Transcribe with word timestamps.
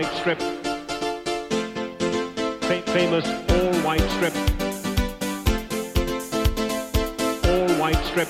white 0.00 0.14
strip. 0.14 0.38
Fa- 2.62 2.82
famous 2.92 3.26
all 3.50 3.74
white 3.84 4.08
strip. 4.16 4.34
All 7.44 7.68
white 7.78 8.02
strip. 8.06 8.28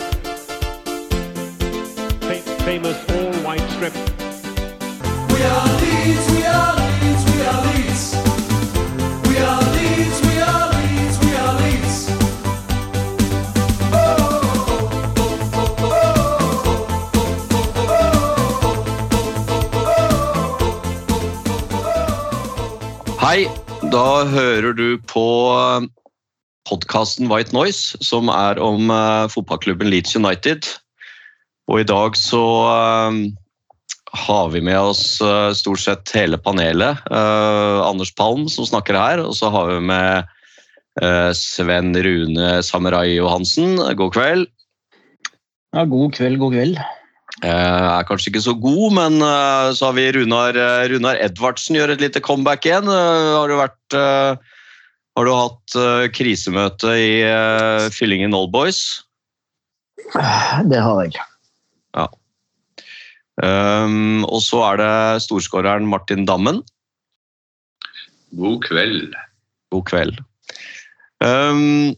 Fa- 2.26 2.42
famous 2.64 2.98
all 3.10 3.32
white 3.44 3.70
strip. 3.70 3.94
We 5.30 5.42
are 5.44 5.66
Leeds, 5.80 6.30
we 6.32 6.44
are 6.44 6.74
Leeds, 6.76 7.24
we 7.33 7.42
are 7.42 7.64
Leeds. 7.67 8.19
Hei, 23.30 23.44
da 23.92 24.24
hører 24.26 24.72
du 24.74 24.96
på 25.06 25.22
podkasten 26.66 27.28
White 27.30 27.54
Noise, 27.54 28.00
som 28.02 28.26
er 28.26 28.58
om 28.58 28.90
eh, 28.90 29.28
fotballklubben 29.30 29.86
Leeds 29.86 30.16
United. 30.18 30.66
Og 31.70 31.78
i 31.78 31.86
dag 31.86 32.18
så 32.18 32.42
eh, 32.72 33.20
har 34.24 34.50
vi 34.50 34.64
med 34.66 34.80
oss 34.80 35.04
eh, 35.22 35.52
stort 35.54 35.78
sett 35.84 36.10
hele 36.18 36.42
panelet. 36.42 37.06
Eh, 37.06 37.78
Anders 37.86 38.10
Palm 38.18 38.48
som 38.50 38.66
snakker 38.66 38.98
her, 38.98 39.22
og 39.22 39.38
så 39.38 39.52
har 39.54 39.70
vi 39.76 39.78
med 39.92 40.34
eh, 40.98 41.30
Sven 41.30 41.94
Rune 41.94 42.56
Samurai 42.66 43.12
Johansen. 43.12 43.78
God 43.78 44.10
kveld. 44.18 44.50
Ja, 45.70 45.86
god 45.86 46.18
kveld, 46.18 46.42
god 46.42 46.58
kveld. 46.58 46.82
Eh, 47.40 47.48
er 47.48 48.06
kanskje 48.08 48.32
ikke 48.32 48.42
så 48.44 48.54
god, 48.58 48.96
men 48.98 49.20
eh, 49.24 49.70
så 49.76 49.88
har 49.88 49.96
vi 49.96 50.10
Runar, 50.16 50.56
eh, 50.58 50.88
Runar 50.92 51.20
Edvardsen 51.22 51.78
gjør 51.78 51.94
et 51.94 52.02
lite 52.02 52.22
comeback 52.24 52.66
igjen. 52.68 52.90
Har 52.90 53.48
du 53.48 53.56
vært 53.60 53.98
Har 55.18 55.26
du 55.26 55.32
hatt 55.34 55.74
krisemøte 56.14 56.92
i 56.96 57.09
uh, 57.26 57.90
Fyllingen 57.92 58.32
Old 58.32 58.52
Boys? 58.54 59.02
Det 60.70 60.80
har 60.80 61.00
jeg. 61.02 61.18
Um, 63.40 64.22
og 64.28 64.41
så 64.44 64.61
er 64.69 64.81
det 64.81 65.25
storskåreren 65.27 65.89
Martin 65.89 66.27
Dammen. 66.28 66.61
God 68.39 68.62
kveld. 68.69 69.17
God 69.75 69.84
kveld. 69.91 70.20
Um, 71.20 71.97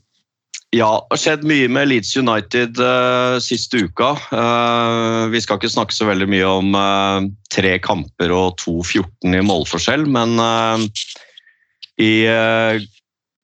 ja, 0.73 0.89
det 1.05 1.19
har 1.19 1.20
skjedd 1.20 1.42
mye 1.45 1.69
med 1.69 1.91
Leeds 1.91 2.15
United 2.17 2.78
uh, 2.81 3.37
siste 3.45 3.83
uka. 3.84 4.15
Uh, 4.33 5.29
vi 5.29 5.42
skal 5.45 5.59
ikke 5.61 5.69
snakke 5.75 5.92
så 5.92 6.06
veldig 6.09 6.29
mye 6.33 6.48
om 6.48 6.73
uh, 6.73 7.27
tre 7.53 7.75
kamper 7.84 8.33
og 8.33 8.56
2-14 8.62 9.37
i 9.37 9.42
målforskjell, 9.45 10.06
men 10.09 10.33
i 12.01 12.25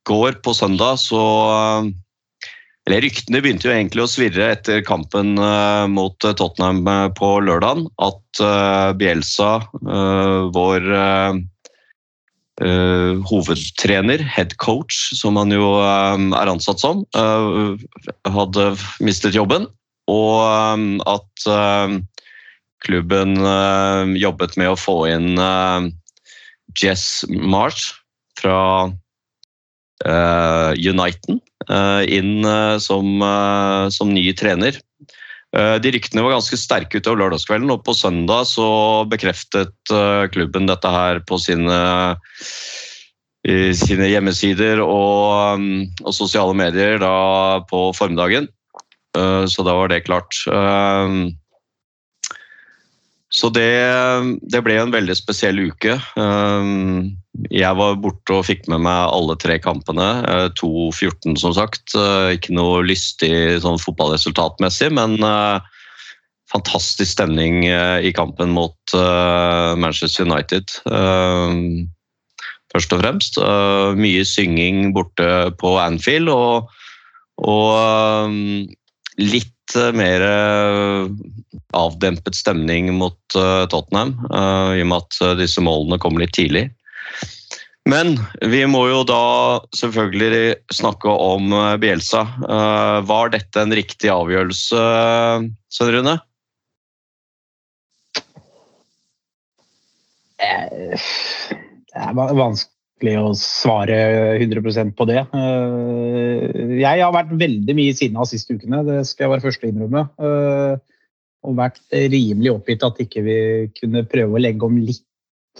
går 0.08 0.38
på 0.40 0.54
søndag 0.56 0.96
så 1.02 1.20
Eller 2.88 3.04
ryktene 3.04 3.42
begynte 3.44 3.68
jo 3.68 3.74
egentlig 3.74 4.06
å 4.06 4.08
svirre 4.08 4.46
etter 4.54 4.80
kampen 4.80 5.36
mot 5.92 6.16
Tottenham 6.24 7.12
på 7.18 7.28
lørdagen, 7.44 7.84
at 8.00 8.40
Bielsa, 8.96 9.50
vår 10.56 10.88
uh, 12.62 13.18
hovedtrener, 13.28 14.22
head 14.22 14.56
coach, 14.62 15.14
som 15.16 15.38
han 15.40 15.52
jo 15.54 15.78
um, 15.80 16.32
er 16.36 16.50
ansatt 16.50 16.82
som, 16.82 17.04
uh, 17.16 17.74
hadde 18.26 18.70
mistet 19.04 19.36
jobben. 19.36 19.68
Og 20.08 20.40
um, 20.44 20.88
at 21.08 21.48
uh, 21.50 21.98
klubben 22.84 23.34
jobbet 24.14 24.54
med 24.56 24.70
å 24.70 24.78
få 24.78 25.00
inn 25.10 25.32
Jess 26.78 27.24
Marsh 27.26 27.90
fra 28.38 28.86
Uniten 30.06 31.40
inn 32.06 32.46
som, 32.78 33.24
som 33.90 34.14
ny 34.14 34.22
trener. 34.38 34.78
Uh, 35.56 35.78
De 35.80 35.92
ryktene 35.94 36.24
var 36.24 36.34
ganske 36.36 36.58
sterke 36.60 37.00
utover 37.00 37.22
lørdagskvelden, 37.22 37.70
og 37.72 37.84
på 37.86 37.94
søndag 37.96 38.44
så 38.50 38.68
bekreftet 39.08 39.72
uh, 39.94 40.28
klubben 40.32 40.68
dette 40.68 40.92
her 40.92 41.22
på 41.28 41.40
sine 41.40 41.78
sine 43.48 44.08
hjemmesider 44.10 44.80
og, 44.82 45.56
um, 45.56 45.86
og 46.02 46.12
sosiale 46.12 46.52
medier 46.58 46.98
da 47.00 47.62
på 47.70 47.86
formiddagen. 47.96 48.48
Uh, 49.16 49.46
Så 49.48 49.64
da 49.64 49.72
var 49.78 49.88
det 49.88 50.04
klart. 50.04 50.34
Så 53.28 53.50
det, 53.52 53.68
det 54.48 54.62
ble 54.64 54.78
en 54.80 54.92
veldig 54.94 55.14
spesiell 55.18 55.58
uke. 55.68 55.98
Um, 56.16 57.12
Jeg 57.52 57.76
var 57.76 57.98
borte 58.00 58.38
og 58.38 58.46
fikk 58.48 58.64
med 58.72 58.80
meg 58.86 59.12
alle 59.12 59.36
tre 59.36 59.58
kampene. 59.60 60.06
uh, 60.24 60.48
2-14 60.56 61.36
som 61.36 61.52
sagt. 61.56 61.92
Uh, 61.92 62.32
Ikke 62.32 62.56
noe 62.56 62.80
lystig 62.88 63.60
sånn 63.64 63.76
fotballresultatmessig, 63.82 64.88
men 64.96 65.18
uh, 65.20 65.60
fantastisk 66.48 67.12
stemning 67.12 67.66
i 67.68 68.08
kampen 68.16 68.54
mot 68.56 68.94
Manchester 69.76 70.24
United. 70.24 70.72
Um, 70.88 71.90
først 72.72 72.94
og 72.96 73.02
fremst. 73.02 73.36
Mye 74.00 74.22
synging 74.24 74.94
borte 74.96 75.50
på 75.60 75.74
Anfield, 75.76 76.32
og, 76.32 76.72
og 77.44 77.76
um, 78.32 78.64
litt 79.18 79.76
uh, 79.76 79.90
mer 79.96 80.22
uh, 80.24 81.08
avdempet 81.76 82.38
stemning 82.38 82.92
mot 82.96 83.18
uh, 83.36 83.66
Tottenham, 83.70 84.14
i 84.74 84.82
og 84.82 84.90
med 84.90 85.02
at 85.02 85.38
disse 85.40 85.62
målene 85.64 86.00
kom 86.02 86.18
litt 86.20 86.34
tidlig. 86.38 86.68
Men 87.88 88.18
vi 88.44 88.62
må 88.68 88.82
jo 88.90 89.00
da 89.08 89.22
selvfølgelig 89.78 90.58
snakke 90.76 91.08
om 91.08 91.54
Bielsa. 91.80 92.20
Var 93.08 93.30
dette 93.32 93.62
en 93.62 93.72
riktig 93.72 94.10
avgjørelse, 94.12 94.82
Svein 95.72 95.94
Rune? 95.96 96.18
Eh, 100.38 100.98
Det 101.88 101.96
er 101.96 102.14
va- 102.14 102.32
vanskelig 102.98 103.18
å 103.22 103.34
svare 103.36 104.38
100% 104.38 104.96
på 104.96 105.06
det. 105.06 105.22
Eh, 105.32 106.80
Jeg 106.80 107.00
har 107.02 107.12
vært 107.12 107.30
veldig 107.30 107.74
mye 107.74 107.94
sinna 107.94 108.24
de 108.24 108.26
siste 108.26 108.54
ukene, 108.54 108.84
det 108.84 109.06
skal 109.06 109.24
jeg 109.26 109.30
være 109.30 109.46
første 109.46 109.66
å 109.66 109.72
innrømme. 109.72 110.08
Eh, 110.18 110.78
Og 111.44 111.54
vært 111.54 111.78
rimelig 111.92 112.50
oppgitt 112.50 112.82
at 112.82 112.98
ikke 112.98 113.22
vi 113.22 113.70
kunne 113.78 114.02
prøve 114.02 114.34
å 114.34 114.42
legge 114.42 114.66
om 114.66 114.76
litt 114.76 115.06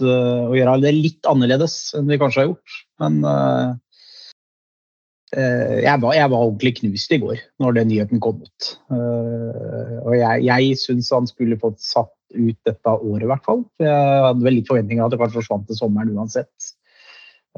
eh, 0.03 0.49
og 0.49 0.57
gjøre 0.57 0.81
det 0.83 0.93
litt 0.93 1.23
annerledes 1.25 1.95
enn 1.95 2.09
vi 2.09 2.19
kanskje 2.19 2.41
har 2.43 2.49
gjort. 2.49 2.81
Men 2.99 3.23
jeg 5.31 6.01
var, 6.01 6.15
jeg 6.17 6.31
var 6.33 6.41
ordentlig 6.41 6.75
knust 6.81 7.13
i 7.13 7.19
går 7.21 7.39
når 7.61 7.75
den 7.77 7.89
nyheten 7.93 8.19
kom 8.19 8.43
ut. 8.43 8.69
Og 8.91 10.15
jeg, 10.17 10.45
jeg 10.49 10.79
syns 10.81 11.13
han 11.13 11.29
skulle 11.29 11.61
fått 11.61 11.79
satt 11.79 12.11
ut 12.35 12.59
dette 12.67 12.89
året, 12.91 13.23
i 13.23 13.31
hvert 13.31 13.45
fall. 13.45 13.63
Jeg 13.79 14.25
hadde 14.25 14.45
vel 14.45 14.59
litt 14.59 14.69
forventninger 14.69 15.05
at 15.05 15.13
det 15.15 15.21
kanskje 15.21 15.39
forsvant 15.39 15.69
til 15.69 15.79
sommeren 15.79 16.17
uansett. 16.17 16.73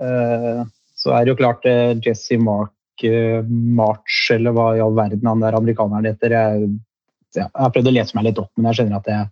Eh, 0.00 0.62
Så 1.00 1.12
er 1.16 1.24
det 1.24 1.32
jo 1.32 1.40
klart 1.40 1.66
eh, 1.68 1.96
Jesse 2.04 2.38
Mark 2.40 3.04
eh, 3.04 3.44
March, 3.48 4.28
eller 4.34 4.54
hva 4.56 4.70
i 4.76 4.82
all 4.84 4.96
verden 4.96 5.28
han 5.28 5.44
der 5.44 5.56
amerikaneren 5.56 6.08
heter. 6.10 6.34
Jeg, 6.36 6.70
jeg 7.36 7.48
har 7.54 7.74
prøvd 7.74 7.92
å 7.92 7.94
lese 7.94 8.16
meg 8.16 8.28
litt 8.28 8.40
opp, 8.42 8.50
men 8.56 8.70
jeg 8.70 8.80
skjønner 8.80 9.00
at 9.00 9.10
jeg, 9.12 9.30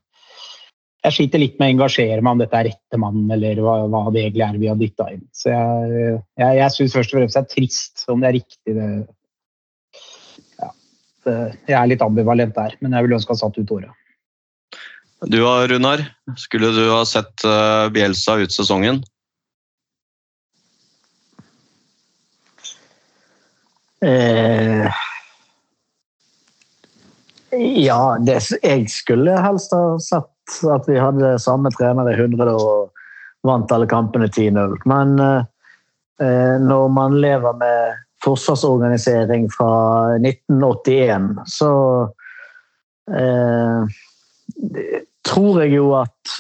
jeg 1.07 1.17
sliter 1.17 1.43
litt 1.43 1.59
med 1.59 1.69
å 1.69 1.75
engasjere 1.77 2.25
meg 2.25 2.37
om 2.37 2.43
dette 2.43 2.59
er 2.59 2.69
rette 2.71 3.01
mann, 3.01 3.21
eller 3.37 3.61
hva, 3.65 3.77
hva 3.91 4.03
det 4.15 4.25
egentlig 4.25 4.47
er 4.49 4.59
vi 4.63 4.73
har 4.73 4.81
dytta 4.81 5.11
inn. 5.15 5.23
Så 5.37 5.53
jeg, 5.53 6.17
jeg, 6.41 6.59
jeg 6.63 6.75
syns 6.77 6.97
først 6.99 7.15
og 7.15 7.21
fremst 7.21 7.39
det 7.39 7.45
er 7.45 7.53
trist. 7.55 8.05
Om 8.09 8.25
det 8.25 8.31
er 8.31 8.39
riktig, 8.41 8.75
det 8.79 8.89
ja, 10.59 10.73
det, 11.29 11.39
Jeg 11.69 11.79
er 11.81 11.93
litt 11.93 12.05
ambivalent 12.05 12.57
der, 12.57 12.77
men 12.81 12.97
jeg 12.97 13.07
ville 13.07 13.21
ønske 13.21 13.35
han 13.35 13.43
satt 13.45 13.61
ut 13.61 13.77
året. 13.79 13.95
Du 15.27 15.41
Runar? 15.43 16.05
Skulle 16.39 16.71
du 16.71 16.85
ha 16.93 17.03
sett 17.09 17.43
Bjelsa 17.91 18.37
ut 18.39 18.55
sesongen? 18.55 19.01
Eh, 24.01 24.91
ja, 27.85 28.19
det, 28.21 28.41
jeg 28.63 28.91
skulle 28.93 29.39
helst 29.43 29.73
ha 29.75 29.99
sett 30.03 30.59
at 30.71 30.89
vi 30.89 30.99
hadde 31.01 31.39
samme 31.43 31.71
trener 31.75 32.11
i 32.13 32.17
100 32.17 32.53
og 32.55 32.93
vant 33.47 33.73
alle 33.73 33.89
kampene 33.91 34.29
10-0. 34.29 34.77
Men 34.89 35.17
eh, 35.23 36.57
når 36.63 36.93
man 36.93 37.19
lever 37.23 37.57
med 37.59 38.05
forsvarsorganisering 38.25 39.49
fra 39.55 39.73
1981, 40.19 41.31
så 41.47 41.73
eh, 43.15 43.99
tror 45.29 45.63
jeg 45.63 45.75
jo 45.77 45.93
at 45.99 46.39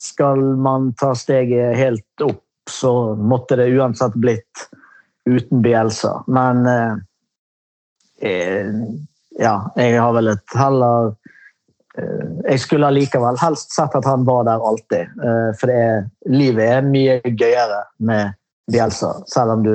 skal 0.00 0.40
man 0.56 0.92
ta 0.98 1.12
steget 1.18 1.76
helt 1.76 2.24
opp, 2.24 2.44
så 2.70 3.14
måtte 3.16 3.58
det 3.60 3.72
uansett 3.76 4.14
blitt 4.20 4.68
uten 5.28 5.62
Bielsa. 5.62 6.22
Men 6.26 6.66
eh, 6.66 6.94
eh, 8.30 8.72
ja, 9.38 9.54
jeg 9.76 10.00
har 10.00 10.12
vel 10.16 10.32
et 10.32 10.56
heller 10.58 11.12
eh, 11.98 12.26
jeg 12.48 12.64
skulle 12.64 12.90
allikevel 12.90 13.38
helst 13.40 13.74
sett 13.76 13.94
at 13.96 14.08
han 14.08 14.26
var 14.28 14.46
der 14.48 14.66
alltid. 14.72 15.16
Eh, 15.22 15.48
for 15.60 15.72
er, 15.74 16.04
livet 16.30 16.66
er 16.66 16.86
mye 16.86 17.20
gøyere 17.24 17.84
med 17.98 18.36
Bielsa, 18.70 19.16
selv 19.30 19.58
om 19.58 19.66
du 19.66 19.74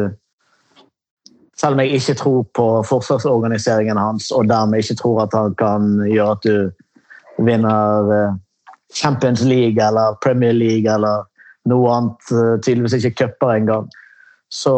selv 1.55 1.77
om 1.77 1.79
jeg 1.79 1.99
ikke 1.99 2.17
tror 2.19 2.41
på 2.55 2.65
forsvarsorganiseringen 2.83 3.97
hans, 3.97 4.31
og 4.35 4.49
dermed 4.49 4.83
ikke 4.83 4.97
tror 4.99 5.21
at 5.23 5.35
han 5.37 5.53
kan 5.59 5.93
gjøre 6.03 6.33
at 6.35 6.43
du 6.43 7.45
vinner 7.47 8.11
eh, 8.15 8.33
Champions 8.93 9.41
League 9.41 9.87
eller 9.87 10.17
Premier 10.23 10.53
League 10.53 10.91
eller 10.91 11.23
noe 11.69 11.93
annet, 11.93 12.31
eh, 12.31 12.57
tydeligvis 12.59 12.97
ikke 12.99 13.23
cuper 13.23 13.55
engang, 13.55 13.87
så, 14.51 14.75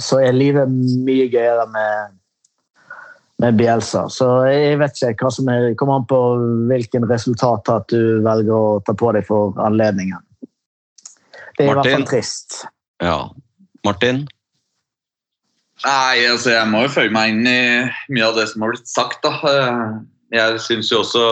så 0.00 0.20
er 0.20 0.36
livet 0.36 0.70
mye 1.06 1.28
gøyere 1.32 1.64
med, 1.72 2.18
med 3.42 3.58
Bielsa. 3.58 4.04
Så 4.12 4.28
jeg 4.50 4.78
vet 4.82 5.00
ikke 5.08 5.28
hva 5.28 5.32
som 5.32 5.48
er, 5.52 5.70
kommer 5.80 6.00
an 6.00 6.06
på 6.10 6.20
hvilken 6.70 7.08
resultat 7.10 7.70
at 7.72 7.88
du 7.92 8.20
velger 8.24 8.54
å 8.54 8.78
ta 8.84 8.96
på 8.98 9.12
deg 9.16 9.26
for 9.28 9.56
anledningen. 9.64 10.20
Det 11.54 11.64
er 11.66 11.70
i 11.70 11.76
hvert 11.78 11.92
fall 11.92 12.08
trist. 12.10 12.64
Ja. 13.02 13.18
Martin? 13.86 14.24
Nei, 15.84 16.24
altså 16.30 16.54
jeg 16.54 16.70
må 16.70 16.84
jo 16.86 16.92
følge 16.94 17.12
meg 17.14 17.34
inn 17.34 17.48
i 17.50 17.60
mye 18.14 18.28
av 18.30 18.38
det 18.38 18.46
som 18.50 18.64
har 18.64 18.72
blitt 18.72 18.88
sagt. 18.90 19.20
da. 19.26 19.34
Eh, 19.50 20.02
Jeg 20.34 20.60
syns 20.64 20.90
jo 20.90 21.02
også 21.02 21.24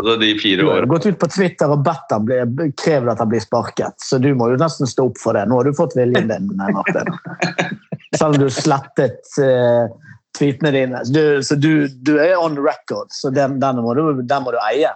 altså 0.00 0.16
de 0.20 0.30
fire 0.38 0.64
Du 0.64 0.70
har 0.70 0.86
gått 0.90 1.06
ut 1.06 1.18
på 1.20 1.28
Twitter 1.30 1.72
og 1.72 1.82
bedt 1.86 2.14
han 2.14 2.26
bli, 2.26 2.70
krever 2.80 3.12
at 3.12 3.20
han 3.22 3.30
blir 3.30 3.42
sparket, 3.44 3.96
så 4.02 4.18
du 4.22 4.32
må 4.38 4.50
jo 4.52 4.60
nesten 4.60 4.88
stå 4.88 5.10
opp 5.10 5.20
for 5.20 5.36
det. 5.36 5.46
Nå 5.48 5.60
har 5.60 5.68
du 5.68 5.76
fått 5.76 5.96
viljen 5.98 6.30
din, 6.30 6.48
Martin. 6.56 7.12
Selv 8.18 8.34
om 8.34 8.38
du 8.40 8.48
slettet 8.52 9.20
uh, 9.38 9.90
tweetene 10.38 10.72
dine. 10.74 11.02
Du, 11.12 11.22
så 11.46 11.58
du, 11.58 11.86
du 12.02 12.16
er 12.18 12.38
on 12.40 12.58
record, 12.58 13.12
så 13.14 13.30
den, 13.34 13.58
den, 13.62 13.82
må, 13.84 13.94
du, 13.98 14.22
den 14.22 14.46
må 14.46 14.54
du 14.54 14.58
eie. 14.64 14.92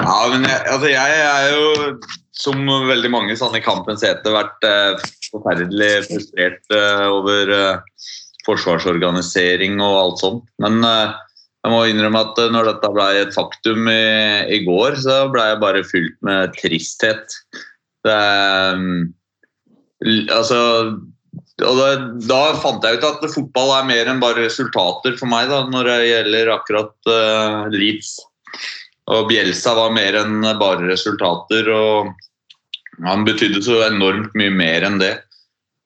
Ja, 0.00 0.18
men 0.32 0.46
jeg, 0.48 0.60
altså 0.72 0.92
jeg 0.92 1.18
er 1.26 1.48
jo, 1.52 1.96
som 2.36 2.62
veldig 2.88 3.10
mange 3.12 3.36
sånne 3.36 3.60
i 3.60 3.64
kampens 3.64 4.04
hete, 4.06 4.32
vært 4.32 4.68
uh, 4.68 5.02
forferdelig 5.32 5.92
frustrert 6.10 6.76
uh, 6.76 7.08
over 7.10 7.56
forsvarsorganisering 8.46 9.76
og 9.82 9.98
alt 9.98 10.22
sånt. 10.24 10.48
Men 10.62 10.80
jeg 11.62 11.70
må 11.70 11.82
innrømme 11.86 12.24
at 12.26 12.40
eh, 12.42 12.50
når 12.50 12.72
dette 12.72 12.90
ble 12.94 13.08
et 13.20 13.34
faktum 13.36 13.86
i, 13.90 14.02
i 14.50 14.62
går, 14.66 14.98
så 15.04 15.22
ble 15.30 15.44
jeg 15.52 15.62
bare 15.62 15.84
fylt 15.86 16.16
med 16.26 16.56
tristhet. 16.58 17.36
Det, 18.02 18.18
mm, 18.82 19.12
altså, 20.34 20.58
og 21.62 21.78
da, 21.78 21.88
da 22.26 22.40
fant 22.58 22.82
jeg 22.82 22.98
ut 22.98 23.06
at 23.06 23.30
fotball 23.30 23.70
er 23.76 23.88
mer 23.92 24.10
enn 24.10 24.22
bare 24.22 24.42
resultater 24.42 25.14
for 25.20 25.30
meg 25.30 25.52
da, 25.52 25.62
når 25.70 25.90
det 25.90 26.10
gjelder 26.10 26.54
akkurat 26.56 26.94
uh, 27.12 27.70
Leeds. 27.70 28.16
Og 29.12 29.28
Bjelsa 29.30 29.76
var 29.78 29.94
mer 29.94 30.18
enn 30.18 30.42
bare 30.58 30.88
resultater, 30.88 31.70
og 31.70 32.10
han 33.06 33.26
betydde 33.26 33.62
så 33.62 33.84
enormt 33.86 34.34
mye 34.38 34.52
mer 34.54 34.86
enn 34.86 34.98
det. 35.02 35.14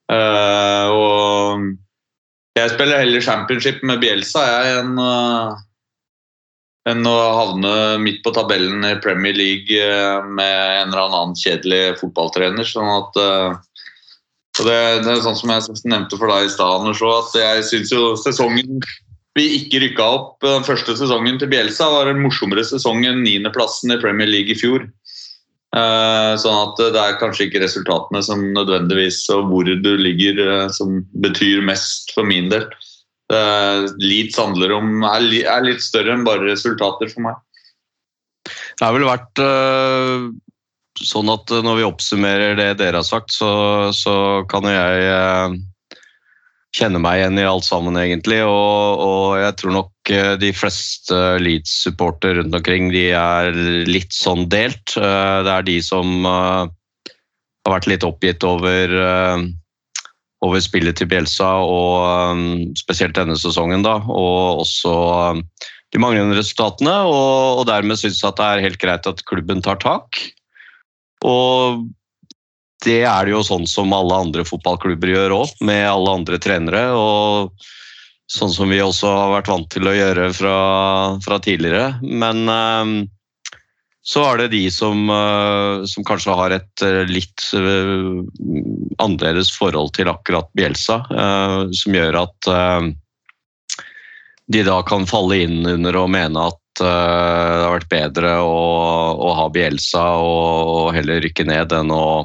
Uh, 0.09 0.89
og 0.95 1.69
jeg 2.57 2.73
spiller 2.75 3.03
heller 3.03 3.25
championship 3.25 3.83
med 3.87 4.01
Bielsa 4.03 4.45
jeg, 4.49 4.77
enn, 4.81 4.99
eh, 5.03 5.63
enn 6.93 7.09
å 7.11 7.17
havne 7.41 7.73
midt 8.03 8.23
på 8.25 8.33
tabellen 8.37 8.85
i 8.89 8.97
Premier 9.05 9.37
League 9.37 9.77
eh, 9.77 10.27
med 10.27 10.83
en 10.83 10.93
eller 10.95 11.05
annen 11.07 11.37
kjedelig 11.37 11.99
fotballtrener. 12.01 12.69
sånn 12.69 12.93
at 12.99 13.21
eh, 13.23 13.63
og 14.57 14.65
det, 14.65 14.77
det 15.05 15.11
er 15.13 15.19
sånn 15.21 15.37
som 15.37 15.51
jeg 15.53 15.83
nevnte 15.85 16.17
for 16.17 16.33
deg 16.33 16.47
i 16.47 16.53
stad, 16.53 16.79
Anders, 16.81 17.03
at 17.05 17.35
jeg 17.37 17.65
syns 17.69 17.93
jo 17.93 18.15
sesongen 18.17 18.81
vi 19.37 19.51
ikke 19.59 19.83
rykka 19.83 20.05
opp 20.15 20.45
den 20.45 20.65
første 20.65 20.95
sesongen 20.97 21.37
til 21.37 21.51
Bielsa, 21.53 21.91
var 21.93 22.09
en 22.09 22.23
morsommere 22.25 22.65
sesong 22.65 23.05
enn 23.05 23.21
niendeplassen 23.21 23.93
i 23.93 23.99
Premier 24.01 24.31
League 24.31 24.55
i 24.55 24.57
fjor. 24.57 24.87
Eh, 25.77 26.33
sånn 26.41 26.57
at 26.57 26.79
det 26.95 27.01
er 27.01 27.19
kanskje 27.21 27.49
ikke 27.49 27.61
resultatene 27.61 28.23
som 28.25 28.41
nødvendigvis 28.55 29.19
og 29.35 29.51
hvor 29.51 29.69
du 29.69 29.91
ligger 30.01 30.41
eh, 30.41 30.69
som 30.73 31.03
betyr 31.21 31.65
mest 31.69 32.15
for 32.17 32.29
min 32.29 32.49
del. 32.53 32.65
Eh, 33.35 33.85
Leeds 34.01 34.39
handler 34.41 34.73
om, 34.79 35.05
er, 35.05 35.27
litt 35.67 35.85
større 35.85 36.15
enn 36.15 36.25
bare 36.25 36.49
resultater 36.49 37.13
for 37.13 37.29
meg. 37.29 37.43
Det 38.47 38.87
har 38.87 38.95
vel 38.95 39.09
vært 39.09 39.41
sånn 41.03 41.29
at 41.33 41.51
når 41.67 41.81
vi 41.81 41.87
oppsummerer 41.89 42.55
det 42.57 42.69
dere 42.79 43.01
har 43.03 43.09
sagt, 43.09 43.35
så, 43.35 43.51
så 43.93 44.45
kan 44.49 44.65
jo 44.69 44.73
jeg 44.73 45.57
øh, 46.77 46.81
kjenne 46.81 47.01
meg 47.01 47.21
igjen 47.21 47.41
i 47.41 47.47
alt 47.49 47.65
sammen, 47.67 47.97
egentlig. 47.97 48.43
Og, 48.45 49.01
og 49.01 49.27
jeg 49.41 49.57
tror 49.61 49.75
nok 49.77 50.13
øh, 50.13 50.33
de 50.41 50.53
fleste 50.57 51.21
Leeds-supporter 51.43 52.41
rundt 52.41 52.55
omkring 52.55 52.91
de 52.93 53.09
er 53.17 53.53
litt 53.89 54.13
sånn 54.13 54.47
delt. 54.53 54.97
Øh, 54.97 55.45
Det 55.47 55.53
er 55.55 55.67
de 55.67 55.79
som 55.85 56.27
øh, 56.27 56.67
har 57.67 57.73
vært 57.77 57.89
litt 57.91 58.05
oppgitt 58.07 58.45
over 58.47 58.93
over 60.45 60.61
spillet 60.61 60.99
til 61.01 61.09
Bjelsa, 61.09 61.49
og 61.65 62.39
spesielt 62.79 63.17
denne 63.17 63.35
sesongen, 63.41 63.83
da. 63.83 63.97
Og 64.05 64.61
også 64.63 64.93
de 65.91 65.99
manglende 65.99 66.37
resultatene, 66.37 66.93
og, 67.09 67.63
og 67.63 67.67
dermed 67.67 67.99
synes 67.99 68.21
at 68.23 68.37
det 68.39 68.47
er 68.47 68.63
helt 68.67 68.79
greit 68.79 69.09
at 69.09 69.25
klubben 69.27 69.65
tar 69.65 69.81
tak. 69.83 70.21
Og 71.25 71.89
det 72.85 73.01
er 73.09 73.27
det 73.27 73.33
jo 73.33 73.43
sånn 73.47 73.67
som 73.71 73.95
alle 73.97 74.19
andre 74.27 74.45
fotballklubber 74.47 75.15
gjør 75.15 75.39
òg, 75.41 75.57
med 75.65 75.87
alle 75.89 76.19
andre 76.21 76.39
trenere. 76.43 76.85
Og 76.93 77.67
sånn 78.31 78.53
som 78.53 78.71
vi 78.73 78.83
også 78.83 79.11
har 79.11 79.35
vært 79.39 79.51
vant 79.53 79.69
til 79.73 79.89
å 79.89 79.95
gjøre 79.97 80.31
fra, 80.37 80.57
fra 81.25 81.39
tidligere. 81.43 81.95
Men 82.05 82.45
eh, 82.53 82.95
så 84.07 84.23
er 84.23 84.39
det 84.39 84.53
de 84.53 84.63
som, 84.71 85.09
eh, 85.11 85.85
som 85.91 86.05
kanskje 86.07 86.35
har 86.39 86.53
et 86.55 86.83
eh, 86.87 87.03
litt 87.11 87.43
eh, 87.59 88.21
annerledes 89.03 89.51
forhold 89.51 89.97
til 89.97 90.13
akkurat 90.13 90.47
Bjelsa, 90.55 91.01
som 91.75 91.97
gjør 91.99 92.21
at 92.23 92.49
de 94.47 94.63
da 94.65 94.77
kan 94.87 95.05
falle 95.11 95.41
inn 95.43 95.67
under 95.67 95.99
å 95.99 96.07
mene 96.09 96.47
at 96.49 96.63
det 96.79 96.93
har 96.93 97.75
vært 97.75 97.91
bedre 97.91 98.31
å, 98.45 98.57
å 99.27 99.29
ha 99.41 99.47
Bielsa 99.53 100.05
og, 100.23 100.71
og 100.77 100.89
heller 100.97 101.21
rykke 101.25 101.45
ned 101.49 101.75
enn 101.75 101.93
å, 101.93 102.25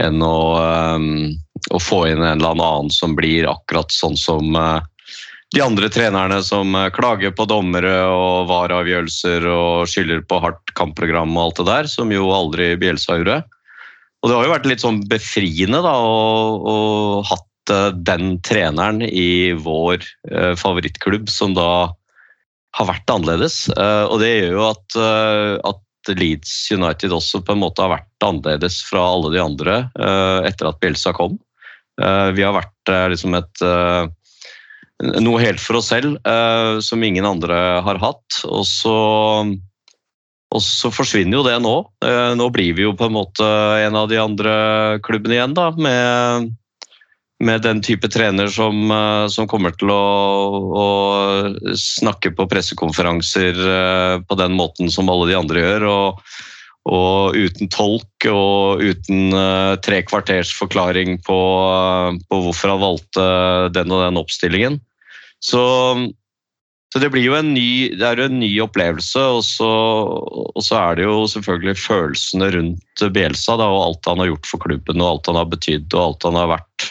enn 0.00 0.22
å, 0.24 0.38
eh, 0.62 1.74
å 1.74 1.80
få 1.82 2.04
inn 2.10 2.22
en 2.22 2.40
eller 2.40 2.56
annen 2.56 2.90
som 2.90 3.14
blir 3.18 3.48
akkurat 3.50 3.92
sånn 3.94 4.16
som 4.18 4.56
eh, 4.58 4.80
de 5.54 5.62
andre 5.62 5.88
trenerne 5.92 6.40
som 6.42 6.74
eh, 6.74 6.90
klager 6.94 7.34
på 7.36 7.46
dommere 7.48 7.94
og 8.10 8.48
vareavgjørelser 8.50 9.46
og 9.50 9.88
skylder 9.90 10.24
på 10.26 10.40
hardt 10.42 10.74
kampprogram 10.78 11.36
og 11.36 11.44
alt 11.44 11.60
det 11.60 11.66
der, 11.70 11.90
som 11.90 12.12
jo 12.14 12.30
aldri 12.34 12.72
Bjelsa 12.80 13.20
gjorde. 13.20 13.42
Og 14.22 14.30
det 14.30 14.38
har 14.38 14.46
jo 14.46 14.54
vært 14.54 14.70
litt 14.70 14.82
sånn 14.82 15.02
befriende 15.10 15.82
da, 15.84 15.94
å, 16.00 16.14
å 16.58 16.76
hatt 17.28 17.74
eh, 17.74 17.90
den 18.08 18.38
treneren 18.46 19.04
i 19.06 19.54
vår 19.54 20.00
eh, 20.32 20.54
favorittklubb 20.58 21.30
som 21.30 21.54
da 21.56 21.92
har 22.74 22.88
vært 22.88 23.12
annerledes. 23.12 23.68
Og 23.70 24.16
det 24.18 24.32
gjør 24.32 24.56
jo 24.56 24.62
at, 24.66 24.96
at 25.70 25.83
Leeds 26.12 26.52
United 26.74 27.14
også 27.14 27.40
på 27.44 27.54
en 27.54 27.62
måte 27.62 27.84
har 27.84 27.94
vært 27.94 28.26
annerledes 28.26 28.80
fra 28.86 29.02
alle 29.14 29.32
de 29.34 29.42
andre 29.42 29.76
eh, 29.94 30.48
etter 30.50 30.70
at 30.70 30.80
Bielsa 30.82 31.14
kom. 31.16 31.38
Eh, 32.00 32.30
vi 32.36 32.44
har 32.44 32.56
vært 32.56 32.92
eh, 32.92 33.06
liksom 33.14 33.36
et 33.38 33.64
noe 35.04 35.40
helt 35.42 35.58
for 35.58 35.80
oss 35.80 35.88
selv 35.90 36.20
som 36.86 37.02
ingen 37.02 37.26
andre 37.26 37.56
har 37.82 37.98
hatt. 37.98 38.36
Og 38.46 38.62
så, 38.64 38.92
og 40.54 40.62
så 40.62 40.90
forsvinner 40.94 41.40
jo 41.40 41.42
det 41.44 41.56
nå. 41.60 41.72
Nå 42.38 42.46
blir 42.54 42.76
vi 42.78 42.86
jo 42.86 42.92
på 42.96 43.08
en 43.08 43.16
måte 43.16 43.48
en 43.82 43.98
av 43.98 44.06
de 44.08 44.20
andre 44.22 44.54
klubbene 45.04 45.34
igjen, 45.34 45.56
da, 45.58 45.66
med, 45.74 46.54
med 47.44 47.62
den 47.64 47.82
type 47.84 48.08
trener 48.12 48.48
som, 48.52 48.90
eh, 48.90 49.26
som 49.32 49.48
kommer 49.50 49.74
til 49.76 49.92
å, 49.92 50.00
å 50.84 50.88
snakke 51.78 52.32
på 52.34 52.48
pressekonferanser 52.50 53.62
eh, 53.76 54.16
på 54.24 54.40
den 54.40 54.56
måten 54.58 54.90
som 54.92 55.12
alle 55.12 55.30
de 55.32 55.38
andre 55.38 55.64
gjør. 55.64 55.88
og 55.92 56.26
og 56.84 57.32
uten 57.32 57.70
tolk 57.72 58.26
og 58.28 58.82
uten 58.84 59.32
eh, 59.32 59.76
tre 59.84 60.02
kvarters 60.04 60.50
forklaring 60.52 61.16
på, 61.24 61.38
på 62.28 62.40
hvorfor 62.44 62.74
han 62.74 62.82
valgte 62.82 63.24
den 63.72 63.94
og 63.94 64.04
den 64.04 64.20
oppstillingen. 64.20 64.76
Så, 65.40 65.62
så 66.92 67.00
det 67.00 67.10
blir 67.12 67.24
jo 67.24 67.38
en 67.38 67.54
ny, 67.56 67.94
det 67.96 68.04
er 68.04 68.20
jo 68.20 68.28
en 68.28 68.38
ny 68.40 68.50
opplevelse, 68.64 69.22
og 69.38 69.40
så, 69.48 69.70
og 70.52 70.60
så 70.64 70.76
er 70.82 71.00
det 71.00 71.08
jo 71.08 71.22
selvfølgelig 71.32 71.76
følelsene 71.80 72.50
rundt 72.58 73.06
Bielsa 73.16 73.56
da, 73.60 73.70
og 73.72 73.86
alt 73.88 74.12
han 74.12 74.20
har 74.20 74.34
gjort 74.34 74.52
for 74.52 74.66
klubben 74.68 75.00
og 75.00 75.08
alt 75.08 75.32
han 75.32 75.40
har 75.40 75.48
betydd 75.56 75.88
og 75.96 76.02
alt 76.04 76.28
han 76.28 76.40
har 76.42 76.52
vært, 76.52 76.90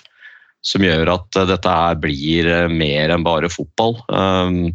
som 0.64 0.84
gjør 0.84 1.12
at 1.18 1.40
eh, 1.40 1.48
dette 1.52 1.78
her 1.78 1.98
blir 2.02 2.50
eh, 2.50 2.70
mer 2.72 3.14
enn 3.14 3.26
bare 3.26 3.52
fotball. 3.52 3.98
Um, 4.10 4.72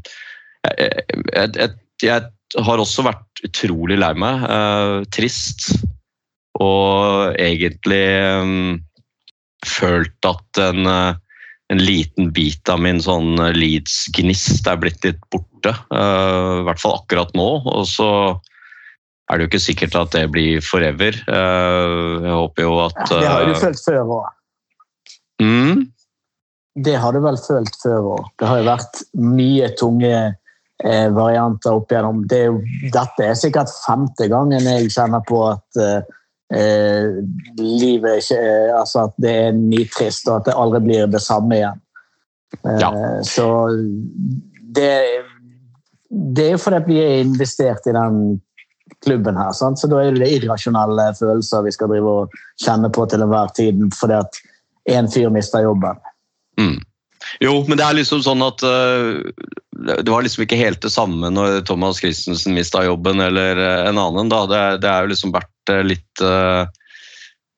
jeg, 0.68 1.71
jeg, 2.04 2.33
har 2.59 2.80
også 2.80 3.04
vært 3.07 3.42
utrolig 3.47 3.99
lei 4.00 4.12
meg. 4.18 4.45
eh, 4.49 4.99
trist. 5.14 5.71
Og 6.59 7.38
egentlig 7.38 8.04
um, 8.42 8.76
følt 9.66 10.28
at 10.28 10.61
eh, 10.61 11.14
en 11.68 11.83
liten 11.85 12.30
bit 12.33 12.73
av 12.73 12.80
min 12.80 13.00
sånn 13.04 13.37
Leeds-gnist 13.57 14.68
er 14.68 14.78
blitt 14.80 15.04
litt 15.04 15.21
borte. 15.28 15.75
I 15.92 16.62
hvert 16.64 16.80
fall 16.80 16.95
akkurat 16.97 17.35
nå. 17.37 17.49
Og 17.68 17.85
så 17.85 18.09
er 19.28 19.37
det 19.37 19.45
jo 19.45 19.50
ikke 19.50 19.61
sikkert 19.61 19.99
at 20.00 20.16
det 20.16 20.23
blir 20.33 20.64
forever. 20.64 21.21
Jeg 21.28 22.33
håper 22.33 22.64
jo 22.64 22.73
at 22.87 22.97
Det 23.12 23.21
har 23.21 23.45
du 23.45 23.52
følt 23.61 23.85
før 23.85 24.00
òg. 24.16 24.38
Mm, 25.42 25.87
Det 26.85 26.97
har 27.02 27.12
du 27.12 27.21
vel 27.25 27.38
følt 27.42 27.80
før 27.83 28.12
òg. 28.16 28.28
Det 28.38 28.49
har 28.50 28.61
jo 28.61 28.68
vært 28.68 29.00
mye 29.18 29.71
tunge 29.78 30.12
eh, 30.85 31.09
varianter 31.14 31.75
opp 31.75 31.90
igjennom. 31.92 32.23
Det 32.30 32.38
er 32.38 32.47
jo, 32.52 32.61
dette 32.95 33.26
er 33.26 33.38
sikkert 33.38 33.73
femte 33.87 34.28
gangen 34.30 34.68
jeg 34.71 34.92
kjenner 34.95 35.25
på 35.26 35.42
at 35.49 35.80
eh, 35.83 36.14
eh, 36.54 37.18
livet 37.59 38.23
ikke 38.23 38.38
eh, 38.38 38.75
Altså 38.78 39.09
at 39.09 39.16
det 39.18 39.35
er 39.49 39.57
nitrist, 39.59 40.28
og 40.28 40.40
at 40.40 40.50
det 40.50 40.59
aldri 40.59 40.85
blir 40.87 41.11
det 41.11 41.23
samme 41.25 41.59
igjen. 41.59 41.80
Eh, 42.64 42.78
Ja. 42.80 42.92
Så 43.26 43.49
det, 44.78 44.90
det 46.11 46.45
er 46.47 46.54
jo 46.54 46.61
fordi 46.62 46.85
vi 46.87 47.00
er 47.02 47.25
investert 47.25 47.88
i 47.88 47.97
den 47.97 48.38
klubben 49.04 49.37
her. 49.37 49.52
Sant? 49.52 49.78
Så 49.78 49.88
da 49.90 50.00
er 50.02 50.16
det 50.16 50.30
irrasjonelle 50.38 51.11
følelser 51.18 51.66
vi 51.66 51.73
skal 51.75 51.90
drive 51.92 52.14
og 52.23 52.38
kjenne 52.62 52.90
på 52.95 53.04
til 53.11 53.23
enhver 53.25 53.50
tid 53.57 53.83
fordi 53.99 54.16
at 54.18 54.38
én 54.88 55.11
fyr 55.12 55.33
mista 55.35 55.62
jobben. 55.64 56.00
mm. 56.61 56.78
Jo, 57.45 57.52
men 57.68 57.76
det 57.76 57.85
er 57.85 57.97
liksom 57.99 58.23
sånn 58.25 58.40
at 58.47 58.62
uh, 58.64 59.21
det 59.76 60.09
var 60.09 60.25
liksom 60.25 60.45
ikke 60.47 60.59
helt 60.59 60.80
det 60.83 60.90
samme 60.95 61.28
når 61.30 61.61
Thomas 61.68 62.00
Christensen 62.00 62.54
mista 62.57 62.80
jobben 62.87 63.21
eller 63.23 63.59
eh, 63.59 63.88
en 63.90 63.99
annen. 64.00 64.30
da. 64.33 64.40
Det, 64.49 64.62
det 64.83 64.88
er 64.90 65.04
jo 65.04 65.11
liksom 65.12 65.35
vært 65.35 65.73
eh, 65.75 65.85
litt 65.87 66.23
uh, 66.25 66.64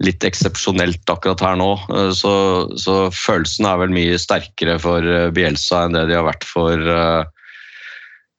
litt 0.05 0.25
eksepsjonelt 0.25 1.13
akkurat 1.13 1.45
her 1.45 1.57
nå. 1.61 1.71
Så, 2.17 2.33
så 2.81 2.95
følelsen 3.13 3.69
er 3.69 3.81
vel 3.83 3.93
mye 3.93 4.17
sterkere 4.21 4.79
for 4.81 5.05
Bielsa 5.37 5.85
enn 5.85 5.97
det 5.97 6.07
de 6.09 6.17
har 6.17 6.25
vært 6.25 6.47
for 6.49 6.89
uh, 6.89 7.29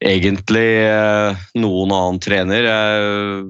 egentlig 0.02 0.70
uh, 0.90 1.38
noen 1.58 1.94
annen 1.94 2.20
trener. 2.22 2.66
Jeg, 2.66 3.44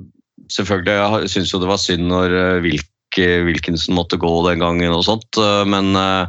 selvfølgelig, 0.53 0.97
jeg 1.25 1.33
syns 1.35 1.53
jo 1.55 1.63
det 1.63 1.71
var 1.71 1.81
synd 1.81 2.09
når 2.11 2.37
uh, 2.37 2.61
Wilk, 2.65 2.89
Wilkinson 3.19 3.95
måtte 3.95 4.17
gå 4.21 4.31
den 4.49 4.63
gangen 4.63 4.93
og 4.93 5.05
sånt, 5.05 5.37
eh, 5.39 5.65
men, 5.69 5.95
eh, 5.97 6.27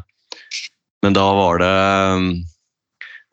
men 1.04 1.14
da 1.14 1.28
var 1.34 1.58
det 1.64 1.76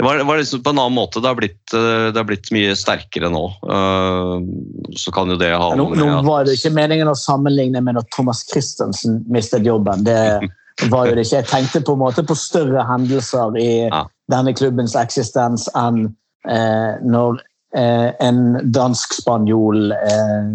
det 0.01 0.05
var, 0.07 0.17
det 0.17 0.25
var 0.25 0.39
liksom 0.39 0.63
på 0.65 0.71
en 0.73 0.79
annen 0.81 0.97
måte. 0.97 1.21
Det 1.21 1.29
har 1.29 1.37
blitt, 1.37 1.75
eh, 1.77 2.07
det 2.09 2.17
har 2.17 2.25
blitt 2.25 2.49
mye 2.57 2.73
sterkere 2.73 3.29
nå. 3.29 3.43
Eh, 3.69 4.97
Så 4.97 5.13
kan 5.13 5.29
jo 5.29 5.37
det 5.37 5.51
ha 5.53 5.75
Nå, 5.77 5.91
nå 5.95 6.23
var 6.25 6.47
det 6.49 6.55
ikke 6.57 6.73
meningen 6.73 7.11
å 7.11 7.15
sammenligne 7.15 7.83
med 7.85 7.99
når 7.99 8.07
Thomas 8.17 8.41
Christensen 8.49 9.21
mistet 9.29 9.67
jobben. 9.69 10.05
Det 10.05 10.41
var 10.89 11.11
jo 11.11 11.19
det 11.19 11.27
ikke. 11.27 11.43
Jeg 11.43 11.51
tenkte 11.53 11.85
på 11.85 11.93
en 11.93 12.01
måte 12.01 12.25
på 12.25 12.33
større 12.35 12.81
hendelser 12.89 13.59
i 13.61 13.89
Ja. 13.91 14.07
denne 14.33 14.55
klubbens 14.57 14.97
eksistens 14.97 15.69
enn 15.77 16.15
eh, 16.49 16.97
når 17.05 17.37
eh, 17.37 17.50
en 17.79 18.73
dansk-spanjol 18.75 19.93
eh, 19.95 20.49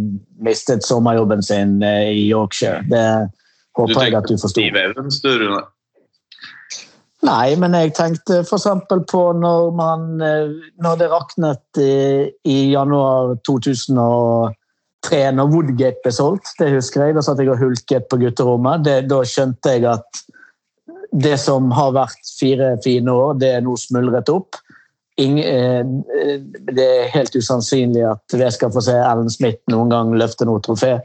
mistet 0.43 0.83
sommerjobben 0.83 1.43
sin 1.43 1.83
eh, 1.83 2.09
i 2.11 2.25
Yorkshire. 2.29 2.83
Det 2.89 3.05
håper 3.77 4.03
jeg 4.03 4.17
at 4.17 4.27
du 4.27 4.35
forsto. 4.35 4.51
Steve 4.57 4.83
Evans, 4.89 5.21
du, 5.23 5.31
Rune. 5.39 5.63
Nei, 7.25 7.55
men 7.57 7.73
jeg 7.73 7.95
tenkte 7.97 8.43
f.eks. 8.43 8.67
på 9.09 9.23
når, 9.39 9.71
man, 9.77 10.05
eh, 10.21 10.51
når 10.83 10.99
det 10.99 11.09
raknet 11.13 11.81
i, 11.81 12.27
i 12.45 12.57
januar 12.73 13.37
2003, 13.47 15.23
når 15.39 15.49
Woodgate 15.53 16.03
ble 16.03 16.13
solgt. 16.13 16.53
Det 16.59 16.69
husker 16.75 17.07
jeg. 17.07 17.17
Da 17.17 17.23
satt 17.25 17.41
jeg 17.41 17.49
og 17.53 17.61
hulket 17.63 18.09
på 18.11 18.19
gutterommet. 18.21 18.85
Det, 18.85 18.99
da 19.09 19.23
skjønte 19.25 19.77
jeg 19.77 19.87
at 19.95 20.25
det 21.15 21.37
som 21.39 21.71
har 21.71 21.95
vært 21.95 22.35
fire 22.37 22.75
fine 22.83 23.13
år, 23.13 23.37
det 23.39 23.53
er 23.55 23.65
nå 23.65 23.77
smuldret 23.79 24.29
opp. 24.33 24.59
Eh, 25.17 25.83
det 26.75 26.85
er 26.85 27.13
helt 27.13 27.35
usannsynlig 27.35 28.03
at 28.09 28.35
vi 28.35 28.47
skal 28.51 28.71
få 28.73 28.83
se 28.83 28.95
Ellen 28.99 29.31
Smith 29.31 29.61
noen 29.71 29.91
gang 29.93 30.11
løfte 30.19 30.47
noe 30.47 30.59
trofé 30.63 30.97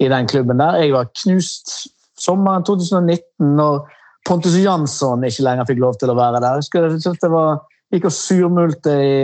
i 0.00 0.08
den 0.08 0.28
klubben 0.30 0.60
der. 0.62 0.78
Jeg 0.84 0.94
var 0.94 1.10
knust 1.24 1.72
sommeren 2.20 2.64
2019 2.64 3.56
når 3.58 3.82
Pontus 4.28 4.54
Jansson 4.54 5.24
ikke 5.26 5.46
lenger 5.46 5.66
fikk 5.66 5.80
lov 5.82 5.96
til 5.98 6.12
å 6.12 6.18
være 6.18 6.38
der. 6.38 6.60
Jeg 6.60 6.94
husker 6.94 7.24
det 7.24 7.32
var, 7.32 7.64
gikk 7.90 8.06
og 8.06 8.14
surmulte 8.14 8.94
i 9.02 9.14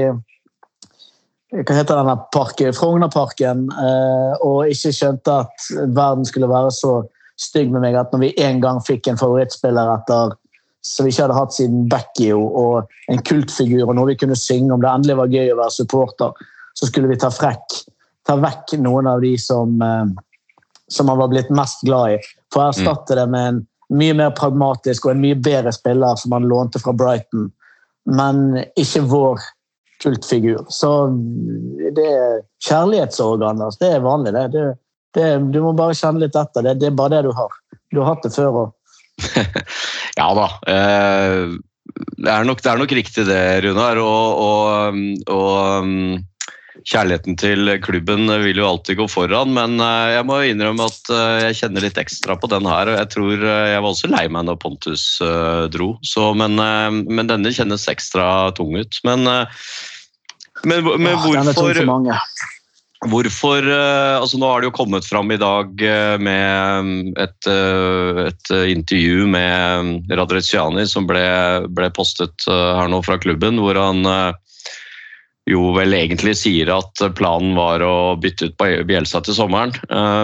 hva 1.57 1.77
heter 1.77 1.95
denne 1.95 2.17
parken, 2.35 2.75
Frognerparken, 2.75 3.69
eh, 3.71 4.33
og 4.43 4.73
ikke 4.73 4.91
skjønte 4.93 5.37
at 5.45 5.69
verden 5.95 6.27
skulle 6.27 6.51
være 6.51 6.73
så 6.75 6.99
stygg 7.39 7.71
med 7.71 7.85
meg 7.85 7.95
at 8.01 8.11
når 8.13 8.25
vi 8.25 8.33
en 8.43 8.59
gang 8.65 8.81
fikk 8.83 9.07
en 9.07 9.21
favorittspiller 9.21 9.93
etter 9.95 10.35
som 10.87 11.07
vi 11.07 11.13
ikke 11.13 11.27
hadde 11.27 11.39
hatt 11.39 11.55
siden 11.57 11.87
Beckio, 11.91 12.41
og 12.41 13.13
en 13.13 13.23
kultfigur, 13.27 13.87
og 13.89 13.97
noe 13.99 14.13
vi 14.13 14.19
kunne 14.21 14.39
synge 14.39 14.75
om 14.75 14.83
det 14.83 14.93
endelig 14.93 15.19
var 15.19 15.35
gøy 15.35 15.53
å 15.53 15.59
være 15.61 15.75
supporter, 15.75 16.47
så 16.77 16.89
skulle 16.89 17.11
vi 17.11 17.19
ta, 17.21 17.31
frekk, 17.33 17.81
ta 18.29 18.37
vekk 18.41 18.77
noen 18.85 19.09
av 19.11 19.25
de 19.25 19.33
som, 19.41 19.75
eh, 19.83 20.13
som 20.93 21.11
han 21.11 21.21
var 21.23 21.33
blitt 21.33 21.51
mest 21.55 21.83
glad 21.87 22.17
i, 22.17 22.21
for 22.53 22.63
å 22.63 22.71
erstatte 22.71 23.19
det 23.19 23.27
med 23.33 23.51
en 23.51 23.65
mye 23.97 24.15
mer 24.19 24.33
pragmatisk 24.37 25.07
og 25.07 25.15
en 25.15 25.23
mye 25.23 25.39
bedre 25.39 25.73
spiller 25.75 26.19
som 26.19 26.35
han 26.37 26.49
lånte 26.51 26.83
fra 26.83 26.95
Brighton, 26.97 27.51
men 28.07 28.63
ikke 28.79 29.05
vår 29.11 29.45
kultfigur. 30.03 30.65
Så 30.69 30.91
det 31.97 32.07
er 32.07 32.43
kjærlighetssorg, 32.67 33.45
Anders. 33.47 33.79
Det 33.81 33.95
er 33.95 34.05
vanlig, 34.05 34.35
det. 34.37 34.49
det, 34.53 34.67
det 35.17 35.31
du 35.55 35.63
må 35.65 35.73
bare 35.79 35.97
kjenne 35.97 36.27
litt 36.27 36.37
etter. 36.37 36.67
Det, 36.67 36.77
det 36.83 36.91
er 36.91 36.99
bare 36.99 37.17
det 37.17 37.29
du 37.29 37.33
har. 37.37 37.55
Du 37.95 38.03
har 38.03 38.15
hatt 38.15 38.27
det 38.27 38.35
før 38.35 38.61
òg. 38.65 38.76
Ja 40.21 40.29
da. 40.37 40.47
eh, 40.69 41.57
Det 42.21 42.31
er 42.33 42.47
nok, 42.49 42.63
det 42.63 42.71
er 42.73 42.81
nok 42.81 42.95
riktig 42.99 43.27
det, 43.29 43.43
Runar. 43.65 44.01
Og, 44.03 44.41
og, 44.47 44.99
og 45.33 45.85
um, 45.85 46.19
kjærligheten 46.87 47.39
til 47.41 47.71
klubben 47.83 48.29
vil 48.45 48.61
jo 48.61 48.67
alltid 48.69 48.99
gå 49.01 49.07
foran, 49.11 49.55
men 49.57 49.81
eh, 49.81 50.17
jeg 50.17 50.27
må 50.29 50.41
innrømme 50.45 50.87
at 50.91 51.13
eh, 51.15 51.39
jeg 51.49 51.59
kjenner 51.63 51.87
litt 51.87 52.01
ekstra 52.03 52.37
på 52.41 52.51
den 52.53 52.69
her. 52.69 52.93
og 52.93 53.01
Jeg 53.01 53.11
tror 53.17 53.47
jeg 53.47 53.81
var 53.81 53.91
også 53.91 54.13
lei 54.13 54.27
meg 54.29 54.49
når 54.49 54.61
Pontus 54.63 55.07
dro, 55.73 55.95
så, 56.05 56.31
men, 56.37 56.61
men 57.09 57.33
denne 57.33 57.55
kjennes 57.57 57.89
ekstra 57.93 58.53
tung 58.59 58.77
ut. 58.77 59.01
Men, 59.09 59.25
men, 60.65 60.85
men 60.85 61.17
tung 61.17 61.37
hvorfor. 61.57 61.83
Hvorfor 63.11 63.67
eh, 63.67 64.17
altså 64.19 64.39
Nå 64.41 64.49
har 64.51 64.63
det 64.63 64.71
jo 64.71 64.77
kommet 64.77 65.07
fram 65.07 65.31
i 65.35 65.39
dag 65.41 65.83
eh, 65.85 66.17
med 66.23 66.87
mm, 66.87 67.13
et, 67.23 67.49
eh, 67.51 68.23
et 68.27 68.53
intervju 68.73 69.29
med 69.31 69.87
mm, 69.87 70.17
Radreciani 70.19 70.87
som 70.89 71.07
ble, 71.09 71.27
ble 71.77 71.91
postet 71.95 72.47
her 72.49 72.91
nå 72.91 73.03
fra 73.07 73.19
klubben, 73.23 73.61
hvor 73.63 73.79
han 73.79 74.03
jo 75.47 75.71
vel 75.77 75.95
egentlig 75.95 76.35
sier 76.41 76.73
at 76.75 77.03
planen 77.19 77.55
var 77.55 77.85
å 77.87 78.17
bytte 78.19 78.51
ut 78.51 78.65
Bielsa 78.89 79.21
til 79.23 79.37
sommeren. 79.37 79.71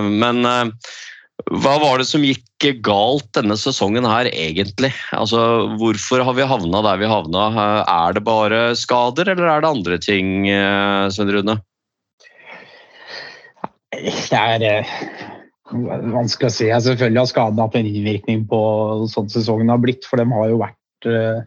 Men 0.03 0.43
hva 0.43 1.75
var 1.79 2.01
det 2.01 2.09
som 2.09 2.25
gikk 2.27 2.67
galt 2.83 3.29
denne 3.39 3.55
sesongen 3.59 4.07
her, 4.09 4.27
egentlig? 4.35 4.91
Altså, 5.15 5.39
hvorfor 5.79 6.25
har 6.27 6.35
vi 6.35 6.49
havna 6.51 6.83
der 6.89 6.99
vi 6.99 7.11
havna? 7.11 7.45
Er 7.87 8.19
det 8.19 8.25
bare 8.27 8.65
skader, 8.79 9.31
eller 9.31 9.47
er 9.47 9.63
det 9.63 9.71
andre 9.71 10.01
ting, 10.03 10.51
Svein 11.15 11.31
Rune? 11.39 11.61
Det 13.93 14.39
er 14.39 14.65
eh, 14.65 14.93
vanskelig 15.73 16.49
å 16.49 16.55
si. 16.55 16.69
Jeg 16.71 16.85
selvfølgelig 16.87 17.21
har 17.21 17.31
skadene 17.31 17.67
hatt 17.67 17.77
en 17.79 17.89
innvirkning 17.89 18.47
på 18.51 18.61
sånn 19.13 19.31
sesongen 19.33 19.73
har 19.73 19.83
blitt, 19.83 20.07
for 20.09 20.21
de 20.21 20.27
har 20.33 20.49
jo 20.49 20.61
vært 20.63 21.11
eh, 21.11 21.43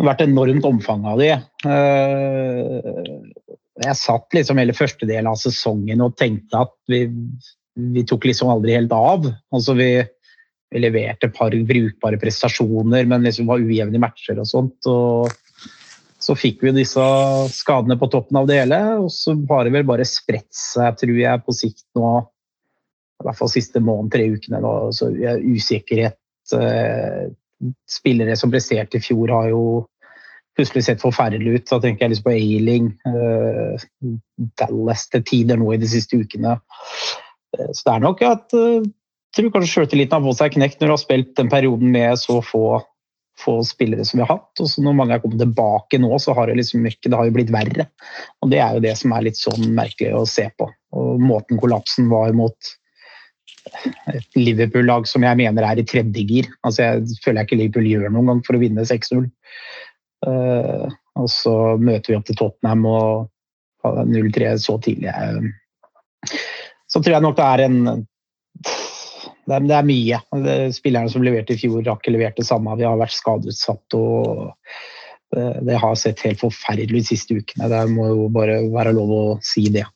vært 0.00 0.24
enormt 0.24 0.66
omfang 0.66 1.04
av 1.08 1.20
de. 1.20 1.32
Eh, 1.70 2.90
jeg 3.80 3.96
satt 3.96 4.36
liksom 4.36 4.60
hele 4.60 4.76
første 4.76 5.08
del 5.08 5.28
av 5.28 5.38
sesongen 5.40 6.02
og 6.04 6.16
tenkte 6.20 6.64
at 6.66 6.72
vi, 6.90 7.04
vi 7.94 8.04
tok 8.08 8.26
liksom 8.28 8.50
aldri 8.52 8.76
helt 8.76 8.92
av. 8.92 9.28
Altså 9.54 9.76
vi, 9.78 9.92
vi 10.70 10.82
leverte 10.82 11.30
et 11.30 11.36
par 11.36 11.54
brukbare 11.54 12.20
prestasjoner, 12.20 13.06
men 13.08 13.24
liksom 13.26 13.48
var 13.50 13.62
ujevne 13.62 14.02
matcher 14.02 14.40
og 14.42 14.50
sånt. 14.50 14.90
og 14.90 15.30
så 16.30 16.36
fikk 16.38 16.60
vi 16.62 16.70
disse 16.76 17.02
skadene 17.50 17.96
på 17.98 18.06
toppen 18.12 18.38
av 18.38 18.46
det 18.46 18.60
hele, 18.60 18.78
og 19.02 19.08
så 19.10 19.34
har 19.50 19.66
det 19.66 19.72
vel 19.74 19.86
bare 19.88 20.06
spredt 20.06 20.54
seg, 20.54 20.94
tror 21.00 21.16
jeg, 21.18 21.42
på 21.42 21.54
sikt 21.56 21.86
nå. 21.98 22.12
I 23.20 23.26
hvert 23.26 23.38
fall 23.40 23.50
siste 23.52 23.82
måned, 23.82 24.12
tre 24.14 24.28
ukene. 24.30 24.60
nå, 24.62 24.74
så 24.94 25.10
er 25.10 25.42
Usikkerhet. 25.42 26.16
eh, 26.54 27.32
Spillere 27.90 28.36
som 28.40 28.52
presterte 28.52 28.96
i 28.96 29.02
fjor, 29.04 29.28
har 29.34 29.50
jo 29.50 29.64
plutselig 30.56 30.86
sett 30.86 31.02
forferdelig 31.02 31.58
ut. 31.58 31.66
Da 31.68 31.80
tenker 31.82 32.06
jeg 32.06 32.14
liksom 32.14 32.28
på 32.28 32.36
Ailing, 32.36 32.86
eh, 33.10 33.88
Dallas 34.62 35.08
til 35.10 35.26
tider 35.26 35.60
nå 35.60 35.74
i 35.74 35.80
de 35.82 35.90
siste 35.90 36.16
ukene. 36.16 36.60
Eh, 37.58 37.68
Så 37.74 37.84
det 37.84 37.96
er 37.96 38.06
nok 38.06 38.22
at 38.22 38.54
jeg 38.54 38.86
tror 39.36 39.52
kanskje 39.58 39.74
sjøltilliten 39.74 40.16
har 40.16 40.24
fått 40.24 40.40
seg 40.40 40.54
knekt 40.56 40.80
når 40.80 40.86
du 40.86 40.94
har 40.94 41.04
spilt 41.04 41.36
den 41.36 41.50
perioden 41.50 41.90
med 41.92 42.18
så 42.18 42.40
få 42.42 42.80
få 43.40 43.60
spillere 43.66 44.04
som 44.06 44.20
vi 44.20 44.26
har 44.26 44.36
hatt. 44.36 44.62
Og 44.62 44.68
så 44.70 44.84
når 44.84 44.98
mange 44.98 45.16
er 45.16 45.22
kommet 45.22 45.40
tilbake 45.42 46.00
nå, 46.02 46.12
så 46.22 46.34
har 46.36 46.50
det 46.50 46.58
liksom 46.60 46.84
ikke, 46.90 47.08
det 47.08 47.18
har 47.18 47.28
jo 47.28 47.36
blitt 47.38 47.54
verre. 47.54 47.88
Og 48.44 48.52
det 48.52 48.60
er 48.62 48.76
jo 48.76 48.84
det 48.84 48.94
som 49.00 49.14
er 49.16 49.26
litt 49.28 49.40
sånn 49.40 49.72
merkelig 49.76 50.12
å 50.18 50.26
se 50.28 50.46
på. 50.60 50.68
Og 50.96 51.22
måten 51.22 51.60
kollapsen 51.60 52.10
var 52.12 52.34
mot 52.36 52.72
et 54.10 54.38
Liverpool-lag 54.38 55.06
som 55.08 55.24
jeg 55.26 55.38
mener 55.40 55.66
er 55.66 55.80
i 55.80 55.86
tredje 55.86 56.24
gir. 56.26 56.48
Altså, 56.66 56.86
jeg 56.86 57.20
føler 57.24 57.42
jeg 57.42 57.48
ikke 57.50 57.60
Liverpool 57.60 57.90
gjør 57.90 58.14
noen 58.14 58.32
gang 58.32 58.46
for 58.46 58.56
å 58.56 58.62
vinne 58.62 58.86
6-0. 58.88 59.28
Uh, 60.26 60.86
og 61.16 61.28
så 61.32 61.54
møter 61.80 62.12
vi 62.12 62.18
opp 62.18 62.26
til 62.28 62.38
Tottenham 62.38 62.86
og 62.88 63.28
0-3 63.84 64.54
så 64.60 64.76
tidlig. 64.82 65.08
Eh, 65.08 66.34
Så 66.90 67.00
tror 67.00 67.14
jeg 67.14 67.22
nok 67.22 67.36
det 67.38 67.46
er 67.46 67.60
en 67.64 68.06
Det 69.48 69.56
er, 69.56 69.66
det 69.66 69.76
er 69.76 69.88
mye. 69.88 70.20
Spillerne 70.74 71.10
som 71.12 71.24
leverte 71.24 71.56
i 71.56 71.60
fjor, 71.60 71.82
har 71.86 71.98
ikke 71.98 72.14
levert 72.14 72.38
det 72.38 72.46
samme. 72.48 72.76
Vi 72.78 72.86
har 72.86 73.00
vært 73.00 73.16
skadeutsatt 73.16 73.96
og 73.98 74.50
det, 75.34 75.46
det 75.66 75.78
har 75.78 75.94
sett 75.98 76.22
helt 76.26 76.42
forferdelig 76.42 77.04
ut 77.04 77.06
de 77.06 77.08
siste 77.12 77.38
ukene. 77.38 77.70
Det 77.70 77.82
må 77.92 78.08
jo 78.10 78.30
bare 78.34 78.60
være 78.72 78.94
lov 78.96 79.14
å 79.14 79.24
si 79.46 79.68
det. 79.72 79.86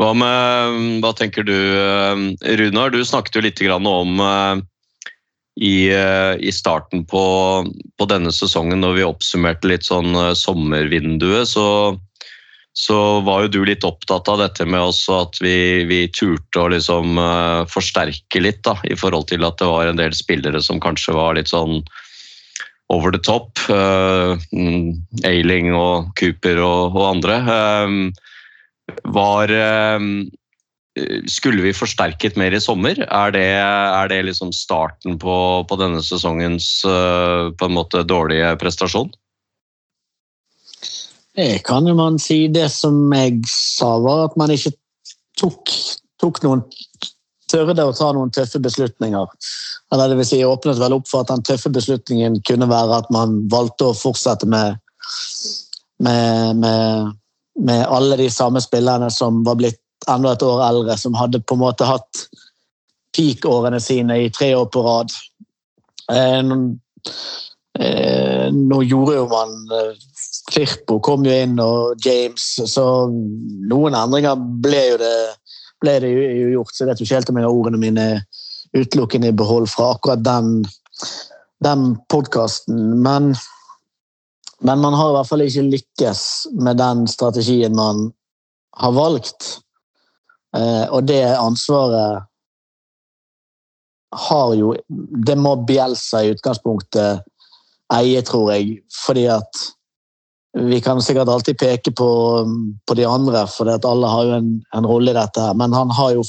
Hva, 0.00 0.10
med, 0.18 1.00
hva 1.04 1.12
tenker 1.16 1.46
du, 1.46 1.54
eh, 1.54 2.22
Runar? 2.58 2.92
Du 2.92 3.00
snakket 3.06 3.38
jo 3.38 3.44
litt 3.44 3.62
om 3.62 4.20
eh, 4.20 4.62
i, 5.60 5.74
eh, 5.92 6.34
i 6.40 6.52
starten 6.52 7.04
på, 7.08 7.24
på 7.98 8.08
denne 8.10 8.32
sesongen, 8.34 8.80
når 8.82 8.98
vi 8.98 9.06
oppsummerte 9.06 9.70
litt 9.70 9.86
sånn 9.88 10.14
eh, 10.16 10.32
sommervinduet, 10.38 11.48
så, 11.48 11.66
så 12.72 13.20
var 13.20 13.44
jo 13.44 13.52
du 13.52 13.58
litt 13.68 13.84
opptatt 13.84 14.30
av 14.32 14.38
dette 14.40 14.64
med 14.64 14.80
også 14.80 15.18
at 15.26 15.40
vi, 15.44 15.84
vi 15.84 16.06
turte 16.08 16.62
å 16.62 16.70
liksom 16.72 17.18
uh, 17.20 17.68
forsterke 17.68 18.40
litt, 18.40 18.62
da, 18.64 18.78
i 18.88 18.96
forhold 18.96 19.28
til 19.28 19.44
at 19.44 19.58
det 19.60 19.68
var 19.68 19.90
en 19.90 20.00
del 20.00 20.16
spillere 20.16 20.62
som 20.64 20.80
kanskje 20.80 21.16
var 21.16 21.36
litt 21.36 21.52
sånn 21.52 21.82
over 22.92 23.10
the 23.10 23.18
top. 23.18 23.58
eh, 23.68 24.36
mm, 24.52 25.24
Ailing 25.24 25.72
og 25.74 26.12
Cooper 26.18 26.60
og, 26.60 26.96
og 26.96 27.08
andre. 27.08 27.40
Eh, 27.56 29.00
var 29.14 29.52
eh, 29.56 30.06
Skulle 31.30 31.64
vi 31.64 31.72
forsterket 31.72 32.36
mer 32.36 32.52
i 32.52 32.60
sommer? 32.60 32.98
Er 33.06 33.32
det, 33.32 33.48
er 33.56 34.12
det 34.12 34.22
liksom 34.28 34.52
starten 34.52 35.16
på, 35.18 35.36
på 35.68 35.80
denne 35.80 36.02
sesongens 36.04 36.82
eh, 36.84 37.48
på 37.56 37.68
en 37.68 37.76
måte 37.78 38.04
dårlige 38.04 38.52
prestasjon? 38.60 39.12
Det 41.36 41.62
kan 41.64 41.86
jo 41.88 41.94
man 41.96 42.18
si. 42.20 42.46
Det 42.52 42.68
som 42.72 43.12
jeg 43.16 43.40
sa, 43.48 43.96
var 44.04 44.26
at 44.28 44.36
man 44.40 44.52
ikke 44.52 44.74
tok, 45.40 45.72
tok 46.20 46.42
noen 46.44 46.64
tørde 47.52 47.84
å 47.84 47.92
ta 47.96 48.10
noen 48.16 48.32
tøffe 48.32 48.60
beslutninger. 48.64 49.28
Eller 49.92 50.12
det 50.12 50.18
vil 50.22 50.28
si, 50.28 50.40
åpnet 50.44 50.80
vel 50.80 50.96
opp 50.96 51.08
for 51.10 51.24
at 51.24 51.32
den 51.32 51.44
tøffe 51.44 51.72
beslutningen 51.72 52.38
kunne 52.48 52.68
være 52.70 53.02
at 53.02 53.10
man 53.12 53.42
valgte 53.52 53.90
å 53.90 53.96
fortsette 53.96 54.48
med, 54.48 54.78
med, 56.00 56.56
med, 56.62 57.12
med 57.60 57.84
alle 57.88 58.16
de 58.20 58.30
samme 58.32 58.62
spillerne 58.64 59.10
som 59.12 59.42
var 59.44 59.58
blitt 59.60 59.80
enda 60.10 60.32
et 60.34 60.42
år 60.46 60.64
eldre, 60.66 60.96
som 60.98 61.14
hadde 61.14 61.42
på 61.44 61.54
en 61.58 61.62
måte 61.62 61.86
hatt 61.86 62.24
peak-årene 63.16 63.80
sine 63.84 64.16
i 64.24 64.30
tre 64.32 64.54
år 64.56 64.70
på 64.72 64.82
rad. 64.86 65.12
Eh, 66.10 66.40
nå- 66.46 66.78
eh, 67.78 68.48
nå 68.52 68.80
gjorde 68.88 69.18
jo 69.20 69.28
man 69.30 69.52
eh, 69.76 69.92
Firpo 70.52 70.98
kom 71.00 71.24
jo 71.26 71.32
inn, 71.32 71.56
og 71.62 72.02
James, 72.04 72.44
så 72.68 72.84
noen 73.08 73.96
endringer 73.96 74.36
ble 74.64 74.82
jo 74.90 74.98
det, 75.00 75.16
ble 75.80 75.96
det 76.04 76.10
jo 76.12 76.24
jo 76.26 76.50
gjort. 76.56 76.74
Så 76.74 76.84
jeg 76.84 76.90
vet 76.90 77.00
jo 77.00 77.06
ikke 77.08 77.20
helt 77.20 77.32
om 77.32 77.40
jeg 77.40 77.48
har 77.48 77.60
ordene 77.60 77.80
mine 77.80 78.06
utelukkende 78.76 79.32
i 79.32 79.36
behold 79.36 79.68
fra 79.72 79.92
akkurat 79.94 80.24
den, 80.24 80.62
den 81.64 81.86
podkasten. 82.12 82.82
Men, 83.04 83.32
men 84.60 84.84
man 84.84 84.96
har 84.98 85.12
i 85.12 85.16
hvert 85.18 85.30
fall 85.30 85.46
ikke 85.46 85.68
lykkes 85.70 86.24
med 86.60 86.80
den 86.80 87.06
strategien 87.10 87.76
man 87.76 88.10
har 88.80 88.94
valgt. 88.96 89.58
Eh, 90.56 90.86
og 90.92 91.08
det 91.08 91.22
ansvaret 91.32 92.28
har 94.12 94.50
jo 94.58 94.74
Det 95.24 95.38
må 95.40 95.54
Bjelsa 95.64 96.20
i 96.20 96.34
utgangspunktet 96.34 97.22
eie, 97.96 98.20
tror 98.20 98.50
jeg. 98.52 98.82
Fordi 98.92 99.24
at 99.32 99.62
vi 100.58 100.80
kan 100.80 101.02
sikkert 101.02 101.28
alltid 101.28 101.58
peke 101.58 101.92
på, 101.92 102.08
på 102.88 102.94
de 102.94 103.04
andre, 103.08 103.46
for 103.48 103.68
alle 103.72 104.06
har 104.06 104.24
jo 104.24 104.32
en, 104.36 104.50
en 104.76 104.86
rolle 104.86 105.10
i 105.10 105.16
dette. 105.16 105.46
Men 105.56 105.72
han 105.72 105.90
har 105.90 106.12
jo 106.12 106.24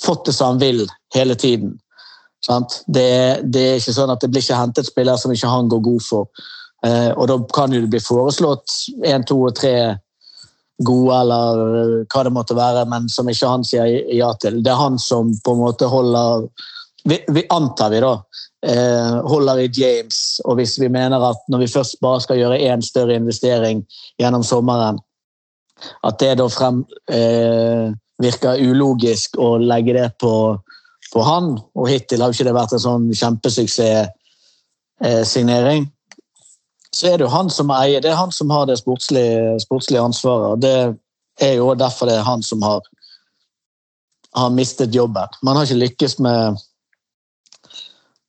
fått 0.00 0.26
det 0.26 0.32
som 0.32 0.54
han 0.54 0.62
vil 0.62 0.86
hele 1.14 1.34
tiden. 1.34 1.76
Det, 2.86 3.42
det 3.44 3.64
er 3.64 3.80
ikke 3.80 3.92
sånn 3.92 4.12
at 4.14 4.22
det 4.24 4.30
blir 4.32 4.44
ikke 4.44 4.56
hentet 4.56 4.88
spillere 4.88 5.20
som 5.20 5.34
ikke 5.34 5.50
han 5.50 5.68
går 5.68 5.82
god 5.84 6.04
for. 6.06 6.46
Eh, 6.86 7.10
og 7.10 7.26
da 7.28 7.36
kan 7.52 7.74
jo 7.74 7.82
det 7.82 7.90
bli 7.92 8.00
foreslått 8.00 8.72
én, 9.04 9.26
to 9.26 9.40
og 9.42 9.56
tre 9.58 9.98
gode, 10.78 11.20
eller 11.20 11.62
eh, 11.82 11.94
hva 12.06 12.24
det 12.24 12.32
måtte 12.32 12.56
være, 12.56 12.86
men 12.88 13.10
som 13.12 13.28
ikke 13.28 13.50
han 13.50 13.66
sier 13.66 13.88
ja 14.14 14.30
til. 14.40 14.62
Det 14.62 14.72
er 14.72 14.80
han 14.80 14.98
som 15.02 15.34
på 15.44 15.56
en 15.56 15.64
måte 15.66 15.90
holder 15.90 16.46
vi, 17.08 17.24
vi 17.28 17.46
antar 17.48 17.90
vi 17.90 18.00
da, 18.00 18.24
eh, 18.66 19.26
holder 19.30 19.58
i 19.58 19.70
James, 19.72 20.40
og 20.44 20.56
hvis 20.58 20.80
vi 20.80 20.88
mener 20.92 21.30
at 21.30 21.36
når 21.48 21.58
vi 21.62 21.72
først 21.72 21.96
bare 22.04 22.20
skal 22.20 22.38
gjøre 22.40 22.64
én 22.68 22.82
større 22.84 23.14
investering 23.16 23.86
gjennom 24.20 24.42
sommeren, 24.44 24.98
at 26.04 26.20
det 26.20 26.38
da 26.40 26.48
frem, 26.52 26.86
eh, 27.10 27.92
virker 28.22 28.60
ulogisk 28.60 29.36
å 29.38 29.58
legge 29.62 29.92
det 29.94 30.18
på, 30.20 30.58
på 31.12 31.22
han, 31.22 31.58
og 31.74 31.88
hittil 31.88 32.20
har 32.20 32.28
jo 32.28 32.32
ikke 32.36 32.44
det 32.50 32.54
vært 32.56 32.72
en 32.76 32.86
sånn 32.86 33.14
kjempesuksess-signering, 33.14 35.92
så 36.96 37.06
er 37.06 37.16
det 37.16 37.24
jo 37.26 37.32
han 37.32 37.50
som 37.52 37.70
eier, 37.72 38.00
det 38.02 38.10
er 38.10 38.20
han 38.20 38.32
som 38.34 38.50
har 38.50 38.66
det 38.66 38.78
sportslige, 38.80 39.60
sportslige 39.62 40.02
ansvaret. 40.02 40.48
og 40.52 40.60
Det 40.60 40.94
er 41.40 41.54
jo 41.60 41.74
derfor 41.78 42.06
det 42.08 42.16
er 42.18 42.24
han 42.26 42.42
som 42.42 42.62
har, 42.64 42.80
har 44.34 44.50
mistet 44.50 44.94
jobben. 44.94 45.28
Man 45.42 45.56
har 45.56 45.62
ikke 45.68 45.84
lykkes 45.84 46.18
med 46.24 46.38
eh, 46.48 46.54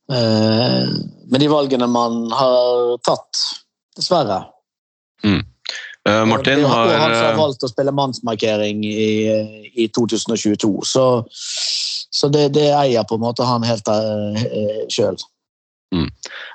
med 0.10 1.41
de 1.43 1.48
valgene 1.52 1.86
man 1.91 2.24
har 2.34 2.95
tatt, 3.06 3.41
dessverre. 3.98 4.39
Eh, 5.26 6.24
Martin 6.26 6.63
og 6.65 6.72
det 6.89 6.95
er 6.95 7.02
har 7.02 7.04
han 7.04 7.13
som 7.13 7.26
har 7.28 7.34
eh, 7.34 7.41
valgt 7.41 7.65
å 7.65 7.69
spille 7.69 7.93
mannsmarkering 7.93 8.82
i, 8.88 9.10
i 9.76 9.89
2022, 9.93 10.72
så, 10.89 11.06
så 11.30 12.32
det, 12.34 12.48
det 12.58 12.72
eier 12.74 13.06
på 13.06 13.19
en 13.19 13.28
måte 13.28 13.45
han 13.45 13.67
helt 13.67 13.91
uh, 13.91 14.48
sjøl. 14.89 15.19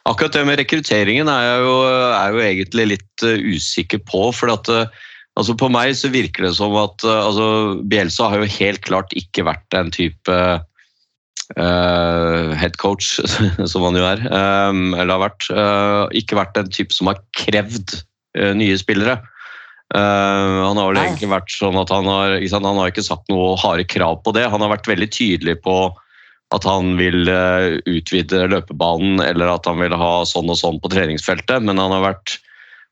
Akkurat 0.04 0.34
det 0.36 0.44
med 0.46 0.60
rekrutteringen 0.60 1.30
er 1.32 1.42
jeg 1.46 1.64
jo, 1.64 1.74
er 1.88 2.34
jo 2.34 2.44
egentlig 2.44 2.86
litt 2.92 3.24
eh, 3.26 3.40
usikker 3.56 4.02
på. 4.06 4.28
for 4.36 4.52
at 4.52 4.68
eh, 4.70 5.00
altså 5.34 5.56
På 5.58 5.70
meg 5.72 5.96
så 5.98 6.10
virker 6.12 6.46
det 6.46 6.54
som 6.58 6.76
at 6.78 7.04
eh, 7.06 7.22
altså 7.24 7.48
Bielsa 7.82 8.28
har 8.30 8.42
jo 8.42 8.52
helt 8.58 8.84
klart 8.84 9.14
ikke 9.16 9.46
vært 9.48 9.78
en 9.78 9.90
type 9.94 10.38
uh, 11.58 12.54
head 12.58 12.78
coach, 12.80 13.18
som 13.70 13.86
han 13.86 13.98
jo 13.98 14.06
er, 14.08 14.24
um, 14.28 14.94
eller 14.94 15.14
har 15.16 15.24
vært. 15.28 15.48
uh, 15.52 16.04
ikke 16.16 16.38
vært 16.38 16.58
en 16.60 16.72
type 16.72 16.94
som 16.94 17.10
har 17.12 17.22
krevd 17.38 17.98
uh, 18.38 18.52
nye 18.56 18.78
spillere. 18.80 19.20
Han 19.94 20.78
har 20.80 20.88
vel 20.88 20.96
Nei. 20.96 21.02
egentlig 21.04 21.28
vært 21.30 21.52
sånn 21.54 21.76
at 21.78 21.90
han 21.92 22.08
har, 22.08 22.32
ikke 22.40 22.50
sant, 22.50 22.66
han 22.66 22.78
har 22.80 22.88
ikke 22.90 23.04
satt 23.04 23.28
noe 23.30 23.52
harde 23.60 23.84
krav 23.86 24.16
på 24.24 24.32
det. 24.34 24.42
Han 24.50 24.64
har 24.64 24.72
vært 24.72 24.88
veldig 24.90 25.06
tydelig 25.12 25.54
på 25.62 25.76
at 26.54 26.66
han 26.68 26.94
vil 26.98 27.28
eh, 27.30 27.78
utvide 27.88 28.46
løpebanen 28.50 29.22
eller 29.24 29.54
at 29.54 29.68
han 29.68 29.80
vil 29.80 29.94
ha 29.98 30.12
sånn 30.28 30.50
og 30.52 30.58
sånn 30.60 30.80
på 30.82 30.90
treningsfeltet, 30.92 31.64
men 31.64 31.80
han 31.80 31.94
har, 31.94 32.02
vært, 32.04 32.36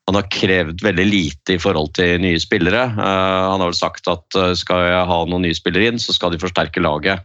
han 0.08 0.18
har 0.18 0.30
krevd 0.32 0.82
veldig 0.84 1.06
lite 1.08 1.56
i 1.56 1.60
forhold 1.62 1.92
til 1.98 2.22
nye 2.22 2.40
spillere. 2.42 2.86
Uh, 2.96 3.52
han 3.52 3.60
har 3.60 3.68
vel 3.68 3.78
sagt 3.78 4.10
at 4.10 4.38
eh, 4.38 4.54
skal 4.58 4.86
jeg 4.88 5.10
ha 5.12 5.20
noen 5.28 5.46
nye 5.46 5.58
spillere 5.58 5.92
inn, 5.92 6.02
så 6.02 6.16
skal 6.16 6.34
de 6.34 6.42
forsterke 6.42 6.82
laget. 6.82 7.22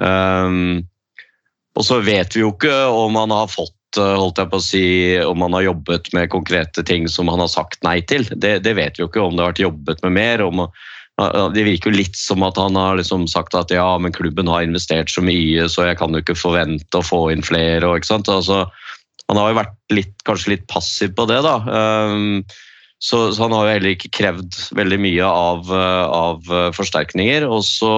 Um, 0.00 0.86
og 1.78 1.86
så 1.86 2.00
vet 2.02 2.34
vi 2.34 2.42
jo 2.42 2.52
ikke 2.54 2.74
om 2.90 3.16
han 3.18 3.32
har 3.34 3.50
fått 3.50 3.98
eh, 4.00 4.14
holdt 4.18 4.40
jeg 4.40 4.50
på 4.50 4.58
å 4.58 4.64
si, 4.64 4.86
om 5.22 5.44
han 5.46 5.54
har 5.54 5.68
jobbet 5.68 6.10
med 6.16 6.30
konkrete 6.32 6.82
ting 6.86 7.06
som 7.10 7.30
han 7.30 7.42
har 7.42 7.50
sagt 7.52 7.84
nei 7.86 8.00
til. 8.10 8.26
Det, 8.34 8.58
det 8.66 8.74
vet 8.78 8.98
vi 8.98 9.04
jo 9.04 9.10
ikke, 9.10 9.22
om 9.22 9.36
det 9.36 9.44
har 9.44 9.52
vært 9.52 9.62
jobbet 9.62 10.02
med 10.02 10.16
mer. 10.16 10.42
om 10.42 10.64
Det 11.54 11.66
virker 11.68 11.92
jo 11.92 12.00
litt 12.00 12.18
som 12.18 12.42
at 12.46 12.58
han 12.58 12.74
har 12.78 12.98
liksom 12.98 13.28
sagt 13.30 13.54
at 13.58 13.70
ja, 13.74 13.86
men 14.02 14.14
klubben 14.14 14.50
har 14.50 14.66
investert 14.66 15.12
så 15.12 15.22
mye, 15.22 15.68
så 15.70 15.86
jeg 15.86 16.00
kan 16.02 16.14
jo 16.14 16.24
ikke 16.24 16.38
forvente 16.38 16.98
å 16.98 17.06
få 17.06 17.28
inn 17.34 17.46
flere. 17.46 17.86
Og, 17.86 18.00
ikke 18.00 18.10
sant? 18.10 18.32
Altså, 18.32 18.64
han 19.28 19.38
har 19.38 19.52
jo 19.52 19.60
vært 19.60 19.76
litt, 19.94 20.14
kanskje 20.26 20.56
litt 20.56 20.66
passiv 20.72 21.14
på 21.14 21.28
det, 21.30 21.44
da. 21.46 21.56
Um, 22.10 22.42
så, 22.98 23.32
så 23.32 23.44
han 23.44 23.52
har 23.54 23.66
jo 23.66 23.74
heller 23.76 23.92
ikke 23.94 24.10
krevd 24.16 24.56
veldig 24.74 24.98
mye 25.04 25.26
av, 25.26 25.68
uh, 25.70 26.06
av 26.10 26.48
uh, 26.50 26.68
forsterkninger. 26.74 27.46
Og 27.46 27.62
så, 27.66 27.90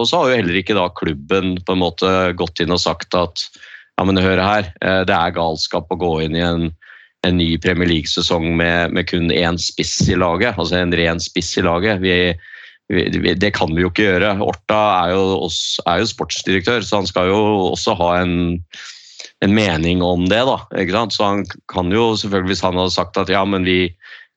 og 0.00 0.06
så 0.08 0.22
har 0.22 0.30
jo 0.30 0.38
heller 0.40 0.60
ikke 0.62 0.76
da 0.78 0.86
klubben 0.96 1.58
på 1.60 1.76
en 1.76 1.82
måte 1.82 2.12
gått 2.40 2.62
inn 2.64 2.72
og 2.72 2.80
sagt 2.80 3.16
at 3.18 3.44
ja, 4.00 4.06
men 4.08 4.16
hør 4.16 4.40
her, 4.40 4.70
eh, 4.80 5.02
det 5.04 5.12
er 5.12 5.34
galskap 5.36 5.90
å 5.92 5.98
gå 6.00 6.14
inn 6.24 6.32
i 6.38 6.40
en, 6.40 6.70
en 7.28 7.34
ny 7.36 7.50
Premier 7.60 7.90
League-sesong 7.90 8.46
med, 8.56 8.94
med 8.96 9.04
kun 9.10 9.28
én 9.28 9.58
spiss 9.60 9.98
i 10.08 10.16
laget. 10.16 10.56
Altså 10.56 10.78
en 10.78 10.94
ren 10.96 11.20
spiss 11.20 11.50
i 11.60 11.64
laget. 11.66 12.00
Vi, 12.00 12.14
vi- 12.88 13.34
det 13.36 13.50
kan 13.58 13.74
vi 13.76 13.84
jo 13.84 13.90
ikke 13.92 14.06
gjøre. 14.06 14.30
Orta 14.40 14.78
er 15.02 15.12
jo, 15.12 15.20
også, 15.50 15.84
er 15.84 16.00
jo 16.00 16.08
sportsdirektør, 16.14 16.80
så 16.80 17.02
han 17.02 17.10
skal 17.12 17.28
jo 17.28 17.42
også 17.74 17.92
ha 18.00 18.08
en, 18.22 18.64
en 19.44 19.52
mening 19.52 20.00
om 20.00 20.24
det. 20.32 20.40
da, 20.48 20.56
ikke 20.80 20.96
sant? 20.96 21.12
Så 21.18 21.28
han 21.28 21.44
kan 21.68 21.92
jo 21.92 22.14
selvfølgelig, 22.16 22.54
hvis 22.54 22.64
han 22.64 22.80
hadde 22.80 22.96
sagt 22.96 23.20
at 23.20 23.28
ja, 23.36 23.44
men 23.44 23.68
vi, 23.68 23.82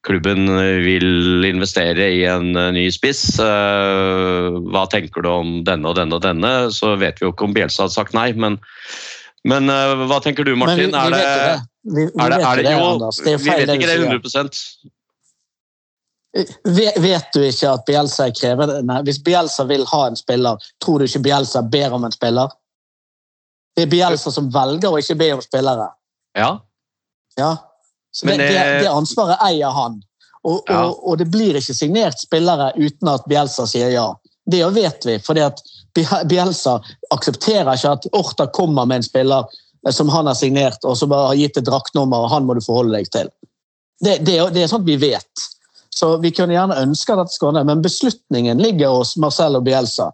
klubben 0.04 0.48
vil 0.84 1.46
investere 1.48 2.10
i 2.18 2.24
en 2.30 2.56
eh, 2.60 2.72
ny 2.76 2.86
spiss. 2.92 3.40
Eh, 3.40 4.48
Hva 4.74 4.86
tenker 4.92 5.24
du 5.24 5.30
om 5.32 5.54
denne 5.68 5.90
og 5.90 5.98
denne 6.00 6.20
og 6.20 6.24
denne? 6.26 6.54
Så 6.76 6.96
vet 7.02 7.22
vi 7.22 7.28
jo 7.28 7.34
ikke 7.34 7.48
om 7.48 7.56
Bielsa 7.56 7.86
hadde 7.86 7.96
sagt 7.96 8.18
nei, 8.18 8.30
men, 8.36 8.60
men 9.48 9.72
eh, 9.72 10.08
hva 10.10 10.20
tenker 10.24 10.48
du, 10.48 10.56
Martin? 10.60 10.92
Men 10.92 10.92
vi, 10.92 10.98
vi 10.98 11.06
er 11.06 11.16
det, 11.16 11.22
vet 11.22 11.46
det. 11.46 11.62
Vi, 11.84 12.08
vi 12.08 12.26
er 12.26 12.36
det, 12.36 12.42
er 12.42 12.60
det, 12.60 12.66
det, 12.68 12.76
jo. 12.76 13.14
Det 13.24 13.38
vi 13.38 13.50
vet 13.52 13.74
ikke 13.78 13.92
det 13.92 13.98
100 14.02 14.92
Vet, 16.34 17.28
du 17.36 17.44
ikke 17.46 17.70
at 17.70 17.84
Bielsa 17.86 18.26
er 18.26 18.34
krevende? 18.34 18.80
Nei, 18.90 19.04
hvis 19.06 19.20
Bielsa 19.22 19.68
vil 19.70 19.84
ha 19.92 20.06
en 20.10 20.16
spiller, 20.18 20.64
tror 20.82 21.00
du 21.00 21.06
ikke 21.06 21.22
Bielsa 21.28 21.62
ber 21.62 21.94
om 21.94 22.08
en 22.08 22.16
spiller? 22.16 22.56
Det 23.78 23.86
er 23.86 23.92
Bielsa 23.92 24.34
som 24.34 24.48
velger 24.54 24.90
å 24.90 24.98
ikke 25.02 25.18
be 25.20 25.30
om 25.36 25.44
spillere. 25.46 25.92
Ja. 26.38 26.50
Ja. 27.38 27.52
Så 28.14 28.26
det, 28.26 28.32
Men 28.38 28.44
det, 28.44 28.48
det- 28.54 28.80
det 28.86 28.90
ansvaret 28.94 29.42
eier 29.50 29.74
han. 29.74 30.02
Og, 30.44 30.62
Ja. 30.70 30.84
og, 30.86 31.00
og 31.10 31.18
det 31.18 31.30
blir 31.32 31.56
ikke 31.56 31.74
signert 31.74 32.20
spillere 32.20 32.72
uten 32.76 33.08
at 33.08 33.26
Bielsa 33.32 33.66
sier 33.68 33.90
ja. 33.94 34.10
Det 34.46 34.60
vet 34.76 35.06
vi, 35.08 35.20
fordi 35.24 35.40
at 35.46 35.62
Bielsa 36.28 36.82
aksepterer 37.16 37.74
ikke 37.78 37.94
at 37.96 38.08
Orta 38.12 38.48
kommer 38.52 38.86
med 38.86 39.00
en 39.00 39.04
spiller 39.08 39.46
eh, 39.88 39.92
som 39.96 40.10
han 40.12 40.28
har 40.28 40.36
signert, 40.36 40.84
og 40.84 40.98
som 41.00 41.12
har 41.16 41.34
gitt 41.40 41.58
et 41.58 41.66
draktnummer, 41.66 42.26
og 42.26 42.30
han 42.34 42.46
må 42.46 42.58
du 42.58 42.62
forholde 42.66 42.98
deg 42.98 43.10
til. 43.14 43.30
Det, 44.04 44.18
det, 44.26 44.36
det 44.54 44.64
er 44.66 44.68
sånt 44.72 44.86
vi 44.86 44.98
vet. 45.00 45.48
Så 45.94 46.18
Vi 46.20 46.32
kunne 46.36 46.54
gjerne 46.58 46.76
ønske 46.82 47.14
at 47.14 47.22
dette 47.24 47.38
skulle 47.38 47.64
men 47.64 47.82
beslutningen 47.86 48.60
ligger 48.60 48.90
hos 48.98 49.16
Marcel 49.18 49.56
og 49.56 49.64
Bielsa. 49.64 50.10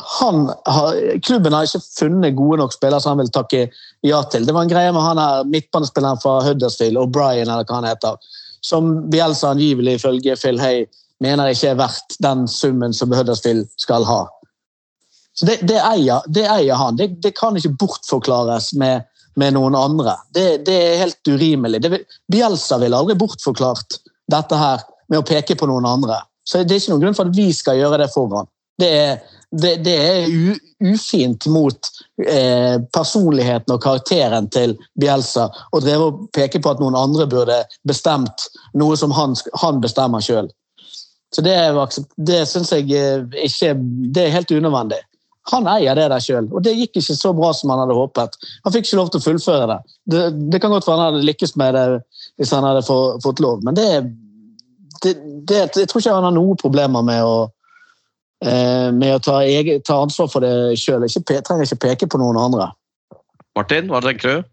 Har, 0.00 1.20
klubben 1.20 1.52
har 1.52 1.66
ikke 1.68 1.82
funnet 1.98 2.36
gode 2.36 2.58
nok 2.62 2.72
spillere 2.72 3.00
som 3.00 3.12
han 3.12 3.20
vil 3.24 3.32
takke 3.34 3.66
ja 4.06 4.22
til. 4.32 4.46
Det 4.48 4.54
var 4.56 4.64
en 4.64 4.72
greie 4.72 4.92
med 4.94 5.04
han 5.04 5.20
her 5.20 5.44
midtbanespilleren 5.52 6.20
fra 6.22 6.38
Huddersfield, 6.46 6.96
O'Brien 6.96 7.44
eller 7.50 7.66
hva 7.68 7.80
han 7.82 7.88
heter, 7.90 8.16
som 8.64 8.92
Bielsa 9.12 9.50
angivelig 9.52 9.98
ifølge 9.98 10.36
Phil 10.40 10.60
Hay 10.62 10.86
mener 11.22 11.52
ikke 11.52 11.74
er 11.74 11.80
verdt 11.82 12.16
den 12.24 12.46
summen 12.48 12.94
som 12.96 13.12
Huddersfield 13.12 13.68
skal 13.76 14.06
ha. 14.08 14.22
Så 15.34 15.46
Det, 15.46 15.58
det, 15.68 15.78
eier, 15.80 16.24
det 16.28 16.46
eier 16.48 16.76
han. 16.76 16.96
Det, 16.96 17.08
det 17.22 17.34
kan 17.38 17.56
ikke 17.56 17.74
bortforklares 17.80 18.72
med, 18.78 19.04
med 19.36 19.54
noen 19.56 19.76
andre. 19.78 20.16
Det, 20.34 20.64
er 20.68 20.98
helt 21.04 21.28
urimelig. 21.28 21.80
Vil- 21.88 22.08
Bielsa 22.32 22.78
ville 22.80 22.96
aldri 22.96 23.16
bortforklart 23.20 24.00
dette 24.32 24.58
her 24.60 24.82
med 25.08 25.20
å 25.22 25.26
peke 25.26 25.56
på 25.58 25.68
noen 25.68 25.86
andre. 25.88 26.20
Så 26.48 26.64
Det 26.64 26.74
er 26.76 26.82
ikke 26.82 26.92
noen 26.94 27.04
grunn 27.06 27.16
for 27.16 27.30
at 27.30 27.36
vi 27.36 27.48
skal 27.54 27.78
gjøre 27.80 28.00
det 28.02 28.10
for 28.12 28.28
ham. 28.34 28.50
Det 28.80 28.88
er, 28.88 29.18
det, 29.52 29.76
det 29.84 29.96
er 29.96 30.30
u, 30.32 30.54
ufint 30.92 31.46
mot 31.46 31.88
eh, 32.26 32.80
personligheten 32.94 33.74
og 33.74 33.82
karakteren 33.84 34.48
til 34.52 34.74
Bielsa 35.00 35.48
å 35.72 35.80
dreve 35.82 36.08
og 36.08 36.24
peke 36.32 36.60
på 36.62 36.72
at 36.72 36.80
noen 36.80 36.96
andre 36.96 37.28
burde 37.28 37.58
bestemt 37.88 38.48
noe 38.78 38.96
som 38.96 39.12
han, 39.12 39.36
han 39.60 39.80
bestemmer 39.84 40.24
sjøl. 40.24 40.48
Så 41.32 41.44
det, 41.44 41.56
det 42.16 42.42
syns 42.48 42.72
jeg 42.72 42.90
eh, 42.96 43.24
ikke 43.44 43.74
Det 44.12 44.26
er 44.26 44.36
helt 44.36 44.52
unødvendig. 44.52 45.00
Han 45.50 45.66
eier 45.66 45.98
det 45.98 46.08
der 46.12 46.22
sjøl, 46.22 46.46
og 46.54 46.62
det 46.62 46.76
gikk 46.78 47.00
ikke 47.00 47.16
så 47.18 47.32
bra 47.34 47.50
som 47.56 47.72
han 47.74 47.80
hadde 47.82 47.96
håpet. 47.98 48.36
Han 48.64 48.74
fikk 48.74 48.86
ikke 48.86 49.00
lov 49.00 49.08
til 49.10 49.18
å 49.18 49.24
fullføre 49.24 49.64
det. 49.68 49.78
Det, 50.06 50.20
det 50.52 50.60
kan 50.62 50.70
godt 50.70 50.86
være 50.86 51.00
han 51.00 51.08
hadde 51.10 51.26
lykkes 51.26 51.56
med 51.58 51.74
det 51.74 51.86
hvis 52.38 52.52
han 52.54 52.64
hadde 52.64 52.84
få, 52.86 53.00
fått 53.24 53.42
lov, 53.42 53.64
men 53.66 53.74
det, 53.76 53.88
det, 55.02 55.16
det 55.50 55.64
Jeg 55.82 55.90
tror 55.90 56.00
ikke 56.00 56.14
han 56.14 56.28
har 56.28 56.36
noen 56.36 56.60
problemer 56.60 57.02
med 57.04 57.26
å 57.26 57.34
med 58.42 59.12
å 59.14 59.20
ta, 59.22 59.36
ege, 59.46 59.76
ta 59.86 60.00
ansvar 60.02 60.26
for 60.32 60.42
det 60.42 60.78
sjøl. 60.80 61.04
Trenger 61.06 61.62
ikke 61.62 61.84
peke 61.84 62.08
på 62.10 62.18
noen 62.18 62.40
andre. 62.40 62.72
Martin, 63.54 63.90
hva 63.92 64.00
tenker 64.02 64.28
du? 64.28 64.48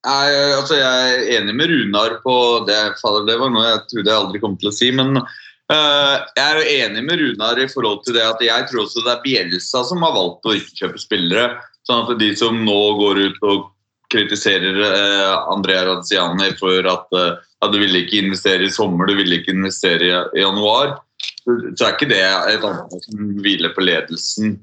Nei, 0.00 0.28
altså 0.56 0.78
Jeg 0.78 1.08
er 1.12 1.26
enig 1.36 1.54
med 1.58 1.68
Runar 1.68 2.20
på 2.24 2.34
det. 2.66 2.78
fader, 3.02 3.26
Det 3.28 3.36
var 3.40 3.50
noe 3.52 3.66
jeg 3.66 3.80
trodde 3.90 4.10
jeg 4.10 4.20
aldri 4.22 4.40
kom 4.40 4.56
til 4.56 4.70
å 4.70 4.74
si. 4.74 4.88
Men 4.96 5.18
eh, 5.20 6.14
jeg 6.38 6.46
er 6.46 6.60
jo 6.60 6.78
enig 6.86 7.04
med 7.04 7.20
Runar 7.20 7.60
i 7.60 7.68
forhold 7.68 8.04
til 8.06 8.16
det 8.16 8.24
at 8.24 8.40
jeg 8.44 8.68
tror 8.70 8.86
også 8.86 9.04
det 9.04 9.12
er 9.12 9.26
Bielsa 9.26 9.84
som 9.84 10.00
har 10.06 10.16
valgt 10.16 10.48
å 10.48 10.56
ikke 10.56 10.86
kjøpe 10.86 11.02
spillere. 11.02 11.50
Sånn 11.88 12.06
at 12.06 12.16
de 12.20 12.30
som 12.36 12.64
nå 12.64 12.80
går 13.00 13.22
ut 13.28 13.46
og 13.50 13.68
kritiserer 14.10 14.80
uh, 14.80 15.52
Andrea 15.52 15.84
Raziani 15.86 16.50
for 16.58 16.86
at 16.90 17.12
eh, 17.14 17.36
ja, 17.60 17.68
du 17.70 17.76
ville 17.78 18.00
ikke 18.02 18.24
investere 18.24 18.66
i 18.66 18.72
sommer, 18.72 19.06
du 19.06 19.14
ville 19.20 19.38
ikke 19.38 19.54
investere 19.54 20.08
i, 20.08 20.16
i 20.34 20.42
januar, 20.42 20.96
så, 21.44 21.86
er 21.86 21.94
ikke 21.94 22.10
det 22.10 22.20
et 22.22 22.64
ansvar 22.66 23.04
som 23.06 23.30
hviler 23.44 23.74
på 23.76 23.84
ledelsen 23.84 24.58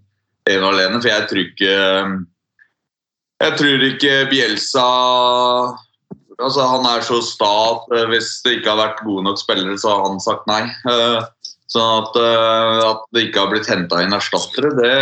ene 0.48 0.64
og 0.64 0.74
alene. 0.74 1.02
For 1.02 1.12
jeg 1.12 1.28
tror 1.30 1.44
ikke 1.44 1.74
jeg 3.38 3.58
tror 3.60 3.84
ikke 3.92 4.14
Bielsa 4.32 4.86
altså 6.38 6.66
Han 6.70 6.86
er 6.86 7.02
så 7.06 7.18
sta 7.26 7.50
at 7.72 7.98
eh, 7.98 8.08
hvis 8.12 8.30
det 8.46 8.60
ikke 8.60 8.74
har 8.74 8.82
vært 8.82 9.04
gode 9.06 9.26
nok 9.26 9.40
spillere, 9.42 9.78
så 9.82 9.96
har 9.96 10.04
han 10.06 10.22
sagt 10.22 10.46
nei. 10.50 10.64
Eh, 10.90 11.26
Sånn 11.68 11.98
at, 12.00 12.16
eh, 12.16 12.82
at 12.88 13.02
det 13.12 13.26
ikke 13.26 13.42
har 13.44 13.50
blitt 13.52 13.68
henta 13.68 14.00
inn 14.00 14.16
erstattere, 14.16 14.72
det 14.78 14.94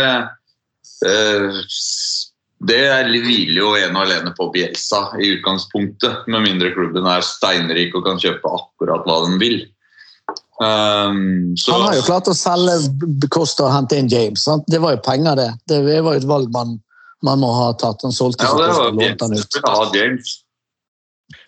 det 2.66 2.80
er- 2.88 3.10
hviler 3.12 3.60
jo 3.60 3.74
ene 3.76 3.94
og 3.94 4.06
alene 4.06 4.32
på 4.34 4.48
Bielsa 4.50 5.12
i 5.20 5.36
utgangspunktet. 5.36 6.26
Med 6.26 6.42
mindre 6.42 6.72
klubben 6.74 7.06
er 7.06 7.20
steinrik 7.20 7.94
og 7.94 8.04
kan 8.06 8.18
kjøpe 8.18 8.48
akkurat 8.48 9.04
hva 9.04 9.28
den 9.28 9.38
vil. 9.38 9.68
Um, 10.56 11.52
så, 11.56 11.72
Han 11.72 11.82
har 11.90 11.98
jo 11.98 12.06
klart 12.06 12.28
å 12.32 12.34
selge 12.36 13.28
Costa 13.28 13.66
og 13.66 13.74
hente 13.74 13.98
inn 14.00 14.08
James. 14.08 14.46
Sant? 14.46 14.64
Det 14.72 14.80
var 14.80 14.96
jo 14.96 15.02
penger, 15.04 15.36
det. 15.36 15.50
Det 15.68 15.82
var 15.84 16.16
jo 16.16 16.22
et 16.22 16.28
valg 16.28 16.48
man, 16.54 16.78
man 17.26 17.42
må 17.42 17.52
ha 17.52 17.70
tatt. 17.76 18.00
Han 18.06 18.14
solgte 18.16 18.48
ja, 18.48 18.56
det 18.56 18.72
var 18.72 18.88
og 18.88 19.00
lånte 19.00 19.28
han 19.28 19.36
ut. 19.36 19.60
Ha 19.66 19.84
James. 19.96 20.38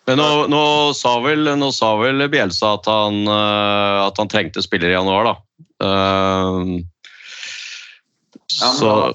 Men 0.09 0.21
nå, 0.21 0.29
nå, 0.49 0.63
sa 0.97 1.19
vel, 1.21 1.51
nå 1.61 1.69
sa 1.77 1.93
vel 2.01 2.25
Bielsa 2.33 2.75
at 2.79 2.87
han, 2.89 3.23
eh, 3.29 3.97
at 4.07 4.21
han 4.21 4.31
trengte 4.33 4.65
spillere 4.65 4.95
i 4.95 4.97
januar, 4.97 5.29
da. 5.29 5.35
Uh, 5.79 6.81
så 8.59 9.13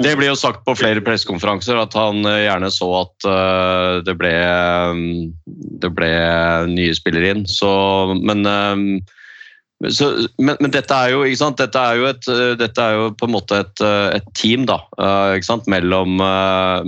det- 0.00 0.14
ble 0.16 0.30
jo 0.30 0.36
sagt 0.38 0.64
på 0.64 0.76
flere 0.78 1.02
pressekonferanser 1.04 1.76
at 1.76 1.92
han 1.98 2.24
eh, 2.24 2.46
gjerne 2.46 2.70
så 2.72 2.86
at 3.02 3.26
uh, 3.28 4.00
det 4.06 4.14
ble, 4.16 4.32
det 5.82 5.90
ble 5.92 6.12
nye 6.70 6.94
spillere 6.96 7.34
inn. 7.34 7.44
Så, 7.50 7.68
men, 8.22 8.46
eh, 8.46 9.15
så, 9.92 10.06
men, 10.40 10.56
men 10.62 10.72
dette 10.72 10.96
er 10.96 11.12
jo? 11.12 11.20
Dette 11.58 11.80
er 11.80 12.04
et, 12.08 12.28
eh, 12.32 12.54
dette 12.56 12.80
er 12.80 12.96
jo 12.96 13.10
på 13.12 13.28
en 13.28 13.34
måte 13.34 13.58
et, 13.60 13.82
eh, 13.84 14.16
et 14.16 14.30
team 14.38 14.64
da, 14.68 14.78
eh? 14.96 15.36
Mellom, 15.68 16.16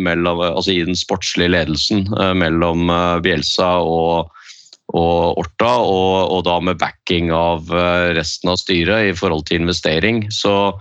mellom, 0.01 0.41
altså 0.47 0.73
i 0.73 0.87
den 0.89 0.97
sportslige 0.97 1.53
ledelsen 1.53 2.07
mellom 2.39 2.89
Bielsa 3.25 3.69
og, 3.85 4.33
og 4.97 5.41
Orta, 5.43 5.75
og, 5.85 6.33
og 6.33 6.45
da 6.49 6.57
med 6.65 6.81
backing 6.81 7.33
av 7.35 7.69
resten 8.17 8.55
av 8.55 8.61
styret 8.61 9.11
i 9.11 9.17
forhold 9.17 9.47
til 9.49 9.63
investering. 9.63 10.25
Så 10.33 10.73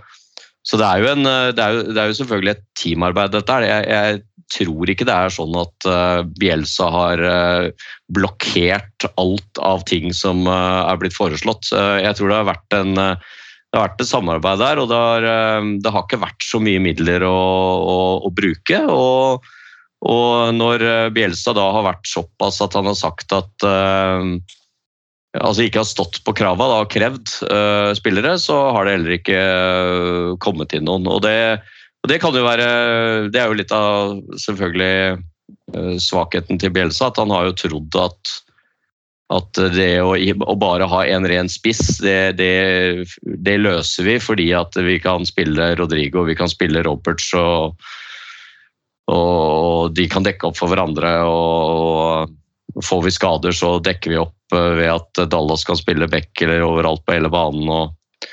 så 0.68 0.76
det 0.76 0.84
er, 0.84 1.06
en, 1.14 1.24
det, 1.24 1.62
er 1.64 1.76
jo, 1.78 1.84
det 1.96 2.00
er 2.02 2.10
jo 2.10 2.16
selvfølgelig 2.18 2.50
et 2.52 2.64
teamarbeid, 2.76 3.30
dette 3.32 3.54
her. 3.54 3.64
Jeg, 3.64 3.86
jeg 3.88 4.18
tror 4.52 4.90
ikke 4.90 5.06
det 5.08 5.14
er 5.14 5.32
sånn 5.32 5.56
at 5.60 5.88
eh, 5.88 6.20
Bielsa 6.40 6.88
har 6.92 7.22
eh, 7.24 7.88
blokkert 8.14 9.08
alt 9.20 9.60
av 9.62 9.84
ting 9.88 10.12
som 10.16 10.46
eh, 10.48 10.80
er 10.84 11.00
blitt 11.00 11.16
foreslått. 11.16 11.70
Jeg 11.72 12.16
tror 12.16 12.32
det 12.32 12.40
har 12.40 12.50
vært 12.52 12.78
en 12.78 12.94
det 13.68 13.76
har 13.76 13.90
vært 13.90 14.00
et 14.00 14.08
samarbeid 14.08 14.62
der, 14.62 14.78
og 14.80 14.86
det 14.88 14.96
har, 14.96 15.24
det 15.84 15.90
har 15.92 16.04
ikke 16.06 16.22
vært 16.22 16.40
så 16.40 16.56
mye 16.64 16.80
midler 16.80 17.20
å, 17.28 17.34
å, 17.36 17.96
å 18.24 18.30
bruke. 18.32 18.78
Og, 18.88 19.44
og 20.08 20.54
når 20.56 20.84
Bielsa 21.12 21.52
da 21.52 21.66
har 21.76 21.84
vært 21.84 22.08
såpass 22.08 22.62
at 22.64 22.78
han 22.78 22.88
har 22.88 22.96
sagt 22.96 23.34
at 23.36 23.68
altså 25.36 25.66
ikke 25.66 25.82
har 25.82 25.88
stått 25.88 26.22
på 26.24 26.34
krava 26.36 26.68
og 26.78 26.90
krevd 26.92 27.28
uh, 27.50 27.92
spillere, 27.96 28.36
så 28.40 28.56
har 28.74 28.86
det 28.86 28.96
heller 28.96 29.16
ikke 29.18 29.42
kommet 30.42 30.72
inn 30.76 30.86
noen. 30.88 31.08
Og 31.10 31.20
det, 31.26 31.60
og 32.08 32.12
det 32.14 32.22
kan 32.22 32.32
jo 32.32 32.40
være 32.40 32.66
Det 33.28 33.36
er 33.36 33.50
jo 33.50 33.56
litt 33.58 33.72
av 33.76 34.14
selvfølgelig 34.40 35.20
eh, 35.76 35.96
svakheten 36.00 36.56
til 36.56 36.72
Bielsa, 36.72 37.10
at 37.10 37.20
han 37.20 37.34
har 37.34 37.50
jo 37.50 37.58
trodd 37.66 37.98
at 38.00 38.36
at 39.28 39.58
det 39.74 40.00
å, 40.00 40.14
å 40.16 40.54
bare 40.56 40.86
ha 40.88 41.02
en 41.04 41.26
ren 41.28 41.50
spiss, 41.52 41.98
det, 42.00 42.38
det, 42.38 43.04
det 43.20 43.58
løser 43.60 44.06
vi 44.06 44.14
fordi 44.24 44.46
at 44.56 44.72
vi 44.80 44.94
kan 45.04 45.28
spille 45.28 45.74
Rodrigo, 45.76 46.22
vi 46.24 46.36
kan 46.38 46.48
spille 46.48 46.80
Roberts 46.86 47.26
og, 47.36 47.76
og 49.12 49.92
de 49.92 50.06
kan 50.08 50.24
dekke 50.24 50.48
opp 50.48 50.56
for 50.56 50.72
hverandre. 50.72 51.12
og 51.28 52.80
Får 52.88 53.04
vi 53.04 53.12
skader, 53.12 53.52
så 53.52 53.74
dekker 53.84 54.14
vi 54.14 54.22
opp 54.22 54.56
eh, 54.56 54.72
ved 54.80 54.94
at 54.94 55.20
Dallas 55.28 55.66
kan 55.68 55.76
spille 55.76 56.08
back 56.08 56.32
eller 56.46 56.64
overalt 56.64 57.04
på 57.04 57.18
hele 57.18 57.28
banen. 57.28 57.68
Og, 57.68 58.24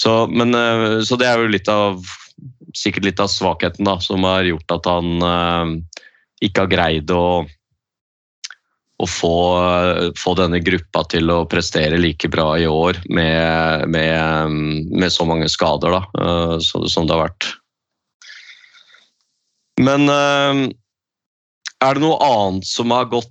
så, 0.00 0.22
men, 0.32 0.56
eh, 0.56 1.04
så 1.04 1.20
det 1.20 1.28
er 1.28 1.44
jo 1.44 1.52
litt 1.52 1.68
av, 1.68 2.00
sikkert 2.76 3.06
litt 3.08 3.20
av 3.22 3.30
svakheten 3.32 3.86
da, 3.88 3.98
som 4.02 4.24
har 4.26 4.46
gjort 4.48 4.74
at 4.78 4.88
han 4.90 5.22
eh, 5.28 5.72
ikke 6.48 6.64
har 6.64 6.72
greid 6.72 7.12
å, 7.14 7.44
å 8.98 9.06
få, 9.06 9.36
få 10.18 10.34
denne 10.38 10.60
gruppa 10.64 11.04
til 11.10 11.30
å 11.34 11.44
prestere 11.50 12.00
like 12.00 12.30
bra 12.32 12.50
i 12.58 12.66
år 12.70 13.00
med, 13.08 13.88
med, 13.94 14.58
med 14.90 15.14
så 15.14 15.26
mange 15.28 15.48
skader 15.52 15.96
da, 15.96 16.02
eh, 16.18 16.58
så, 16.64 16.84
som 16.90 17.08
det 17.08 17.16
har 17.16 17.28
vært. 17.28 17.50
Men 19.78 20.10
eh, 20.10 20.66
er 21.84 21.94
det 21.94 22.02
noe 22.02 22.18
annet 22.24 22.66
som 22.66 22.90
har 22.90 23.06
gått, 23.10 23.30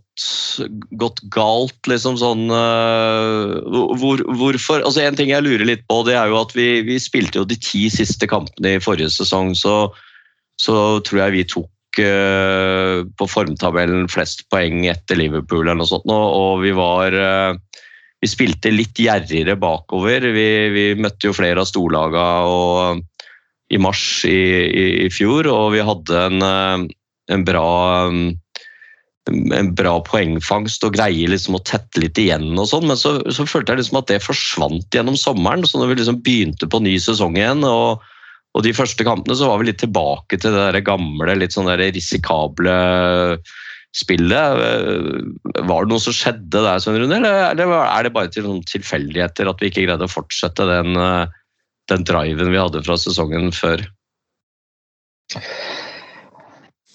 gått 1.00 1.20
galt, 1.34 1.80
liksom 1.90 2.18
sånn 2.20 2.48
eh, 2.54 3.56
hvor, 4.00 4.24
Hvorfor 4.40 4.86
Altså, 4.86 5.04
en 5.04 5.18
ting 5.20 5.32
jeg 5.34 5.44
lurer 5.46 5.68
litt 5.68 5.84
på, 5.90 6.02
det 6.08 6.16
er 6.18 6.32
jo 6.32 6.40
at 6.40 6.56
vi, 6.56 6.70
vi 6.88 7.00
spilte 7.02 7.42
jo 7.42 7.48
de 7.48 7.60
ti 7.60 7.88
siste 7.94 8.30
kampene 8.30 8.78
i 8.78 8.84
forrige 8.84 9.12
sesong, 9.18 9.54
så, 9.58 9.90
så 10.62 10.78
tror 11.08 11.26
jeg 11.26 11.36
vi 11.36 11.44
tok 11.52 12.02
eh, 12.04 13.04
på 13.20 13.30
formtabellen 13.30 14.08
flest 14.12 14.48
poeng 14.54 14.86
etter 14.88 15.20
Liverpool 15.20 15.66
eller 15.66 15.82
noe 15.82 15.92
sånt, 15.92 16.08
og 16.08 16.64
vi 16.64 16.72
var 16.78 17.18
eh, 17.18 17.60
vi 18.18 18.30
spilte 18.32 18.72
litt 18.74 18.98
gjerrigere 18.98 19.58
bakover. 19.62 20.24
Vi, 20.34 20.48
vi 20.74 20.86
møtte 20.98 21.30
jo 21.30 21.36
flere 21.38 21.62
av 21.62 21.70
storlagene 21.70 23.04
i 23.70 23.78
mars 23.84 24.24
i, 24.26 24.40
i, 24.66 24.86
i 25.06 25.10
fjor, 25.12 25.50
og 25.52 25.76
vi 25.76 25.84
hadde 25.84 26.24
en, 26.32 26.88
en 27.32 27.46
bra 27.48 27.68
en 29.28 29.72
bra 29.76 29.98
poengfangst 30.08 30.86
og 30.88 30.96
greier 30.96 31.32
liksom 31.32 31.58
å 31.58 31.64
tette 31.68 32.02
litt 32.02 32.20
igjen, 32.22 32.54
og 32.56 32.70
sånn, 32.70 32.88
men 32.90 33.00
så, 33.00 33.18
så, 33.34 33.46
følte 33.50 33.74
jeg 33.74 33.82
liksom 33.82 34.00
at 34.00 34.12
det 34.12 34.24
forsvant 34.24 34.96
gjennom 34.96 35.18
sommeren. 35.20 35.66
så 35.68 35.82
når 35.82 35.92
vi 35.92 35.98
liksom 36.02 36.22
begynte 36.24 36.70
på 36.72 36.82
ny 36.84 36.96
sesong 37.02 37.38
igjen, 37.40 37.66
og, 37.68 38.04
og 38.56 38.66
de 38.66 38.76
første 38.76 39.04
kampene 39.08 39.38
så 39.38 39.50
var 39.50 39.62
vi 39.62 39.70
litt 39.72 39.82
tilbake 39.84 40.40
til 40.40 40.56
det 40.56 40.68
der 40.70 40.86
gamle, 40.86 41.36
litt 41.40 41.56
sånn 41.56 41.70
der 41.70 41.84
risikable 41.96 42.78
spillet. 43.98 44.62
Var 45.58 45.88
det 45.88 45.92
noe 45.92 46.04
som 46.04 46.16
skjedde 46.16 46.64
der, 46.64 46.80
Svein 46.84 47.02
Rune, 47.02 47.20
eller, 47.20 47.76
er 47.82 48.08
det 48.08 48.14
bare 48.16 48.32
til 48.32 48.48
noen 48.48 48.64
tilfeldigheter 48.70 49.50
at 49.50 49.64
vi 49.64 49.72
ikke 49.72 49.88
greide 49.88 50.08
å 50.08 50.12
fortsette 50.12 50.68
den, 50.70 50.96
den 51.92 52.08
driven 52.08 52.54
vi 52.54 52.62
hadde 52.62 52.84
fra 52.88 53.00
sesongen 53.02 53.52
før? 53.56 53.86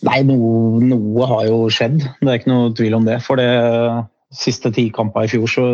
Nei, 0.02 0.20
noe, 0.26 0.80
noe, 0.82 1.26
har 1.30 1.46
jo 1.46 1.66
skjedd. 1.70 2.00
Det 2.02 2.28
er 2.28 2.40
ikke 2.40 2.50
noe 2.50 2.72
tvil 2.78 2.96
om 2.98 3.04
det. 3.06 3.20
For 3.22 3.38
det 3.38 3.50
siste 4.34 4.72
ti 4.74 4.88
kampene 4.94 5.28
i 5.28 5.30
fjor 5.30 5.50
så, 5.50 5.66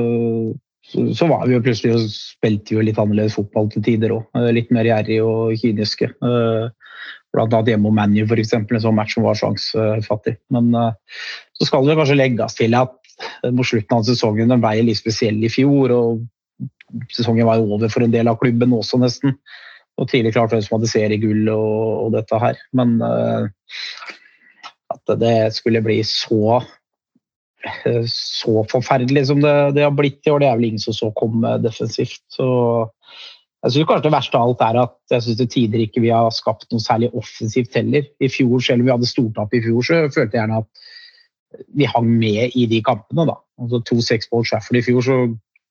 så, 0.92 1.28
var 1.30 1.46
vi 1.48 1.56
jo 1.56 1.62
plutselig 1.64 1.94
og 1.96 2.08
spilte 2.12 2.76
jo 2.76 2.84
litt 2.84 2.98
annerledes 3.00 3.38
fotball 3.38 3.70
til 3.72 3.84
tider 3.86 4.12
òg. 4.18 4.26
Litt 4.52 4.72
mer 4.74 4.88
gjerrig 4.88 5.22
og 5.24 5.54
kyniske. 5.62 6.10
Blant 6.18 7.54
annet 7.54 7.72
hjemme 7.72 7.88
om 7.88 7.96
ManU, 7.96 8.24
f.eks. 8.26 8.54
En 8.58 8.68
sånn 8.84 8.98
match 8.98 9.16
som 9.16 9.24
var 9.24 9.38
sjansefattig. 9.40 10.36
Men 10.52 10.72
så 10.76 11.68
skal 11.70 11.88
det 11.88 11.96
kanskje 11.98 12.20
legges 12.20 12.58
til 12.58 12.76
at 12.76 12.96
mot 13.50 13.66
slutten 13.66 13.96
av 13.96 14.04
sesongen 14.06 14.52
den 14.52 14.62
ble 14.62 14.82
litt 14.84 15.00
spesiell 15.00 15.40
i 15.40 15.52
fjor. 15.52 15.94
og 15.94 16.68
Sesongen 17.14 17.48
var 17.48 17.62
over 17.62 17.90
for 17.92 18.04
en 18.04 18.12
del 18.12 18.28
av 18.30 18.38
klubben 18.42 18.76
også, 18.76 19.00
nesten. 19.00 19.36
Og 19.98 20.06
tidlig 20.10 20.34
klart 20.36 20.52
hvem 20.54 20.62
som 20.62 20.76
hadde 20.76 20.90
seriegull 20.92 21.48
og, 21.50 21.78
og 22.04 22.12
dette 22.14 22.38
her. 22.38 22.60
Men 22.76 22.98
uh, 23.02 23.48
det 25.16 25.54
skulle 25.56 25.84
bli 25.84 26.02
så 26.04 26.58
så 28.06 28.62
forferdelig 28.70 29.26
som 29.26 29.40
det, 29.42 29.54
det, 29.74 29.82
har 29.82 29.94
blitt 29.96 30.26
i 30.26 30.30
år, 30.30 30.42
det 30.42 30.48
er 30.48 30.58
vel 30.60 30.68
ingen 30.70 30.82
som 30.82 30.94
så 30.94 31.10
komme 31.16 31.56
defensivt. 31.62 32.22
Så 32.30 32.46
jeg 33.64 33.72
synes 33.74 33.88
kanskje 33.88 34.06
Det 34.06 34.14
verste 34.14 34.38
av 34.38 34.46
alt 34.46 34.62
er 34.62 34.78
at 34.84 34.94
jeg 35.10 35.24
synes 35.24 35.40
til 35.40 35.50
tider 35.54 35.82
ikke 35.82 36.02
vi 36.04 36.12
har 36.14 36.30
skapt 36.34 36.68
noe 36.70 36.82
særlig 36.82 37.10
offensivt 37.18 37.74
heller. 37.74 38.06
I 38.22 38.30
fjor, 38.30 38.60
Selv 38.62 38.80
om 38.80 38.86
vi 38.86 38.94
hadde 38.94 39.10
stortap 39.10 39.54
i 39.54 39.62
fjor, 39.64 39.82
så 39.82 40.00
følte 40.06 40.38
jeg 40.38 40.44
gjerne 40.44 40.62
at 40.62 40.86
vi 41.74 41.88
hang 41.88 42.08
med 42.20 42.54
i 42.54 42.66
de 42.70 42.82
kampene. 42.84 43.26
da. 43.26 43.38
Altså 43.58 43.82
To-seks 43.90 44.28
på 44.28 44.38
Old 44.38 44.46
Trafford 44.46 44.78
i 44.78 44.84
fjor, 44.86 45.02
så 45.02 45.18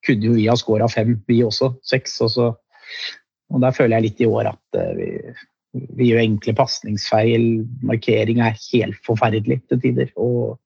kunne 0.06 0.26
jo 0.26 0.34
vi 0.36 0.48
ha 0.50 0.56
skåra 0.60 0.90
fem, 0.92 1.16
vi 1.28 1.44
også. 1.44 1.78
Seks. 1.84 2.20
Og, 2.22 2.32
så, 2.34 2.52
og 3.54 3.62
der 3.64 3.72
føler 3.72 3.98
jeg 3.98 4.10
litt 4.10 4.22
i 4.26 4.28
år 4.28 4.52
at 4.52 4.82
vi, 4.98 5.14
vi 5.98 6.10
gjør 6.12 6.24
enkle 6.24 6.56
pasningsfeil. 6.58 7.46
Markering 7.86 8.42
er 8.44 8.58
helt 8.72 8.98
forferdelig 9.06 9.62
til 9.68 9.82
tider. 9.84 10.10
Og 10.16 10.58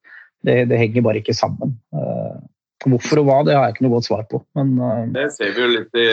det, 0.46 0.64
det, 0.70 0.80
henger 0.80 1.06
bare 1.06 1.22
ikke 1.22 1.36
sammen. 1.36 1.76
Uh, 1.94 2.40
hvorfor 2.86 3.22
og 3.22 3.28
hva, 3.28 3.38
det 3.46 3.56
har 3.56 3.68
jeg 3.68 3.76
ikke 3.76 3.86
noe 3.86 3.96
godt 3.96 4.08
svar 4.08 4.26
på. 4.30 4.42
Men, 4.58 4.74
uh, 4.80 5.04
det 5.14 5.28
ser 5.36 5.54
vi 5.54 5.64
jo 5.64 5.70
litt 5.76 6.02
i 6.02 6.08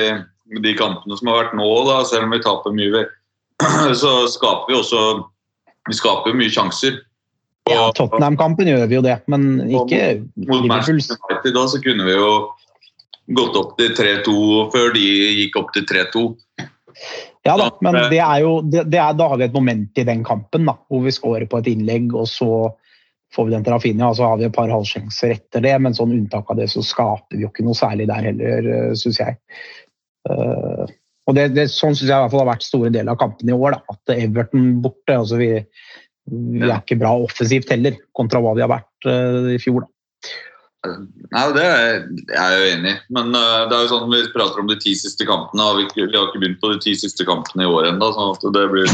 de 0.64 0.76
kampene 0.78 1.18
som 1.18 1.32
har 1.32 1.44
vært 1.44 1.58
nå, 1.58 1.68
da, 1.90 2.00
selv 2.10 2.28
om 2.28 2.36
vi 2.36 2.44
taper 2.46 2.78
mye. 2.78 3.04
Så 4.02 4.14
skaper 4.34 4.72
vi 4.72 4.80
også 4.80 5.04
vi 5.90 5.98
skaper 5.98 6.36
mye 6.38 6.52
sjanser. 6.54 7.00
Og, 7.70 7.74
ja, 7.74 7.86
Tottenham-kampen 7.98 8.70
gjør 8.70 8.88
vi 8.90 8.98
jo 8.98 9.04
det, 9.06 9.20
men 9.30 9.62
ikke 9.68 10.02
Mot 10.50 10.66
Manchester 10.70 11.20
United 11.30 11.54
da, 11.54 11.66
så 11.70 11.82
kunne 11.84 12.08
vi 12.08 12.16
jo 12.16 12.32
gått 13.38 13.58
opp 13.60 13.76
til 13.78 13.94
3-2 13.98 14.36
før 14.74 14.94
de 14.96 15.06
gikk 15.44 15.60
opp 15.62 15.74
til 15.76 15.86
3-2. 15.90 16.24
Ja 17.48 17.56
da, 17.58 17.70
men 17.86 17.96
det 18.12 18.20
er 18.20 18.44
jo, 18.44 18.60
det, 18.68 18.84
det 18.92 19.00
er, 19.00 19.16
da 19.18 19.30
har 19.32 19.40
vi 19.40 19.48
et 19.48 19.56
moment 19.56 20.00
i 20.02 20.06
den 20.08 20.24
kampen 20.28 20.68
da, 20.68 20.76
hvor 20.92 21.04
vi 21.06 21.14
scorer 21.16 21.48
på 21.50 21.62
et 21.62 21.70
innlegg, 21.72 22.12
og 22.18 22.28
så 22.30 22.50
får 23.36 23.46
vi 23.46 23.54
den 23.54 23.66
til 23.66 23.76
Rafinha, 23.76 24.10
og 24.10 24.18
så 24.18 24.30
har 24.32 24.40
vi 24.40 24.48
et 24.48 24.56
par 24.56 24.72
halvsjanser 24.74 25.36
etter 25.36 25.64
det. 25.66 25.76
Men 25.84 25.96
sånn 25.98 26.16
unntak 26.16 26.50
av 26.50 26.60
det, 26.60 26.70
så 26.74 26.84
skaper 26.86 27.38
vi 27.38 27.46
jo 27.46 27.52
ikke 27.52 27.66
noe 27.68 27.78
særlig 27.78 28.10
der 28.10 28.26
heller, 28.32 28.72
eh, 28.76 28.96
syns 28.98 29.22
jeg. 29.22 29.38
Uh, 30.30 30.90
og 31.30 31.36
det, 31.38 31.46
det, 31.54 31.68
Sånn 31.72 31.94
syns 31.94 32.10
jeg 32.10 32.16
i 32.16 32.24
hvert 32.24 32.34
fall 32.34 32.42
har 32.44 32.52
vært 32.52 32.66
store 32.66 32.92
deler 32.94 33.14
av 33.14 33.20
kampen 33.22 33.52
i 33.52 33.56
år. 33.56 33.78
Da, 33.78 33.96
at 33.96 34.16
Everton 34.18 34.72
borte. 34.84 35.14
altså 35.14 35.38
Vi, 35.40 35.52
vi 36.30 36.66
er 36.66 36.82
ikke 36.82 37.00
bra 37.02 37.14
offensivt 37.22 37.70
heller, 37.74 38.02
kontra 38.18 38.42
hva 38.44 38.56
vi 38.58 38.66
har 38.66 38.74
vært 38.74 39.10
uh, 39.10 39.54
i 39.54 39.62
fjor. 39.62 39.86
da. 39.86 39.94
Nei, 40.88 41.46
Det 41.56 41.64
er 41.64 41.96
jeg 42.32 42.60
jo 42.60 42.68
enig 42.74 42.92
i. 42.94 43.00
Men 43.16 43.34
uh, 43.36 43.66
det 43.68 43.76
er 43.76 43.82
jo 43.84 43.92
sånn 43.92 44.12
vi 44.12 44.22
prater 44.34 44.62
om 44.62 44.70
de 44.70 44.78
ti 44.80 44.94
siste 44.96 45.28
kampene. 45.28 45.66
og 45.66 45.82
vi, 45.82 46.06
har 46.06 46.30
ikke 46.30 46.40
begynt 46.40 46.62
på 46.62 46.72
de 46.74 46.80
ti 46.86 46.96
siste 46.98 47.28
kampene 47.28 47.66
i 47.66 47.72
år 47.72 47.92
ennå. 47.92 48.14
Sånn 48.16 48.36
at 48.36 48.48
det 48.56 48.68
blir 48.72 48.94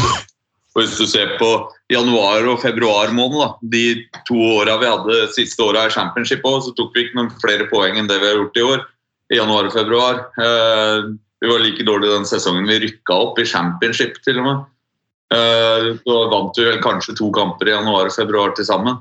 hvis 0.75 0.97
du 0.99 1.05
ser 1.07 1.37
på 1.39 1.49
januar 1.87 2.43
og 2.51 2.59
februar 2.59 3.13
måned, 3.15 3.37
da, 3.39 3.49
de 3.71 3.83
to 4.27 4.35
åra 4.57 4.73
vi 4.81 4.89
hadde 4.91 5.19
siste 5.31 5.63
åra 5.63 5.85
i 5.87 5.93
championship 5.93 6.43
også, 6.43 6.73
så 6.73 6.75
tok 6.75 6.97
vi 6.97 7.05
ikke 7.05 7.15
noen 7.15 7.29
flere 7.39 7.67
poeng 7.69 7.95
enn 7.95 8.09
det 8.09 8.17
vi 8.19 8.27
har 8.27 8.41
gjort 8.41 8.59
i 8.59 8.65
år. 8.65 8.83
I 9.31 9.39
januar 9.39 9.69
og 9.69 9.73
februar. 9.73 10.19
Uh, 10.35 11.15
vi 11.41 11.49
var 11.49 11.63
like 11.63 11.85
dårlige 11.87 12.17
den 12.17 12.27
sesongen 12.27 12.67
vi 12.67 12.81
rykka 12.83 13.15
opp 13.27 13.39
i 13.39 13.47
championship, 13.47 14.19
til 14.27 14.41
og 14.41 14.49
med. 14.49 14.65
Uh, 15.31 15.95
så 16.03 16.17
vant 16.33 16.59
vi 16.59 16.67
vel 16.67 16.83
kanskje 16.83 17.15
to 17.21 17.31
kamper 17.33 17.71
i 17.71 17.73
januar 17.77 18.11
og 18.11 18.17
februar 18.17 18.51
til 18.57 18.67
sammen. 18.67 18.99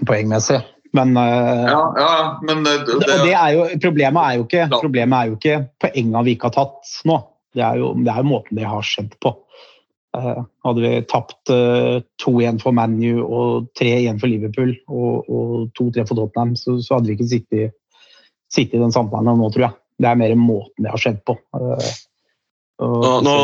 Poengmessig. 0.00 0.62
Men, 0.96 1.16
uh, 1.16 1.66
ja, 1.68 1.80
ja, 1.98 2.10
men 2.46 2.62
det, 2.64 2.76
det, 2.88 3.16
det 3.24 3.32
er 3.34 3.54
jo, 3.56 3.64
problemet, 3.82 4.20
er 4.22 4.38
jo 4.38 4.44
ikke, 4.46 4.68
problemet 4.76 5.16
er 5.18 5.30
jo 5.30 5.38
ikke 5.38 5.56
poengene 5.82 6.22
vi 6.26 6.36
ikke 6.36 6.50
har 6.50 6.56
tatt 6.56 6.94
nå. 7.08 7.18
Det 7.56 7.64
er 7.64 7.80
jo, 7.80 7.90
det 8.04 8.12
er 8.12 8.22
jo 8.22 8.30
måten 8.30 8.58
det 8.58 8.68
har 8.68 8.86
skjedd 8.86 9.16
på. 9.22 9.32
Uh, 10.16 10.42
hadde 10.64 10.84
vi 10.84 10.92
tapt 11.10 11.52
uh, 11.52 11.98
2-1 12.22 12.62
for 12.62 12.76
ManU 12.76 13.20
og 13.24 13.66
3-1 13.76 14.20
for 14.22 14.32
Liverpool 14.32 14.72
og, 14.88 15.28
og 15.28 15.66
2-3 15.76 16.06
for 16.08 16.16
Tottenham, 16.20 16.54
så, 16.56 16.78
så, 16.80 16.96
hadde 16.96 17.10
vi 17.10 17.18
ikke 17.18 17.30
sittet, 17.34 17.76
sittet 18.52 18.78
i 18.78 18.84
den 18.84 18.94
samtalen 18.94 19.36
nå, 19.36 19.50
tror 19.52 19.68
jeg. 19.68 19.80
Det 20.00 20.08
er 20.08 20.20
mer 20.20 20.36
måten 20.40 20.84
det 20.84 20.92
har 20.92 21.00
skjedd 21.00 21.22
på. 21.28 21.36
Og, 21.56 21.76
nå, 23.04 23.12
nå, 23.24 23.36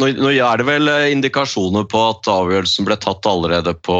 nå, 0.00 0.10
nå 0.18 0.30
er 0.34 0.60
det 0.60 0.66
vel 0.68 0.90
eh, 0.90 1.10
indikasjoner 1.14 1.86
på 1.90 2.00
at 2.10 2.30
avgjørelsen 2.30 2.86
ble 2.88 2.96
tatt 3.00 3.26
allerede 3.30 3.76
på 3.86 3.98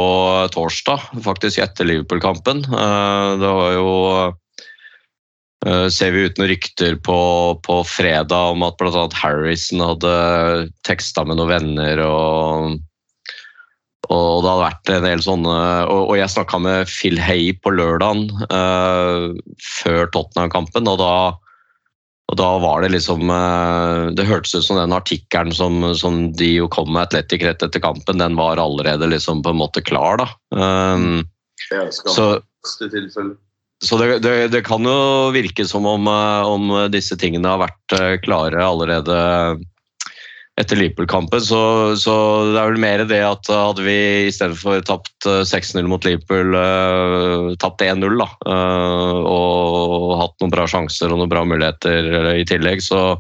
torsdag, 0.55 1.11
faktisk 1.25 1.63
etter 1.63 1.89
Liverpool-kampen. 1.89 2.65
Eh, 2.67 3.29
det 3.41 3.53
var 3.59 3.77
jo 3.77 3.93
eh, 5.67 5.87
ser 5.95 6.17
vi 6.17 6.27
uten 6.29 6.49
rykter 6.51 6.99
på, 7.05 7.21
på 7.67 7.79
fredag 7.87 8.57
om 8.57 8.67
at 8.67 8.81
bl.a. 8.81 9.07
Harrison 9.21 9.85
hadde 9.85 10.17
teksta 10.89 11.27
med 11.29 11.39
noen 11.39 11.53
venner. 11.53 12.03
og, 12.09 12.75
og 14.11 14.43
det 14.43 14.51
hadde 14.51 14.67
vært 14.67 14.93
en 14.93 15.09
del 15.09 15.23
sånne 15.25 15.55
og 15.89 16.13
jeg 16.19 16.33
snakka 16.35 16.59
med 16.61 16.91
Phil 16.91 17.17
Hay 17.23 17.55
på 17.65 17.73
lørdagen 17.73 18.27
uh, 18.51 19.33
før 19.81 20.11
Tottenham-kampen, 20.13 20.91
og 20.91 21.01
da 21.01 21.15
og 22.33 22.39
da 22.41 22.47
var 22.63 22.81
det 22.81 22.95
liksom 22.95 23.29
eh, 23.31 24.07
Det 24.17 24.25
hørtes 24.25 24.55
ut 24.57 24.65
som 24.65 24.79
den 24.81 24.95
artikkelen 24.97 25.53
som, 25.53 25.83
som 25.95 26.33
de 26.33 26.55
jo 26.55 26.71
kom 26.73 26.89
med 26.95 27.05
Atletic 27.09 27.45
rett 27.45 27.63
etter 27.63 27.83
kampen, 27.85 28.23
den 28.23 28.39
var 28.39 28.61
allerede 28.63 29.11
liksom 29.13 29.43
på 29.45 29.53
en 29.53 29.61
måte 29.61 29.85
klar, 29.85 30.23
da. 30.23 30.29
Um, 30.57 31.25
så 32.09 32.41
så 33.85 33.97
det, 34.01 34.19
det, 34.25 34.49
det, 34.49 34.63
kan 34.65 34.87
jo 34.87 35.31
virke 35.35 35.67
som 35.69 35.85
om, 35.87 36.07
eh, 36.09 36.49
om, 36.49 36.71
disse 36.95 37.19
tingene 37.21 37.51
har 37.51 37.61
vært 37.61 37.97
eh, 37.99 38.15
klare 38.25 38.63
allerede 38.65 39.17
etter 40.61 40.79
Liverpool-kampen. 40.79 41.43
Så, 41.43 41.61
så, 41.99 42.15
det 42.53 42.61
er 42.61 42.71
vel 42.71 42.83
mer 42.83 43.05
det 43.11 43.21
at 43.27 43.51
hadde 43.51 43.85
vi 43.87 43.99
i 44.29 44.33
stedet 44.35 44.59
for 44.61 44.83
tapt 44.87 45.27
6-0 45.27 45.81
eh, 45.83 45.89
mot 45.91 46.07
Liverpool, 46.07 46.55
uh, 46.55 47.55
tapt 47.63 47.83
1-0 47.85 48.21
da, 48.21 48.29
og 49.27 50.15
hatt 50.21 50.37
noen 50.41 50.55
bra 50.55 50.69
sjanser 50.71 51.13
og 51.13 51.23
noen 51.23 51.33
bra 51.33 51.45
muligheter 51.49 52.35
i 52.39 52.47
tillegg, 52.49 52.85
så, 52.85 53.17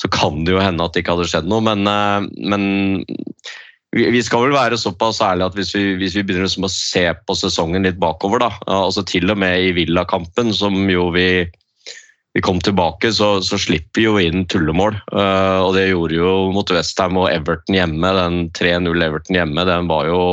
så 0.00 0.10
kan 0.12 0.42
det 0.46 0.56
jo 0.56 0.62
hende 0.62 0.84
at 0.84 0.94
det 0.94 1.04
ikke 1.04 1.18
hadde 1.18 1.30
skjedd 1.30 1.50
noe. 1.50 1.62
Men, 1.62 1.86
men 2.42 2.64
vi, 3.92 4.22
skal 4.24 4.46
vel 4.46 4.56
være 4.56 4.80
såpass 4.80 5.20
ærlige 5.22 5.50
at 5.52 5.58
hvis 5.58 5.74
vi, 5.76 5.84
hvis 6.00 6.16
vi 6.16 6.26
begynner 6.26 6.48
liksom 6.48 6.66
å 6.66 6.74
se 6.74 7.04
på 7.26 7.36
sesongen 7.38 7.86
litt 7.86 8.00
bakover, 8.02 8.42
da, 8.42 8.50
altså 8.66 9.04
til 9.06 9.30
og 9.30 9.38
med 9.42 9.68
i 9.68 9.74
Villa-kampen, 9.76 10.50
som 10.56 10.74
jo 10.90 11.10
vi 11.14 11.44
vi 12.32 12.40
kom 12.40 12.60
tilbake, 12.60 13.12
så, 13.12 13.42
så 13.44 13.58
slipper 13.60 14.00
vi 14.00 14.06
jo 14.06 14.16
inn 14.20 14.46
tullemål. 14.48 14.96
Uh, 15.12 15.60
og 15.66 15.74
det 15.76 15.90
gjorde 15.90 16.16
jo 16.16 16.32
mot 16.54 16.72
Westham 16.72 17.18
og 17.20 17.28
Everton 17.28 17.76
hjemme. 17.76 18.12
Den 18.16 18.38
3-0 18.56 19.04
Everton 19.04 19.38
hjemme, 19.40 19.68
den 19.68 19.90
var 19.90 20.10
jo 20.10 20.24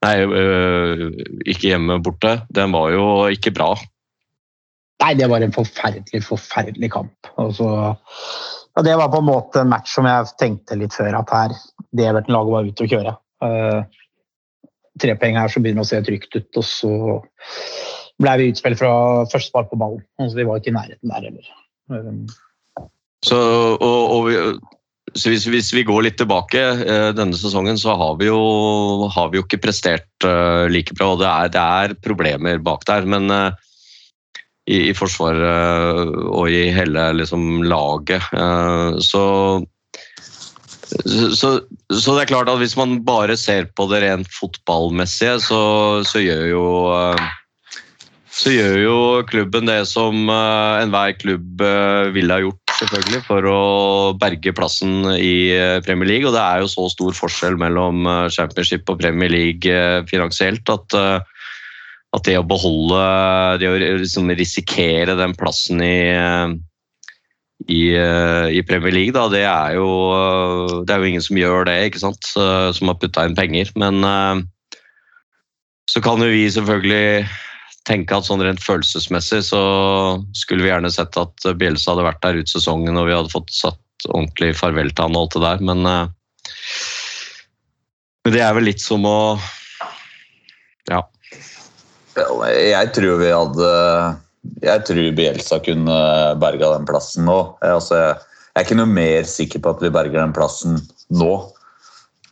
Nei, 0.00 0.14
uh, 0.24 1.10
ikke 1.44 1.74
hjemme 1.74 1.98
borte. 2.00 2.38
Den 2.48 2.72
var 2.72 2.88
jo 2.94 3.04
ikke 3.28 3.52
bra. 3.52 3.74
Nei, 5.04 5.12
det 5.16 5.28
var 5.28 5.44
en 5.44 5.52
forferdelig, 5.52 6.22
forferdelig 6.24 6.88
kamp. 6.92 7.28
Altså, 7.40 7.68
ja, 8.74 8.84
det 8.86 8.96
var 8.96 9.12
på 9.12 9.20
en 9.20 9.28
måte 9.28 9.60
en 9.60 9.70
match 9.72 9.92
som 9.92 10.08
jeg 10.08 10.32
tenkte 10.40 10.78
litt 10.80 10.96
før 10.96 11.20
at 11.20 11.34
her, 11.36 11.54
det 11.92 12.08
Everton-laget 12.08 12.56
var 12.56 12.70
ute 12.72 12.86
å 12.86 12.90
kjøre. 12.94 13.14
Uh, 13.44 14.00
tre 15.00 15.14
poeng 15.20 15.38
her 15.40 15.52
så 15.52 15.62
begynner 15.62 15.84
å 15.84 15.90
se 15.90 16.00
trygt 16.04 16.32
ut, 16.36 16.50
og 16.60 16.66
så 16.66 16.94
ble 18.20 18.36
vi 18.40 18.50
utspilt 18.52 18.80
fra 18.80 18.92
første 19.30 19.48
spark 19.48 19.70
på 19.72 19.80
ballen. 19.80 20.04
Altså, 20.20 20.36
vi 20.38 20.46
var 20.48 20.60
ikke 20.60 20.72
i 20.72 20.76
nærheten 20.76 21.12
der 21.12 21.26
heller. 21.28 21.48
Så, 23.26 23.38
og, 23.80 24.00
og 24.14 24.28
vi, 24.28 24.36
så 25.18 25.32
hvis, 25.32 25.46
hvis 25.50 25.72
vi 25.74 25.84
går 25.86 26.04
litt 26.06 26.18
tilbake 26.20 26.60
eh, 26.60 27.08
denne 27.16 27.36
sesongen, 27.36 27.78
så 27.80 27.96
har 27.98 28.14
vi 28.20 28.28
jo, 28.28 29.08
har 29.12 29.32
vi 29.32 29.40
jo 29.40 29.46
ikke 29.46 29.62
prestert 29.64 30.26
eh, 30.26 30.68
like 30.70 30.94
bra. 30.96 31.14
og 31.14 31.24
Det 31.24 31.30
er, 31.30 31.50
det 31.56 31.64
er 31.64 31.98
problemer 32.04 32.62
bak 32.62 32.86
der. 32.88 33.08
Men 33.08 33.26
eh, 33.34 33.50
i, 34.70 34.78
i 34.90 34.94
Forsvaret 34.94 36.14
og 36.30 36.52
i 36.52 36.68
hele 36.70 37.10
liksom, 37.16 37.64
laget 37.66 38.22
så, 39.02 39.24
så 40.86 41.48
Så 41.90 42.14
det 42.14 42.20
er 42.20 42.28
klart 42.30 42.50
at 42.52 42.60
hvis 42.60 42.76
man 42.78 43.00
bare 43.02 43.34
ser 43.40 43.66
på 43.74 43.88
det 43.90 44.04
rent 44.04 44.30
fotballmessige, 44.30 45.40
så, 45.42 45.62
så 46.06 46.22
gjør 46.22 46.44
jo 46.52 46.64
så 48.40 48.52
gjør 48.54 48.76
jo 48.80 48.98
klubben 49.28 49.68
det 49.68 49.82
som 49.90 50.30
eh, 50.32 50.80
enhver 50.80 51.12
klubb 51.20 51.60
eh, 51.64 52.08
ville 52.14 52.32
ha 52.32 52.40
gjort, 52.40 52.72
selvfølgelig, 52.78 53.20
for 53.26 53.48
å 53.50 53.58
berge 54.20 54.54
plassen 54.56 55.10
i 55.16 55.52
eh, 55.52 55.80
Premier 55.84 56.08
League. 56.08 56.28
Og 56.28 56.32
det 56.36 56.40
er 56.40 56.62
jo 56.62 56.70
så 56.72 56.86
stor 56.92 57.16
forskjell 57.18 57.58
mellom 57.60 58.08
Championship 58.32 58.88
og 58.88 59.02
Premier 59.02 59.32
League 59.32 59.82
finansielt 60.08 60.72
at, 60.72 60.96
at 62.16 62.24
det 62.26 62.38
å 62.40 62.46
beholde 62.46 63.02
Det 63.60 63.68
å 63.68 63.76
liksom 64.00 64.32
risikere 64.38 65.18
den 65.18 65.36
plassen 65.38 65.84
i 65.84 65.94
i, 67.68 67.92
i 67.92 68.62
Premier 68.64 68.94
League, 68.94 69.12
da, 69.12 69.26
det 69.28 69.42
er 69.44 69.74
jo 69.76 69.90
Det 70.88 70.94
er 70.94 71.02
jo 71.02 71.10
ingen 71.10 71.22
som 71.22 71.36
gjør 71.36 71.68
det, 71.68 71.76
ikke 71.90 72.00
sant? 72.00 72.30
Som 72.32 72.88
har 72.88 72.96
putta 72.96 73.26
inn 73.28 73.36
penger. 73.36 73.68
Men 73.76 74.00
så 75.90 76.00
kan 76.00 76.24
jo 76.24 76.30
vi 76.32 76.46
selvfølgelig 76.48 77.28
tenke 77.88 78.16
at 78.16 78.26
sånn 78.28 78.42
rent 78.44 78.62
følelsesmessig 78.62 79.40
så 79.48 79.60
skulle 80.36 80.64
vi 80.64 80.70
gjerne 80.70 80.90
sett 80.92 81.16
at 81.20 81.46
Bielsa 81.58 81.94
hadde 81.94 82.06
vært 82.06 82.22
der 82.24 82.40
ut 82.40 82.50
sesongen 82.52 82.98
og 83.00 83.08
vi 83.08 83.16
hadde 83.16 83.32
fått 83.32 83.52
satt 83.54 83.80
ordentlig 84.08 84.54
farvel 84.56 84.92
til 84.92 85.06
han 85.06 85.16
og 85.16 85.26
alt 85.26 85.36
det 85.36 85.42
der, 85.44 85.62
men, 85.70 85.86
eh, 85.88 86.08
men 88.24 88.36
det 88.36 88.42
er 88.44 88.56
vel 88.56 88.68
litt 88.70 88.84
som 88.84 89.06
å 89.08 89.38
Ja. 90.90 91.04
Jeg 92.16 92.92
tror 92.96 93.20
vi 93.20 93.30
hadde 93.30 93.68
Jeg 94.64 94.84
tror 94.88 95.12
Bielsa 95.16 95.60
kunne 95.62 95.98
berga 96.40 96.72
den 96.74 96.86
plassen 96.88 97.24
nå. 97.28 97.56
Jeg, 97.62 97.76
altså, 97.76 97.96
jeg 98.50 98.56
er 98.56 98.66
ikke 98.66 98.78
noe 98.80 98.90
mer 98.90 99.28
sikker 99.28 99.60
på 99.62 99.74
at 99.76 99.82
vi 99.84 99.92
berger 99.92 100.20
den 100.20 100.32
plassen 100.36 100.80
nå 101.12 101.34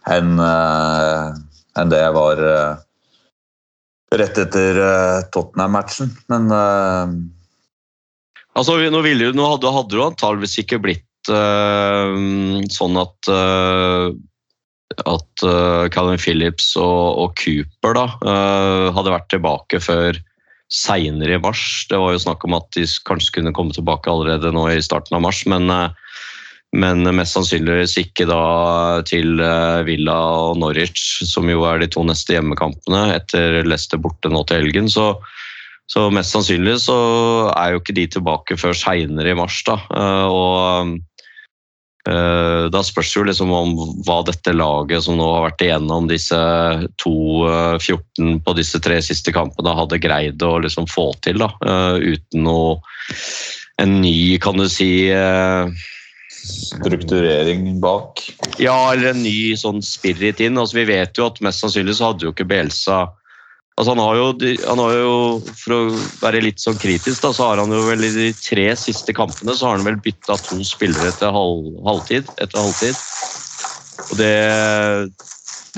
enn 0.09 0.39
eh, 0.41 1.37
enn 1.79 1.93
det 1.93 2.01
jeg 2.01 2.15
var 2.17 2.43
eh, 2.43 2.81
rett 4.17 4.39
etter 4.41 4.79
eh, 4.85 5.27
Tottenham-matchen. 5.35 6.15
Men 6.33 6.55
eh, 6.55 7.19
Altså, 8.59 8.75
nå, 8.91 9.03
ville, 9.05 9.29
nå 9.37 9.45
hadde, 9.53 9.71
hadde 9.71 9.95
det 9.95 10.03
antageligvis 10.03 10.57
ikke 10.65 10.81
blitt 10.83 11.29
uh, 11.31 12.11
sånn 12.75 12.97
at 12.99 13.29
uh, 13.31 14.09
at 15.07 15.45
uh, 15.47 15.85
Calvin 15.95 16.19
Phillips 16.19 16.73
og, 16.81 17.21
og 17.23 17.37
Cooper 17.39 17.95
da, 17.95 18.07
hadde 18.97 19.13
vært 19.15 19.29
tilbake 19.31 19.79
før 19.85 20.19
seinere 20.69 21.39
i 21.39 21.41
mars. 21.41 21.87
Det 21.89 21.99
var 21.99 22.13
jo 22.13 22.23
snakk 22.23 22.45
om 22.45 22.57
at 22.59 22.69
de 22.77 22.85
kanskje 23.09 23.39
kunne 23.39 23.55
komme 23.57 23.75
tilbake 23.75 24.11
allerede 24.11 24.53
nå 24.53 24.67
i 24.71 24.83
starten 24.85 25.17
av 25.17 25.25
mars, 25.25 25.45
men, 25.49 25.69
eh, 25.73 25.89
men 26.77 27.03
mest 27.17 27.37
sannsynligvis 27.37 27.97
ikke 28.03 28.27
da 28.29 28.43
til 29.09 29.41
eh, 29.41 29.81
Villa 29.89 30.17
og 30.51 30.59
Norwich, 30.61 31.25
som 31.29 31.49
jo 31.49 31.65
er 31.69 31.81
de 31.81 31.91
to 31.95 32.05
neste 32.05 32.37
hjemmekampene 32.37 33.07
etter 33.17 33.63
Leicester 33.65 34.01
borte 34.03 34.29
nå 34.33 34.45
til 34.49 34.63
helgen. 34.63 34.91
Så, 34.93 35.15
så 35.89 36.09
mest 36.13 36.35
sannsynlig 36.37 36.77
så 36.85 36.99
er 37.55 37.73
jo 37.73 37.83
ikke 37.83 37.97
de 37.97 38.09
tilbake 38.19 38.59
før 38.61 38.77
seinere 38.77 39.33
i 39.33 39.39
mars. 39.39 39.63
da, 39.69 39.81
eh, 39.97 40.27
og 40.29 40.99
Eh, 42.09 42.65
Da 42.73 42.83
spørs 42.87 43.11
det 43.13 43.21
jo 43.21 43.27
liksom 43.29 43.53
om 43.53 43.75
hva 44.07 44.21
dette 44.27 44.55
laget 44.55 45.05
som 45.05 45.19
nå 45.19 45.27
har 45.35 45.49
vært 45.49 45.65
igjennom 45.67 46.09
disse 46.11 46.39
to 47.03 47.15
eh, 47.49 47.77
14 47.81 48.41
på 48.45 48.57
disse 48.59 48.81
tre 48.85 49.01
siste 49.05 49.35
kampene, 49.35 49.77
hadde 49.77 50.01
greid 50.03 50.43
å 50.45 50.57
liksom 50.63 50.89
få 50.91 51.11
til. 51.25 51.43
da, 51.43 51.51
Uten 51.99 52.47
noe 52.47 52.79
en 53.79 54.01
ny, 54.03 54.39
kan 54.43 54.59
du 54.59 54.67
si 54.73 55.07
strukturering 56.47 57.81
bak 57.83 58.23
Ja, 58.63 58.93
eller 58.93 59.13
en 59.13 59.23
ny 59.23 59.57
sånn 59.59 59.83
spirit 59.85 60.41
inn. 60.45 60.59
Altså, 60.59 60.81
vi 60.81 60.89
vet 60.91 61.19
jo 61.19 61.29
at 61.29 61.41
mest 61.45 61.65
sannsynlig 61.65 61.99
så 61.99 62.13
hadde 62.13 62.29
jo 62.29 62.35
ikke 62.35 62.49
Bielsa 62.49 63.07
Altså, 63.79 63.93
han 63.95 64.01
har 64.03 64.17
jo, 64.19 64.55
han 64.67 64.81
har 64.83 64.95
jo, 64.97 65.19
For 65.55 65.75
å 65.77 65.81
være 66.19 66.43
litt 66.43 66.59
sånn 66.59 66.81
kritisk, 66.83 67.21
da, 67.23 67.31
så 67.31 67.53
har 67.53 67.63
han 67.63 67.71
jo 67.71 67.85
vel 67.87 68.03
i 68.09 68.11
de 68.11 68.29
tre 68.35 68.67
siste 68.79 69.15
kampene 69.15 69.55
så 69.55 69.69
har 69.69 69.79
han 69.79 69.87
vel 69.87 70.01
bytta 70.03 70.35
to 70.49 70.59
spillere 70.67 71.13
etter 71.13 71.31
halv, 71.35 71.71
halvtid. 71.87 72.27
Etter 72.43 72.59
halvtid. 72.59 72.99
Og 74.09 74.19
det, 74.19 74.35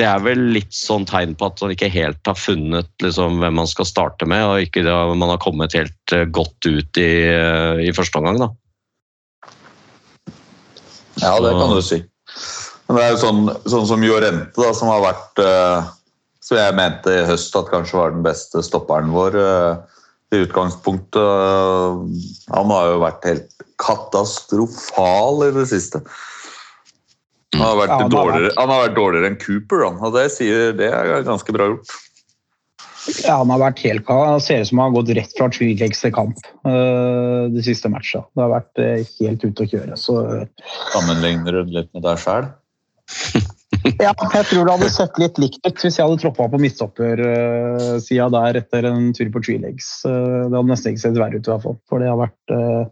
det 0.01 0.07
er 0.09 0.25
vel 0.25 0.47
litt 0.55 0.73
sånn 0.73 1.05
tegn 1.09 1.37
på 1.37 1.51
at 1.51 1.61
han 1.61 1.75
ikke 1.75 1.93
helt 1.93 2.25
har 2.31 2.39
funnet 2.41 2.89
liksom, 3.05 3.41
hvem 3.43 3.61
man 3.61 3.69
skal 3.69 3.89
starte 3.89 4.29
med, 4.29 4.47
og 4.49 4.65
ikke 4.65 4.85
da, 4.87 5.03
man 5.13 5.35
har 5.35 5.43
kommet 5.43 5.77
helt 5.77 6.17
eh, 6.17 6.25
godt 6.25 6.71
ut 6.71 7.01
i, 7.01 7.11
eh, 7.29 7.85
i 7.85 7.93
første 7.97 8.23
omgang. 8.23 8.41
da. 8.41 8.49
Ja, 11.21 11.35
det 11.41 11.53
kan 11.57 11.75
du 11.77 11.83
si. 11.85 12.01
Men 12.89 12.97
det 12.99 13.05
er 13.05 13.13
jo 13.15 13.21
sånn, 13.23 13.43
sånn 13.71 13.87
som 13.87 14.03
Jorente, 14.05 14.51
da, 14.57 14.73
som 14.75 14.89
har 14.91 15.03
vært 15.05 15.43
uh, 15.45 15.91
Som 16.43 16.59
jeg 16.59 16.75
mente 16.79 17.13
i 17.15 17.27
høst 17.29 17.55
at 17.59 17.69
kanskje 17.71 17.99
var 18.01 18.15
den 18.15 18.25
beste 18.25 18.63
stopperen 18.67 19.13
vår 19.15 19.37
uh, 19.39 20.01
i 20.35 20.41
utgangspunktet. 20.47 21.21
Uh, 21.21 22.03
Han 22.55 22.73
har 22.73 22.89
jo 22.95 23.01
vært 23.05 23.29
helt 23.29 23.65
katastrofal 23.83 25.45
i 25.49 25.53
det 25.55 25.67
siste. 25.71 26.01
Han 27.55 27.65
har 27.67 27.77
vært, 27.81 27.91
Ja, 27.91 27.99
han 27.99 28.03
har 28.03 28.11
dårligere, 28.15 28.49
vært- 28.49 28.59
han 28.61 28.71
har 28.73 28.83
vært 28.87 28.97
dårligere 28.99 29.31
enn 29.31 29.39
Cooper, 29.43 29.85
han. 29.87 29.99
og 30.07 30.15
det, 30.15 30.27
sier, 30.33 30.73
det 30.79 30.91
er 30.91 31.23
ganske 31.27 31.53
bra 31.55 31.67
gjort. 31.73 31.95
Ja, 33.25 33.37
han 33.41 33.53
har 33.53 33.61
vært 33.63 33.83
helt 33.85 34.07
kald. 34.09 34.27
Han 34.35 34.43
ser 34.45 34.63
ut 34.63 34.71
som 34.71 34.81
han 34.81 34.91
har 34.91 34.99
gått 35.01 35.13
rett 35.19 35.37
fra 35.37 35.49
Treelegs 35.53 36.03
til 36.05 36.13
kamp 36.15 36.43
uh, 36.67 37.47
de 37.53 37.65
siste 37.65 37.91
matchene. 37.93 38.27
Det 38.37 38.45
har 38.45 38.53
vært 38.53 38.83
uh, 38.83 39.15
helt 39.21 39.47
ute 39.47 39.67
å 39.67 39.71
kjøre. 39.75 39.99
Så 40.01 40.19
Sammenligner 40.95 41.61
du 41.61 41.75
litt 41.79 41.91
med 41.97 42.05
deg 42.07 42.21
sjæl? 42.23 42.51
ja, 44.05 44.13
jeg 44.13 44.47
tror 44.51 44.67
det 44.67 44.75
hadde 44.75 44.93
sett 44.93 45.19
litt 45.19 45.39
likt 45.43 45.65
ut 45.67 45.83
hvis 45.83 45.99
jeg 45.99 46.05
hadde 46.05 46.21
troppa 46.23 46.47
på 46.53 46.61
midtstoppersida 46.63 48.29
der 48.37 48.61
etter 48.61 48.87
en 48.91 49.11
tur 49.17 49.33
på 49.35 49.43
Treelegs. 49.47 49.93
Uh, 50.07 50.47
det 50.47 50.55
hadde 50.55 50.69
nesten 50.71 50.95
ikke 50.95 51.07
sett 51.07 51.21
verre 51.21 51.41
ut 51.41 51.51
i 51.51 51.55
hvert 51.55 51.67
fall. 51.67 51.79
For 51.91 52.03
det 52.03 52.11
har 52.13 52.21
vært 52.21 52.55
uh, 52.55 52.85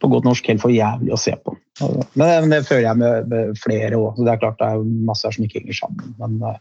på 0.00 0.08
godt 0.08 0.26
norsk 0.28 0.48
helt 0.48 0.62
for 0.62 0.72
jævlig 0.72 1.12
å 1.14 1.20
se 1.20 1.34
på. 1.44 1.54
Uh, 1.80 2.00
Men 2.14 2.24
det, 2.24 2.40
men 2.44 2.54
det 2.54 2.64
føler 2.68 2.88
jeg 2.88 3.02
med, 3.02 3.30
med 3.32 3.60
flere 3.60 4.00
òg. 4.00 4.20
Det 4.20 4.32
er 4.32 4.42
klart 4.42 4.60
det 4.60 4.70
er 4.70 4.88
masse 5.08 5.28
her 5.28 5.36
som 5.36 5.46
ikke 5.46 5.60
henger 5.62 5.78
sammen. 5.82 6.14
Men, 6.20 6.40
eh, 6.48 6.58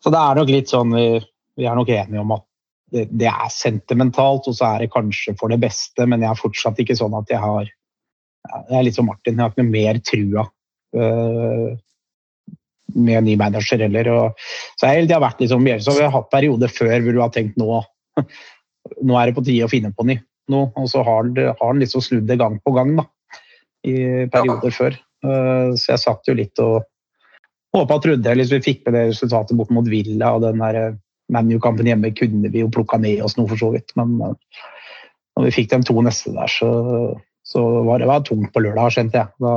så 0.00 0.12
det 0.14 0.22
er 0.22 0.40
nok 0.40 0.52
litt 0.52 0.72
sånn 0.72 0.94
vi, 0.96 1.06
vi 1.58 1.66
er 1.66 1.76
nok 1.76 1.90
enige 1.94 2.22
om 2.22 2.36
at 2.36 2.46
det, 2.90 3.04
det 3.14 3.28
er 3.30 3.52
sentimentalt, 3.54 4.48
og 4.50 4.56
så 4.56 4.72
er 4.72 4.84
det 4.84 4.92
kanskje 4.94 5.36
for 5.38 5.52
det 5.52 5.60
beste, 5.62 6.06
men 6.10 6.24
jeg 6.24 6.30
er 6.32 6.40
fortsatt 6.40 6.80
ikke 6.82 6.98
sånn 6.98 7.14
at 7.18 7.30
jeg 7.30 7.42
har 7.42 7.68
Jeg 8.40 8.78
er 8.78 8.84
litt 8.86 8.96
som 8.96 9.06
Martin, 9.06 9.36
jeg 9.36 9.44
har 9.44 9.52
ikke 9.52 9.66
mer 9.68 9.98
trua 10.00 10.46
uh, 10.96 11.68
med 12.96 13.26
ny 13.26 13.34
manager 13.38 13.82
heller. 13.84 14.08
Og, 14.08 14.40
så 14.78 14.86
jeg 14.86 14.88
har 14.88 14.96
hele 14.96 15.10
tida 15.10 15.20
vært 15.22 15.42
liksom, 15.44 15.68
så 15.84 15.94
Vi 15.98 16.06
har 16.06 16.14
hatt 16.14 16.30
perioder 16.32 16.72
før 16.72 16.94
hvor 17.04 17.12
du 17.12 17.20
har 17.20 17.34
tenkt 17.34 17.60
nå 17.60 17.68
nå 19.06 19.18
er 19.20 19.28
det 19.28 19.36
på 19.36 19.44
tide 19.44 19.68
å 19.68 19.70
finne 19.70 19.92
på 19.94 20.06
ny 20.08 20.16
noe, 20.50 20.72
og 20.74 20.88
så 20.90 21.04
har 21.06 21.28
det- 21.36 21.52
har 21.52 21.66
han 21.68 21.78
liksom 21.78 22.02
snudd 22.02 22.26
det 22.26 22.38
gang 22.40 22.58
på 22.64 22.72
gang 22.74 22.96
da, 22.96 23.04
i 23.86 24.26
perioder 24.32 24.74
før. 24.74 24.96
Uh, 25.22 25.76
så 25.76 25.92
jeg 25.92 26.02
satt 26.02 26.26
jo 26.26 26.34
litt 26.34 26.58
og 26.64 26.80
håpa 27.76 28.00
og 28.00 28.02
trodde 28.02 28.34
hvis 28.34 28.50
vi 28.50 28.64
fikk 28.64 28.82
med 28.86 28.96
det 28.96 29.04
resultatet 29.12 29.56
bort 29.56 29.70
mot 29.70 29.86
Villa 29.86 30.32
og 30.34 30.42
den 30.42 30.58
der 30.64 30.96
ManU-kampen 31.32 31.88
hjemme, 31.88 32.12
kunne 32.16 32.50
vi 32.52 32.64
jo 32.64 32.70
plukka 32.72 32.98
med 33.02 33.22
oss 33.24 33.36
noe 33.38 33.50
for 33.50 33.60
så 33.60 33.72
vidt. 33.74 33.94
Men 33.98 34.16
øh, 34.26 34.62
når 35.36 35.48
vi 35.48 35.56
fikk 35.60 35.70
de 35.72 35.82
to 35.88 35.96
neste 36.04 36.34
der, 36.34 36.52
så, 36.52 36.70
så 37.46 37.64
var 37.86 38.02
det 38.02 38.10
var 38.10 38.24
tungt 38.26 38.52
på 38.54 38.64
lørdag, 38.64 38.94
skjønte 38.96 39.22
jeg. 39.22 39.32
Da, 39.42 39.54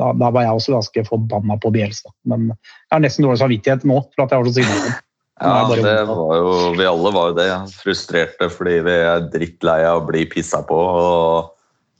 da, 0.00 0.12
da 0.20 0.30
var 0.34 0.46
jeg 0.46 0.58
også 0.58 0.76
ganske 0.76 1.06
forbanna 1.08 1.58
på 1.62 1.72
Bjelstad. 1.74 2.14
Men 2.28 2.52
jeg 2.52 2.94
har 2.96 3.02
nesten 3.04 3.26
dårlig 3.26 3.42
samvittighet 3.42 3.88
nå 3.88 4.00
for 4.12 4.26
at 4.26 4.34
jeg 4.34 4.42
var 4.44 4.52
så 4.52 4.60
sinna. 4.60 4.94
Ja, 5.42 5.66
det 5.66 5.82
var 6.06 6.36
jo, 6.38 6.50
vi 6.78 6.84
alle 6.86 7.10
var 7.10 7.32
jo 7.32 7.34
det. 7.34 7.48
Frustrerte 7.74 8.46
fordi 8.54 8.76
vi 8.86 8.92
er 8.94 9.24
drittlei 9.32 9.80
av 9.82 10.04
å 10.04 10.06
bli 10.06 10.22
pissa 10.30 10.60
på 10.62 10.78
og 10.78 11.50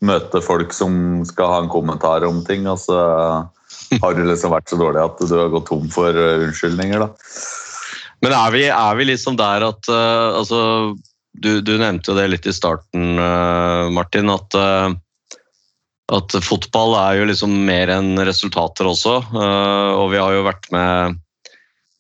møte 0.07 0.39
folk 0.45 0.71
som 0.77 1.25
skal 1.27 1.51
ha 1.51 1.57
en 1.65 1.73
kommentar 1.73 2.23
om 2.29 2.39
ting, 2.47 2.69
og 2.71 2.79
så 2.79 2.99
har 4.03 4.17
du 4.17 4.23
liksom 4.27 4.55
vært 4.55 4.71
så 4.71 4.79
dårlig 4.79 5.03
at 5.03 5.19
du 5.19 5.35
har 5.35 5.53
gått 5.53 5.67
tom 5.71 5.89
for 5.93 6.15
uh, 6.15 6.45
unnskyldninger. 6.47 7.03
da. 7.03 7.11
Men 8.25 8.33
er 8.33 8.55
vi, 8.55 8.65
er 8.73 8.97
vi 8.97 9.09
liksom 9.11 9.37
der 9.37 9.67
at 9.67 9.91
uh, 9.93 10.41
altså, 10.41 10.61
du, 11.35 11.59
du 11.61 11.75
nevnte 11.77 12.13
jo 12.13 12.17
det 12.17 12.29
litt 12.33 12.47
i 12.49 12.55
starten, 12.57 13.19
uh, 13.21 13.91
Martin, 13.93 14.31
at, 14.33 14.57
uh, 14.57 14.95
at 16.15 16.37
fotball 16.45 16.97
er 17.03 17.19
jo 17.21 17.29
liksom 17.29 17.53
mer 17.67 17.93
enn 17.93 18.17
resultater 18.25 18.89
også. 18.89 19.19
og 19.35 20.07
vi 20.13 20.21
har 20.21 20.35
jo 20.37 20.47
vært 20.47 20.69
med 20.75 21.21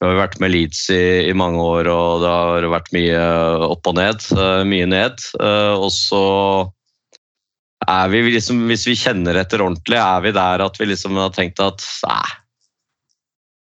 vi 0.02 0.10
har 0.10 0.18
vært 0.18 0.40
med 0.42 0.50
Leeds 0.52 0.82
i, 0.92 1.30
i 1.30 1.32
mange 1.32 1.62
år, 1.64 1.88
og 1.88 2.20
det 2.20 2.28
har 2.28 2.66
vært 2.68 2.90
mye 2.92 3.20
opp 3.64 3.88
og 3.88 3.94
ned. 3.96 4.26
mye 4.68 4.88
ned. 4.90 5.22
og 5.40 5.88
så 5.94 6.24
er 7.88 8.10
vi 8.12 8.20
liksom, 8.34 8.66
hvis 8.68 8.84
vi 8.90 8.98
kjenner 9.00 9.38
etter 9.40 9.64
ordentlig, 9.64 9.96
er 9.96 10.20
vi 10.26 10.34
der 10.36 10.64
at 10.66 10.76
vi 10.80 10.90
liksom 10.90 11.16
har 11.16 11.32
tenkt 11.32 11.62
at 11.64 11.80
nei, 12.04 12.43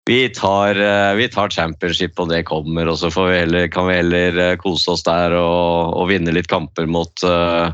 vi 0.08 0.28
tar, 0.28 0.78
eh, 0.80 1.14
vi 1.14 1.28
tar 1.28 1.50
championship 1.52 2.20
og 2.22 2.30
det 2.30 2.46
kommer, 2.48 2.88
og 2.88 2.96
så 2.96 3.10
får 3.12 3.26
vi 3.28 3.40
heller, 3.42 3.66
kan 3.68 3.84
vi 3.90 3.98
heller 3.98 4.38
eh, 4.40 4.54
kose 4.56 4.94
oss 4.94 5.04
der 5.04 5.34
og, 5.36 5.92
og 6.00 6.08
vinne 6.08 6.32
litt 6.32 6.48
kamper 6.48 6.88
mot 6.88 7.12
uh, 7.28 7.68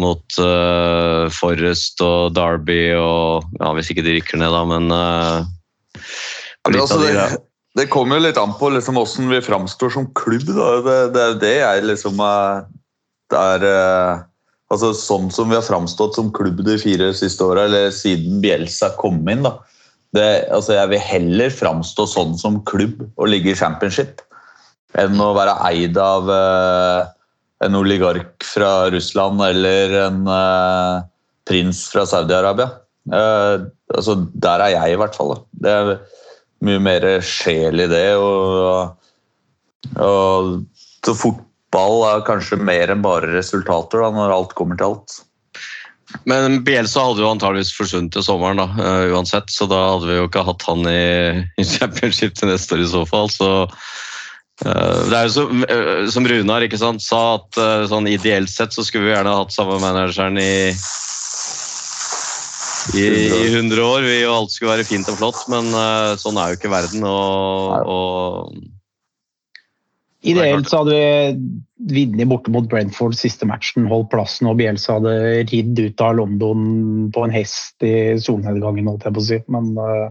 mot 0.00 0.38
uh, 0.40 1.28
Forrest 1.28 2.00
og 2.02 2.32
Derby 2.34 2.94
og 2.96 3.44
ja, 3.60 3.74
Hvis 3.76 3.92
ikke 3.92 4.06
de 4.06 4.14
rykker 4.16 4.40
ned, 4.40 4.56
da, 4.56 4.62
men 4.70 4.88
uh, 4.96 5.44
litt 6.72 6.80
altså, 6.80 6.96
av 6.96 7.04
de, 7.04 7.12
det, 7.18 7.42
det 7.82 7.86
kommer 7.92 8.16
jo 8.16 8.24
litt 8.24 8.40
an 8.40 8.56
på 8.56 8.72
liksom, 8.72 8.96
hvordan 8.96 9.28
vi 9.34 9.42
framstår 9.44 9.92
som 9.92 10.08
klubb. 10.16 10.48
Da. 10.48 10.70
Det, 10.88 10.96
det 11.12 11.26
er 11.26 11.38
det 11.44 11.54
jeg 11.58 11.84
liksom 11.90 12.24
det 12.24 13.44
er 13.44 13.68
altså, 14.72 14.94
Sånn 14.96 15.28
som 15.36 15.52
vi 15.52 15.60
har 15.60 15.68
framstått 15.68 16.16
som 16.16 16.32
klubb 16.32 16.64
de 16.64 16.80
fire 16.80 17.12
siste 17.12 17.44
åra, 17.44 17.68
eller 17.68 17.92
siden 17.92 18.40
Bielsa 18.40 18.94
kom 18.96 19.20
inn. 19.28 19.44
da. 19.44 19.58
Det, 20.14 20.28
altså, 20.54 20.76
jeg 20.76 20.92
vil 20.92 21.02
heller 21.02 21.50
framstå 21.50 22.06
sånn 22.06 22.36
som 22.38 22.60
klubb 22.68 23.02
og 23.16 23.28
ligge 23.32 23.52
i 23.52 23.58
championship 23.58 24.22
enn 25.00 25.18
å 25.18 25.32
være 25.34 25.56
eid 25.72 25.98
av 25.98 26.28
eh, 26.30 27.00
en 27.66 27.78
oligark 27.78 28.46
fra 28.46 28.90
Russland 28.94 29.42
eller 29.42 29.96
en 30.04 30.20
eh, 30.30 31.04
prins 31.48 31.84
fra 31.90 32.04
Saudi-Arabia. 32.08 32.68
Eh, 33.10 33.66
altså, 33.94 34.18
der 34.34 34.64
er 34.64 34.74
jeg, 34.76 34.94
i 34.94 35.00
hvert 35.00 35.18
fall. 35.18 35.34
Da. 35.34 35.40
Det 35.64 35.74
er 35.74 35.92
mye 36.64 36.84
mer 36.86 37.08
sjel 37.26 37.84
i 37.84 37.90
det. 37.90 38.06
Og, 38.20 38.94
og 39.98 40.54
så 41.04 41.16
fotball 41.18 42.06
er 42.12 42.26
kanskje 42.28 42.60
mer 42.62 42.94
enn 42.94 43.04
bare 43.04 43.34
resultater, 43.34 44.04
da, 44.04 44.12
når 44.14 44.38
alt 44.38 44.54
kommer 44.58 44.78
til 44.78 44.92
alt. 44.92 45.18
Men 46.22 46.60
Bielsa 46.64 47.02
hadde 47.08 47.24
jo 47.24 47.30
antageligvis 47.32 47.74
forsvunnet 47.76 48.14
til 48.14 48.24
sommeren 48.26 48.60
da, 48.62 48.68
uh, 48.78 49.14
uansett, 49.14 49.50
så 49.52 49.66
da 49.70 49.80
hadde 49.94 50.08
vi 50.10 50.18
jo 50.20 50.28
ikke 50.28 50.46
hatt 50.46 50.66
han 50.68 50.88
i, 50.90 51.04
i 51.60 51.66
championship 51.68 52.36
til 52.38 52.52
neste 52.52 52.78
år 52.78 52.84
i 52.84 52.90
så 52.90 53.04
fall. 53.08 53.30
Så 53.32 53.50
eh, 54.64 55.00
det 55.10 55.18
er 55.18 55.26
jo 55.26 55.32
som, 55.34 55.64
eh, 55.66 56.04
som 56.14 56.28
Runar 56.30 56.66
ikke 56.66 56.80
sant, 56.80 57.02
sa, 57.04 57.40
at 57.40 57.58
sånn 57.90 58.08
ideelt 58.10 58.52
sett 58.52 58.76
så 58.76 58.86
skulle 58.86 59.08
vi 59.08 59.16
gjerne 59.16 59.34
hatt 59.40 59.54
samme 59.54 59.80
manageren 59.82 60.38
i 60.40 60.54
i, 62.92 63.00
i 63.00 63.44
100 63.48 63.80
år. 63.80 64.04
Vi, 64.04 64.16
og 64.28 64.36
alt 64.36 64.52
skulle 64.54 64.74
være 64.74 64.86
fint 64.86 65.08
og 65.08 65.16
flott, 65.18 65.46
men 65.48 65.70
sånn 66.20 66.36
er 66.36 66.52
jo 66.52 66.58
ikke 66.58 66.72
verden. 66.72 67.06
Og, 67.08 67.88
og 67.88 68.73
Ideelt 70.24 70.70
så 70.70 70.80
hadde 70.80 70.96
vi 71.84 72.06
vunnet 72.06 72.30
borte 72.30 72.52
mot 72.52 72.68
Brentford 72.70 73.16
siste 73.18 73.44
matchen, 73.48 73.88
holdt 73.90 74.08
plassen, 74.14 74.48
og 74.48 74.56
Bielsa 74.60 74.96
hadde 74.96 75.44
ridd 75.50 75.76
ut 75.76 76.04
av 76.04 76.16
London 76.16 76.64
på 77.12 77.26
en 77.26 77.34
hest 77.34 77.84
i 77.84 78.16
solnedgangen, 78.22 78.88
holdt 78.88 79.04
jeg 79.04 79.16
på 79.16 79.20
å 79.20 79.26
si. 79.26 79.40
Men 79.52 79.70
eh, 79.84 80.06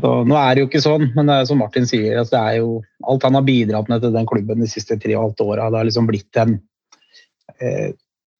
så, 0.00 0.12
nå 0.24 0.36
er 0.38 0.54
det 0.54 0.62
jo 0.62 0.70
ikke 0.70 0.84
sånn. 0.84 1.08
Men 1.16 1.34
som 1.48 1.60
Martin 1.60 1.88
sier, 1.90 2.16
altså, 2.16 2.36
det 2.36 2.42
er 2.42 2.58
jo 2.62 2.74
alt 3.12 3.28
han 3.28 3.38
har 3.38 3.46
bidratt 3.46 3.92
med 3.92 4.04
til 4.04 4.14
den 4.14 4.28
klubben 4.30 4.64
de 4.64 4.70
siste 4.70 4.96
tre 4.96 5.16
og 5.16 5.18
et 5.18 5.24
halvt 5.26 5.46
åra. 5.48 5.70
Det 5.70 5.82
har 5.82 5.88
liksom 5.90 6.08
blitt 6.08 6.40
en 6.40 6.58
eh, 7.58 7.88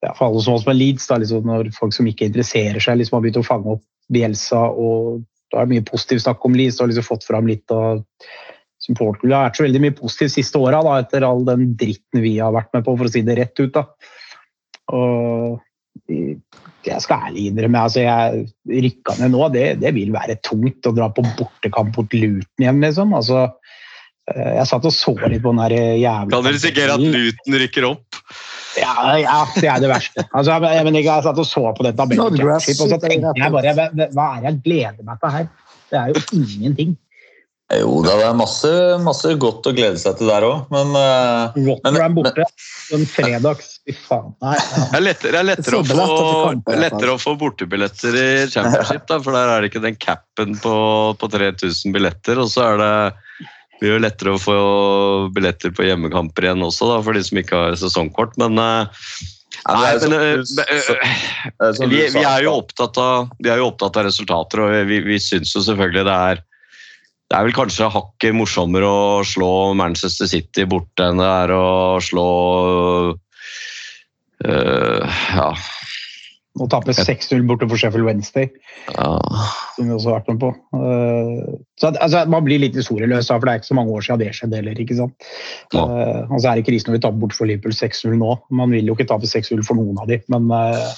ja, 0.05 0.12
For 0.14 0.28
alle 0.28 0.44
som 0.44 0.55
oss 0.55 0.66
med 0.68 0.78
Leeds, 0.78 1.09
da, 1.11 1.18
liksom, 1.18 1.49
når 1.49 1.72
folk 1.76 1.96
som 1.96 2.07
ikke 2.07 2.28
interesserer 2.30 2.80
seg, 2.80 3.01
liksom 3.01 3.18
har 3.18 3.24
begynt 3.24 3.40
å 3.42 3.49
fange 3.49 3.74
opp 3.76 3.84
Bielsa, 4.14 4.61
og 4.70 5.24
da 5.53 5.61
er 5.61 5.66
det 5.66 5.74
mye 5.74 5.88
positivt 5.88 6.24
snakk 6.24 6.44
om 6.46 6.55
Leeds, 6.57 6.78
og 6.80 6.92
liksom 6.92 7.09
fått 7.09 7.26
fram 7.26 7.49
litt 7.51 7.74
av 7.74 8.05
supportklubben 8.89 9.36
har 9.36 9.49
vært 9.49 9.61
så 9.61 9.66
veldig 9.66 9.84
mye 9.84 9.97
positivt 9.97 10.34
siste 10.34 10.61
åra, 10.61 10.82
etter 10.99 11.26
all 11.26 11.45
den 11.47 11.72
dritten 11.78 12.24
vi 12.24 12.39
har 12.41 12.55
vært 12.57 12.72
med 12.76 12.86
på, 12.86 12.97
for 12.99 13.09
å 13.09 13.12
si 13.12 13.24
det 13.26 13.39
rett 13.39 13.62
ut. 13.62 13.74
da. 13.76 13.84
Og 14.97 15.61
jeg 16.89 17.05
skal 17.05 17.28
ærlig 17.28 17.49
innrømme, 17.51 17.84
altså 17.84 18.05
jeg 18.05 18.45
rykka 18.89 19.18
ned 19.18 19.34
nå, 19.34 19.49
det, 19.55 19.66
det 19.82 19.93
vil 19.97 20.12
være 20.14 20.39
tungt 20.47 20.86
å 20.89 20.95
dra 20.97 21.11
på 21.12 21.24
bortekamp 21.39 21.97
mot 21.99 22.14
Luton 22.16 22.64
igjen, 22.64 22.80
liksom. 22.84 23.12
Altså, 23.18 23.43
eh, 24.30 24.55
jeg 24.61 24.70
satt 24.70 24.89
og 24.89 24.95
så 24.95 25.16
litt 25.26 25.43
på 25.45 25.53
den 25.53 25.64
der 25.64 25.76
jævla 26.01 26.32
kan 26.32 26.47
dere 26.47 26.57
risikere 26.57 26.97
at 26.97 27.05
Luton 27.05 27.59
rykker 27.64 27.89
opp? 27.91 28.22
ja, 28.78 28.95
ja, 29.18 29.39
det 29.57 29.68
er 29.68 29.82
det 29.82 29.91
verste. 29.91 30.24
Altså, 30.30 30.55
jeg, 30.55 30.86
men 30.86 31.01
jeg, 31.01 31.09
jeg 31.09 31.26
satt 31.26 31.43
og 31.43 31.49
så 31.49 31.64
på 31.74 31.86
den 31.86 31.99
tabellen 31.99 32.24
og 32.55 32.62
så 32.62 33.01
tenkte 33.03 33.34
jeg 33.36 33.55
bare 33.55 33.74
hva 33.74 34.30
er 34.36 34.41
det 34.41 34.49
jeg 34.53 34.62
gleder 34.64 35.05
meg 35.05 35.20
til 35.22 35.34
her? 35.34 35.53
Det 35.89 35.99
er 35.99 36.12
jo 36.12 36.24
ingenting. 36.36 36.97
Jo 37.77 37.99
da, 38.01 38.14
det 38.16 38.29
er 38.31 38.37
masse, 38.39 38.71
masse 39.05 39.35
godt 39.37 39.66
å 39.69 39.75
glede 39.77 40.01
seg 40.01 40.16
til 40.16 40.31
der 40.31 40.47
òg, 40.47 40.71
men 40.73 40.95
Rotterdam 41.66 42.14
borte. 42.16 42.47
En 42.97 43.05
fredags 43.05 43.75
Fy 43.89 43.95
faen. 43.97 44.33
Nei, 44.45 44.55
ja. 44.57 44.87
Det 44.93 44.99
er 44.99 45.05
lettere, 45.05 45.33
det 45.33 45.39
er 45.41 45.47
lettere, 45.49 45.79
å, 45.79 45.85
er 45.85 46.01
å, 46.01 46.09
få, 46.09 46.41
kampen, 46.45 46.75
i 46.75 46.81
lettere 46.83 47.12
å 47.14 47.21
få 47.21 47.33
bortebilletter 47.41 48.19
i 48.21 48.27
championship, 48.53 49.07
da, 49.09 49.16
for 49.25 49.37
der 49.37 49.53
er 49.53 49.64
det 49.64 49.71
ikke 49.71 49.85
den 49.85 49.97
capen 50.01 50.59
på, 50.61 50.75
på 51.21 51.31
3000 51.33 51.95
billetter. 51.97 52.41
Og 52.41 52.51
så 52.53 52.66
er 52.66 52.83
det 52.83 52.93
blir 53.79 53.95
jo 53.95 54.03
lettere 54.03 54.35
å 54.35 54.43
få 54.43 54.59
billetter 55.35 55.73
på 55.73 55.87
hjemmekamper 55.87 56.49
igjen 56.49 56.66
også, 56.66 56.91
da, 56.93 57.01
for 57.07 57.16
de 57.16 57.25
som 57.25 57.41
ikke 57.41 57.62
har 57.62 57.79
sesongkort. 57.81 58.37
Men, 58.43 58.61
eh, 58.61 59.07
det 59.59 59.79
nei, 59.79 59.95
men 60.03 60.16
eh, 60.19 60.35
eh, 60.64 61.16
eh, 61.49 61.81
vi, 61.87 62.03
vi, 62.12 62.25
er 62.25 62.45
jo 62.45 62.59
opptatt 62.59 63.01
av, 63.01 63.33
vi 63.41 63.53
er 63.53 63.62
jo 63.62 63.71
opptatt 63.71 63.97
av 64.01 64.09
resultater, 64.09 64.64
og 64.64 64.91
vi, 64.91 65.01
vi 65.07 65.19
syns 65.23 65.55
jo 65.57 65.64
selvfølgelig 65.64 66.05
det 66.09 66.19
er 66.33 66.45
det 67.29 67.37
er 67.37 67.45
vel 67.45 67.57
kanskje 67.57 67.91
hakket 67.93 68.37
morsommere 68.37 68.89
å 68.89 69.24
slå 69.26 69.74
Manchester 69.76 70.29
City 70.31 70.64
borte 70.68 71.11
enn 71.11 71.20
det 71.20 71.29
er 71.29 71.53
å 71.53 71.99
slå 72.01 72.29
øh, 74.49 75.18
ja, 75.37 75.49
Å 76.59 76.68
tape 76.72 76.95
6-0 76.97 77.45
borte 77.47 77.68
for 77.68 77.79
Sheffield 77.79 78.09
Wednesday, 78.09 78.49
ja. 78.95 79.11
som 79.76 79.91
vi 79.91 79.93
også 79.95 80.09
har 80.11 80.16
vært 80.22 80.31
med 80.33 80.41
på. 80.43 80.49
Eh, 80.81 81.59
Så 81.79 81.93
altså, 81.93 82.24
Man 82.33 82.47
blir 82.49 82.62
litt 82.64 82.74
historieløs, 82.74 83.29
for 83.29 83.45
det 83.45 83.53
er 83.53 83.61
ikke 83.61 83.70
så 83.70 83.76
mange 83.79 83.95
år 83.95 84.07
siden 84.07 84.24
det 84.24 84.33
skjedde 84.35 84.59
heller. 84.59 84.81
ikke 84.81 84.97
sant? 84.99 85.29
Ja. 85.76 85.85
Uh, 85.85 86.33
altså, 86.33 86.49
er 86.49 86.59
det 86.59 86.66
krise 86.66 86.89
når 86.89 86.97
vi 86.97 87.03
taper 87.05 87.22
bort 87.22 87.37
for 87.37 87.47
Liverpool 87.51 87.76
6-0 87.76 88.16
nå. 88.18 88.33
Man 88.51 88.72
vil 88.74 88.89
jo 88.89 88.97
ikke 88.97 89.07
tape 89.12 89.29
6-0 89.29 89.62
for 89.68 89.79
noen 89.79 90.01
av 90.01 90.09
de, 90.11 90.18
men 90.33 90.49
uh, 90.51 90.89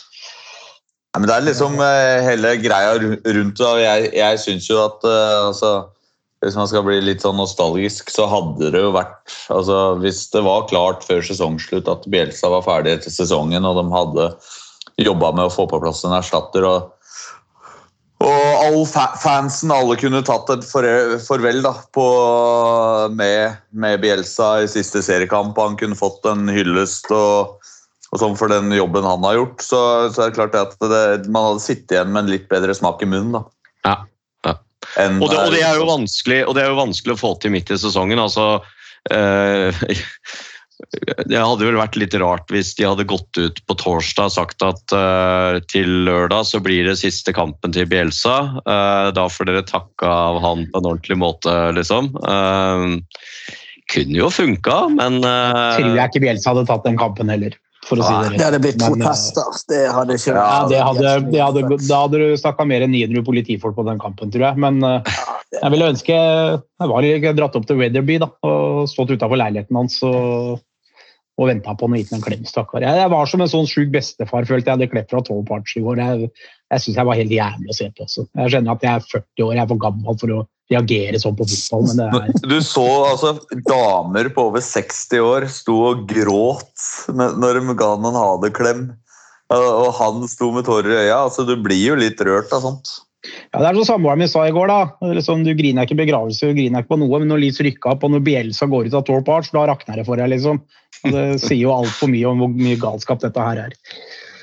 Nei, 1.10 1.24
men 1.24 1.26
det 1.26 1.34
er 1.34 1.46
liksom 1.48 1.80
eh, 1.82 2.20
hele 2.22 2.52
greia 2.62 2.92
rundt 2.94 3.58
det. 3.58 3.70
Jeg, 3.82 4.10
jeg 4.14 4.42
syns 4.44 4.68
jo 4.70 4.76
at 4.78 5.06
eh, 5.10 5.38
altså, 5.48 5.70
Hvis 6.40 6.56
man 6.56 6.68
skal 6.70 6.86
bli 6.86 6.96
litt 7.04 7.20
sånn 7.24 7.36
nostalgisk, 7.36 8.08
så 8.12 8.24
hadde 8.30 8.70
det 8.72 8.80
jo 8.80 8.94
vært 8.94 9.34
altså, 9.52 9.98
Hvis 10.00 10.22
det 10.32 10.40
var 10.46 10.68
klart 10.70 11.04
før 11.04 11.20
sesongslutt 11.26 11.90
at 11.92 12.06
Bielsa 12.12 12.48
var 12.52 12.64
ferdig 12.64 12.96
etter 12.96 13.12
sesongen, 13.12 13.66
og 13.68 13.76
de 13.76 13.84
hadde 13.92 14.30
jobba 15.00 15.34
med 15.36 15.48
å 15.48 15.52
få 15.52 15.66
på 15.68 15.80
plass 15.82 16.02
en 16.04 16.16
erstatter 16.16 16.66
og 16.68 16.88
og 18.20 18.64
all 18.66 18.82
fa 18.84 19.06
fansen, 19.16 19.70
alle 19.72 19.94
kunne 19.96 20.20
tatt 20.28 20.50
et 20.52 20.66
farvel 20.68 21.62
da, 21.64 21.70
på, 21.96 22.04
med, 23.16 23.56
med 23.72 24.02
Bielsa 24.02 24.50
i 24.60 24.68
siste 24.68 25.00
seriekamp. 25.06 25.56
Han 25.56 25.78
kunne 25.80 25.96
fått 25.96 26.28
en 26.28 26.44
hyllest 26.52 27.08
og, 27.16 27.56
og 28.12 28.20
sånn 28.20 28.36
for 28.36 28.52
den 28.52 28.68
jobben 28.76 29.08
han 29.08 29.24
har 29.24 29.38
gjort. 29.38 29.64
Så, 29.64 29.80
så 30.12 30.26
er 30.26 30.28
det 30.28 30.36
klart 30.36 30.58
at 30.60 30.76
det, 30.84 31.32
man 31.32 31.48
hadde 31.48 31.64
sittet 31.64 31.96
igjen 31.96 32.12
med 32.12 32.26
en 32.26 32.32
litt 32.34 32.44
bedre 32.52 32.76
smak 32.76 33.00
i 33.00 33.08
munnen. 33.08 33.38
da. 33.38 33.42
Ja, 33.88 33.96
Og, 35.20 35.26
det, 35.28 35.38
og, 35.38 35.50
det 35.54 35.64
er 35.64 35.76
jo 35.78 35.88
vanskelig, 35.88 36.44
og 36.48 36.56
det 36.56 36.64
er 36.64 36.72
jo 36.72 36.80
vanskelig 36.80 37.16
å 37.16 37.20
få 37.20 37.34
til 37.42 37.52
midt 37.54 37.72
i 37.72 37.78
sesongen. 37.80 38.20
altså 38.22 38.62
eh, 39.12 39.76
Det 41.28 41.36
hadde 41.36 41.66
vel 41.66 41.78
vært 41.78 41.98
litt 42.00 42.14
rart 42.18 42.50
hvis 42.52 42.72
de 42.78 42.86
hadde 42.88 43.06
gått 43.08 43.38
ut 43.38 43.60
på 43.68 43.76
torsdag 43.78 44.30
og 44.30 44.34
sagt 44.34 44.64
at 44.64 44.94
eh, 44.96 45.60
til 45.70 45.90
lørdag 46.08 46.48
så 46.48 46.60
blir 46.64 46.88
det 46.88 46.96
siste 47.02 47.34
kampen 47.36 47.74
til 47.76 47.88
Bielsa. 47.90 48.36
Eh, 48.64 49.08
da 49.16 49.26
får 49.30 49.50
dere 49.50 49.66
takke 49.68 50.08
av 50.08 50.40
han 50.42 50.64
på 50.70 50.80
en 50.80 50.90
ordentlig 50.94 51.20
måte, 51.20 51.56
liksom. 51.76 52.12
Eh, 52.24 52.86
kunne 53.90 54.16
jo 54.16 54.30
funka, 54.32 54.76
men 54.96 55.20
eh, 55.20 55.76
tror 55.76 55.98
jeg 55.98 56.12
ikke 56.12 56.24
Bielsa 56.24 56.54
hadde 56.54 56.68
tatt 56.70 56.86
den 56.88 56.98
kampen 57.00 57.32
heller. 57.32 57.56
For 57.90 57.98
å 57.98 58.06
si 58.06 58.14
det 58.30 58.38
Det 58.38 58.46
hadde 58.46 58.62
blitt 58.62 58.78
to 58.78 58.94
tester. 59.00 59.42
protester. 59.42 59.74
Det 59.74 59.82
hadde 59.96 60.16
ikke 60.20 60.34
Ja, 60.36 60.54
det 60.70 60.80
hadde, 60.86 61.14
det 61.34 61.42
hadde, 61.42 61.62
da 61.88 62.00
hadde 62.04 62.22
du 62.22 62.26
snakka 62.38 62.66
mer 62.70 62.86
enn 62.86 62.94
900 62.94 63.26
politifolk 63.26 63.74
på 63.78 63.86
den 63.88 63.98
kampen, 64.02 64.30
tror 64.30 64.46
jeg. 64.52 64.62
Men 64.62 64.78
eh, 64.86 65.14
jeg 65.58 65.74
ville 65.74 65.90
ønske 65.90 66.14
jeg 66.14 66.90
var 66.94 67.06
jeg 67.08 67.36
dratt 67.38 67.58
opp 67.58 67.66
til 67.68 67.80
Weatherby 67.80 68.20
da, 68.22 68.30
og 68.46 68.86
stått 68.90 69.10
utafor 69.16 69.40
leiligheten 69.40 69.80
hans 69.80 69.98
og, 70.06 70.60
og 71.40 71.50
venta 71.50 71.74
på 71.74 71.88
han 71.88 71.96
og 71.98 72.02
gitt 72.02 72.14
ham 72.14 72.20
en 72.20 72.24
klem. 72.28 72.46
stakkar. 72.46 72.86
Jeg, 72.86 73.02
jeg 73.02 73.12
var 73.16 73.26
som 73.32 73.42
en 73.42 73.50
sånn 73.50 73.68
sjuk 73.70 73.90
bestefar, 73.96 74.46
følte 74.46 74.70
jeg 74.70 74.78
hadde 74.78 74.90
klepp 74.94 75.10
fra 75.10 75.24
tolv 75.26 75.42
parts 75.50 75.74
i 75.74 75.82
går. 75.84 75.98
Jeg, 76.04 76.30
jeg 76.70 76.86
syns 76.86 77.02
jeg 77.02 77.10
var 77.10 77.18
helt 77.18 77.34
jævlig 77.34 77.74
å 77.74 77.78
se 77.80 77.90
på. 77.90 78.06
også. 78.06 78.26
Jeg 78.38 78.54
skjønner 78.54 78.78
at 78.78 78.86
jeg 78.86 78.94
er 78.94 79.06
40 79.18 79.46
år, 79.48 79.54
jeg 79.58 79.64
er 79.66 79.70
for 79.74 79.84
gammel 79.88 80.20
for 80.22 80.36
å 80.38 80.40
reagere 80.70 81.18
sånn 81.20 81.36
på 81.38 81.46
fotball, 81.50 81.86
men 81.88 82.00
det 82.00 82.08
er 82.08 82.48
Du 82.52 82.56
så 82.64 82.86
altså 83.10 83.34
damer 83.66 84.30
på 84.34 84.48
over 84.50 84.64
60 84.64 85.24
år 85.26 85.46
sto 85.50 85.76
og 85.90 86.06
gråt 86.10 86.88
når 87.10 87.60
de 87.60 87.76
ga 87.78 87.92
han 87.96 88.10
en 88.10 88.18
ha-det-klem. 88.18 88.88
Og 89.50 89.88
han 89.98 90.26
sto 90.30 90.52
med 90.54 90.68
tårer 90.68 90.92
i 90.94 90.98
øya. 91.08 91.24
altså 91.26 91.42
Du 91.48 91.56
blir 91.58 91.80
jo 91.90 91.96
litt 91.98 92.20
rørt 92.22 92.52
av 92.54 92.62
sånt. 92.62 92.92
Ja, 93.52 93.60
Det 93.60 93.66
er 93.68 93.78
som 93.80 93.88
samboeren 93.88 94.22
min 94.22 94.30
sa 94.30 94.46
i 94.46 94.54
går. 94.54 94.70
da. 94.70 95.10
Liksom, 95.12 95.42
du 95.44 95.52
griner 95.58 95.84
ikke 95.84 95.98
i 95.98 96.04
begravelse, 96.06 96.52
du 96.52 96.56
griner 96.56 96.80
ikke 96.80 96.94
på 96.94 97.00
noe, 97.02 97.18
men 97.18 97.28
når 97.28 97.42
Leeds 97.42 97.60
rykker 97.66 97.92
opp 97.92 98.06
og 98.06 98.14
når 98.14 98.22
Bielsa 98.24 98.68
går 98.70 98.86
ut 98.88 98.96
av 98.96 99.04
Torp 99.08 99.28
Arch, 99.28 99.50
da 99.52 99.66
rakner 99.68 100.00
det 100.00 100.06
for 100.06 100.16
deg. 100.16 100.30
liksom. 100.32 100.62
Og 101.04 101.12
Det 101.12 101.26
sier 101.42 101.64
jo 101.66 101.74
altfor 101.74 102.08
mye 102.12 102.30
om 102.30 102.38
hvor 102.44 102.54
mye 102.54 102.78
galskap 102.80 103.20
dette 103.20 103.44
her 103.44 103.66
er. 103.66 103.76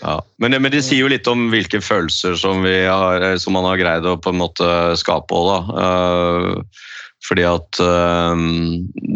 Ja. 0.02 0.20
Men, 0.42 0.58
men 0.62 0.72
det 0.74 0.84
sier 0.86 1.04
jo 1.04 1.12
litt 1.12 1.28
om 1.30 1.48
hvilke 1.54 1.82
følelser 1.84 2.38
som, 2.40 2.64
har, 2.66 3.24
eh, 3.24 3.38
som 3.42 3.58
man 3.58 3.68
har 3.68 3.80
greid 3.82 4.08
å 4.08 4.18
på 4.22 4.34
en 4.34 4.42
måte 4.42 4.70
skape 5.00 5.34
òg, 5.34 5.50
da. 5.50 5.84
Eh, 5.84 6.88
fordi 7.28 7.46
at 7.50 7.82
eh, 7.84 8.46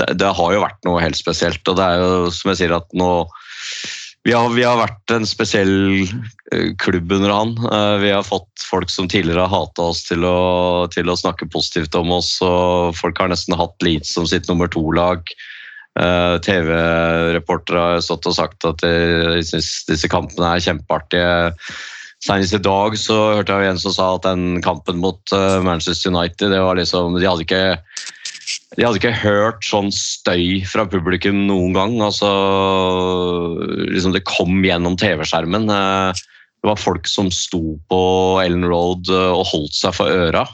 det, 0.01 0.11
det 0.19 0.35
har 0.37 0.53
jo 0.55 0.63
vært 0.65 0.81
noe 0.87 1.03
helt 1.03 1.19
spesielt. 1.19 1.61
Og 1.69 1.77
det 1.79 1.87
er 1.87 2.03
jo 2.03 2.31
som 2.33 2.53
jeg 2.53 2.63
sier 2.63 2.77
at 2.79 2.89
nå 2.97 3.11
vi 4.21 4.35
har, 4.37 4.51
vi 4.53 4.61
har 4.61 4.77
vært 4.77 5.11
en 5.15 5.23
spesiell 5.25 6.03
klubb 6.77 7.09
under 7.15 7.31
han. 7.33 7.55
Vi 8.03 8.11
har 8.13 8.21
fått 8.21 8.61
folk 8.69 8.91
som 8.93 9.07
tidligere 9.09 9.47
har 9.47 9.63
hata 9.63 9.87
oss 9.89 10.03
til 10.05 10.21
å, 10.29 10.85
til 10.93 11.09
å 11.09 11.15
snakke 11.17 11.47
positivt 11.49 11.97
om 11.97 12.13
oss. 12.13 12.35
og 12.45 12.93
Folk 12.99 13.17
har 13.17 13.31
nesten 13.31 13.57
hatt 13.57 13.73
Leeds 13.81 14.13
som 14.13 14.27
sitt 14.29 14.45
nummer 14.45 14.69
to-lag. 14.69 15.25
Eh, 15.99 16.35
TV-reportere 16.45 17.79
har 17.83 18.03
stått 18.03 18.29
og 18.29 18.35
sagt 18.37 18.63
at 18.67 18.79
de 18.79 19.41
syns 19.43 19.81
disse 19.89 20.07
kampene 20.11 20.53
er 20.55 20.63
kjempeartige. 20.63 21.33
Senest 22.23 22.55
i 22.55 22.61
dag 22.63 22.95
så 23.01 23.17
hørte 23.39 23.57
jeg 23.57 23.73
en 23.73 23.81
som 23.81 23.95
sa 23.95 24.07
at 24.15 24.27
den 24.27 24.61
kampen 24.63 25.01
mot 25.03 25.33
eh, 25.35 25.59
Manchester 25.65 26.13
United 26.13 26.53
det 26.53 26.61
var 26.63 26.77
liksom, 26.79 27.17
De 27.19 27.27
hadde 27.27 27.47
ikke 27.47 27.65
de 28.77 28.85
hadde 28.85 29.01
ikke 29.01 29.19
hørt 29.19 29.65
sånn 29.67 29.89
støy 29.91 30.61
fra 30.67 30.85
publikum 30.87 31.41
noen 31.49 31.73
gang. 31.75 31.97
Altså, 32.03 32.29
liksom 33.91 34.15
det 34.15 34.23
kom 34.27 34.63
gjennom 34.63 34.95
TV-skjermen. 34.99 35.67
Eh, 35.67 36.27
Det 36.61 36.69
var 36.69 36.77
folk 36.77 37.07
som 37.09 37.31
sto 37.33 37.75
på 37.89 38.01
Ellen 38.43 38.67
Road 38.69 39.09
og 39.09 39.47
holdt 39.49 39.73
seg 39.73 39.95
for 39.97 40.07
øra. 40.13 40.45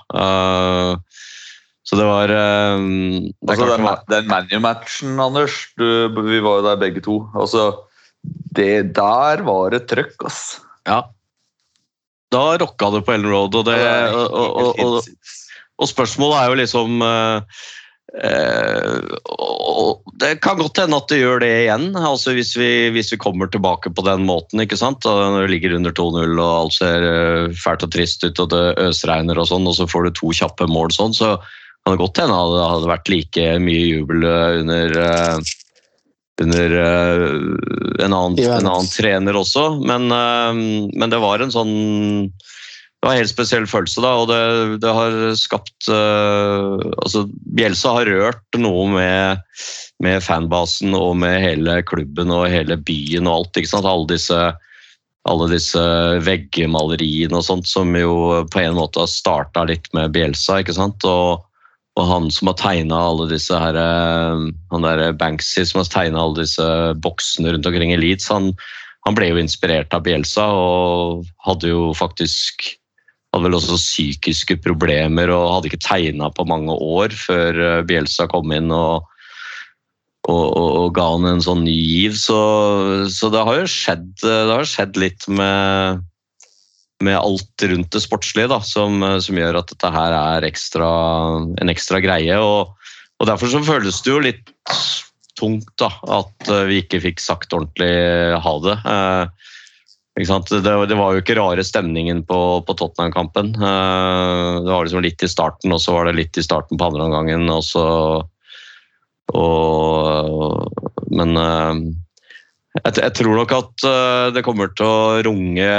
Så 1.88 1.96
det 1.96 2.04
var 2.04 2.32
um, 2.76 3.30
det 3.32 3.54
Altså, 3.54 3.68
den, 3.72 3.86
den 4.12 4.28
ManU-matchen, 4.28 5.20
Anders, 5.24 5.60
du, 5.80 5.86
vi 6.28 6.42
var 6.44 6.60
jo 6.60 6.66
der 6.66 6.82
begge 6.82 7.04
to. 7.04 7.22
Altså, 7.32 7.70
det 8.58 8.92
der 8.98 9.44
var 9.48 9.76
et 9.78 9.88
trøkk, 9.88 10.18
ass. 10.28 10.58
Ja. 10.88 11.06
Da 12.34 12.44
rocka 12.60 12.92
det 12.92 13.06
på 13.08 13.16
Ellen 13.16 13.32
Road, 13.32 13.56
og, 13.56 13.70
det, 13.70 13.80
og, 14.12 14.78
og, 14.84 14.98
og, 15.80 15.88
spørsmålet 15.88 16.42
er 16.42 16.52
jo 16.52 16.62
liksom 16.64 17.04
uh, 17.06 17.60
Uh, 18.08 19.04
Det 20.18 20.40
kan 20.42 20.58
godt 20.58 20.80
hende 20.80 20.96
at 20.98 21.10
det 21.12 21.20
gjør 21.20 21.42
det 21.44 21.50
igjen, 21.66 21.90
altså 21.92 22.32
hvis 22.34 22.54
vi, 22.58 22.88
hvis 22.96 23.12
vi 23.14 23.20
kommer 23.20 23.52
tilbake 23.52 23.92
på 23.94 24.06
den 24.08 24.24
måten. 24.26 24.64
ikke 24.64 24.80
sant? 24.80 25.06
Når 25.06 25.44
det 25.44 25.52
ligger 25.52 25.76
under 25.76 25.92
2-0 25.92 26.40
og 26.40 26.54
alt 26.54 26.78
ser 26.80 27.06
fælt 27.60 27.84
og 27.86 27.92
trist 27.94 28.24
ut 28.24 28.40
og 28.42 28.50
det 28.56 28.64
øsregner, 28.88 29.38
og 29.38 29.52
sånn, 29.52 29.68
og 29.68 29.76
så 29.78 29.90
får 29.92 30.08
du 30.08 30.16
to 30.18 30.32
kjappe 30.40 30.70
mål 30.72 30.96
sånn, 30.96 31.14
så 31.14 31.36
kan 31.88 32.02
godt 32.02 32.20
hende 32.22 32.42
det 32.54 32.66
hadde 32.68 32.92
vært 32.92 33.12
like 33.12 33.48
mye 33.64 33.86
jubel 33.86 34.28
eh, 34.28 34.60
under 34.62 35.00
eh, 35.04 35.54
under 36.44 36.76
eh, 36.84 37.24
en, 38.06 38.14
annen, 38.14 38.36
en 38.38 38.68
annen 38.70 38.92
trener 38.92 39.40
også, 39.40 39.70
men, 39.82 40.12
men 40.12 41.14
det 41.14 41.22
var 41.24 41.42
en 41.42 41.54
sånn 41.54 41.74
det 42.28 43.06
var 43.06 43.14
en 43.14 43.22
helt 43.22 43.32
spesiell 43.32 43.66
følelse, 43.70 44.02
da, 44.02 44.12
og 44.18 44.30
det, 44.30 44.78
det 44.82 44.94
har 44.94 45.18
skapt 45.38 45.90
altså 45.90 47.28
Bjelsa 47.58 47.94
har 48.00 48.10
rørt 48.10 48.58
noe 48.58 48.88
med, 48.90 49.44
med 50.02 50.24
fanbasen 50.26 50.98
og 50.98 51.12
med 51.22 51.38
hele 51.44 51.78
klubben 51.86 52.34
og 52.34 52.48
hele 52.50 52.80
byen 52.82 53.30
og 53.30 53.36
alt. 53.36 53.60
ikke 53.62 53.70
sant? 53.70 53.86
Alle 53.86 54.10
disse, 54.10 54.40
alle 55.30 55.50
disse 55.54 55.84
veggmaleriene 56.26 57.38
og 57.38 57.46
sånt 57.46 57.70
som 57.70 57.94
jo 57.98 58.42
på 58.50 58.66
en 58.66 58.78
måte 58.82 59.06
har 59.06 59.14
starta 59.14 59.68
litt 59.70 59.86
med 59.94 60.18
Bjelsa. 60.18 60.64
ikke 60.66 60.78
sant? 60.78 61.06
Og, 61.06 61.47
og 61.98 62.06
han 62.06 62.28
som 62.34 62.52
har 62.52 62.58
tegna 62.62 62.98
alle 63.10 63.28
disse 63.32 63.58
her, 63.58 63.78
eh, 63.82 64.48
han 64.72 64.86
der 64.86 65.16
Banksy 65.18 65.66
som 65.66 65.82
har 65.82 65.90
tegna 65.90 66.22
alle 66.22 66.44
disse 66.44 66.68
boksene 67.02 67.56
rundt 67.56 67.70
omkring 67.70 67.94
i 67.94 68.00
Leeds, 68.00 68.30
han, 68.30 68.52
han 69.08 69.18
ble 69.18 69.32
jo 69.32 69.40
inspirert 69.42 69.94
av 69.98 70.06
Bielsa 70.06 70.46
og 70.54 71.26
hadde 71.48 71.74
jo 71.74 71.90
faktisk 71.98 72.70
hadde 73.34 73.50
vel 73.50 73.58
også 73.58 73.80
psykiske 73.80 74.60
problemer 74.64 75.32
og 75.34 75.56
hadde 75.56 75.72
ikke 75.72 75.84
tegna 75.84 76.30
på 76.34 76.46
mange 76.48 76.74
år 76.74 77.14
før 77.18 77.84
Bielsa 77.90 78.28
kom 78.32 78.54
inn 78.56 78.72
og, 78.72 79.04
og, 80.30 80.46
og, 80.46 80.70
og 80.84 80.88
ga 80.96 81.08
han 81.16 81.28
en 81.34 81.44
sånn 81.44 81.66
ny 81.66 81.76
giv. 81.76 82.16
Så, 82.22 82.38
så 83.12 83.32
det 83.34 83.44
har 83.50 83.60
jo 83.60 83.68
skjedd, 83.74 84.08
har 84.24 84.70
skjedd 84.70 85.02
litt 85.02 85.28
med, 85.28 86.07
med 87.04 87.18
alt 87.18 87.66
rundt 87.70 87.92
det 87.94 88.02
sportslige 88.02 88.50
da, 88.50 88.62
som, 88.66 89.04
som 89.22 89.38
gjør 89.38 89.60
at 89.60 89.70
dette 89.74 89.92
her 89.94 90.16
er 90.18 90.48
ekstra, 90.48 90.88
en 91.62 91.74
ekstra 91.74 92.02
greie. 92.02 92.40
Og, 92.42 92.74
og 93.22 93.30
derfor 93.30 93.52
så 93.52 93.62
føles 93.66 94.02
det 94.02 94.14
jo 94.14 94.24
litt 94.24 94.54
tungt 95.38 95.70
da, 95.78 95.92
at 96.18 96.50
eh, 96.50 96.66
vi 96.70 96.82
ikke 96.82 97.04
fikk 97.04 97.22
sagt 97.22 97.54
ordentlig 97.54 97.92
ha 98.42 98.56
det. 98.66 98.78
Eh? 98.90 99.52
Det, 100.18 100.62
det 100.90 100.98
var 100.98 101.14
jo 101.14 101.22
ikke 101.22 101.38
rare 101.38 101.62
stemningen 101.62 102.24
på, 102.26 102.40
på 102.66 102.76
Tottenham-kampen. 102.80 103.54
Eh, 103.54 104.54
Det 104.66 104.72
var 104.72 104.88
liksom 104.88 105.06
litt 105.06 105.22
i 105.22 105.30
starten, 105.30 105.76
og 105.76 105.84
så 105.84 105.94
var 105.94 106.10
det 106.10 106.18
litt 106.18 106.42
i 106.42 106.46
starten 106.46 106.80
på 106.80 106.90
andre 106.90 107.06
omgangen. 107.06 107.46
Og 107.54 107.62
så, 107.68 107.86
og, 109.38 110.82
men 111.14 111.38
eh, 111.38 111.74
jeg, 112.78 112.94
jeg 113.02 113.14
tror 113.20 113.38
nok 113.40 113.54
at 113.58 113.86
uh, 113.88 114.28
det 114.36 114.44
kommer 114.46 114.72
til 114.78 114.88
å 114.88 115.22
runge 115.28 115.70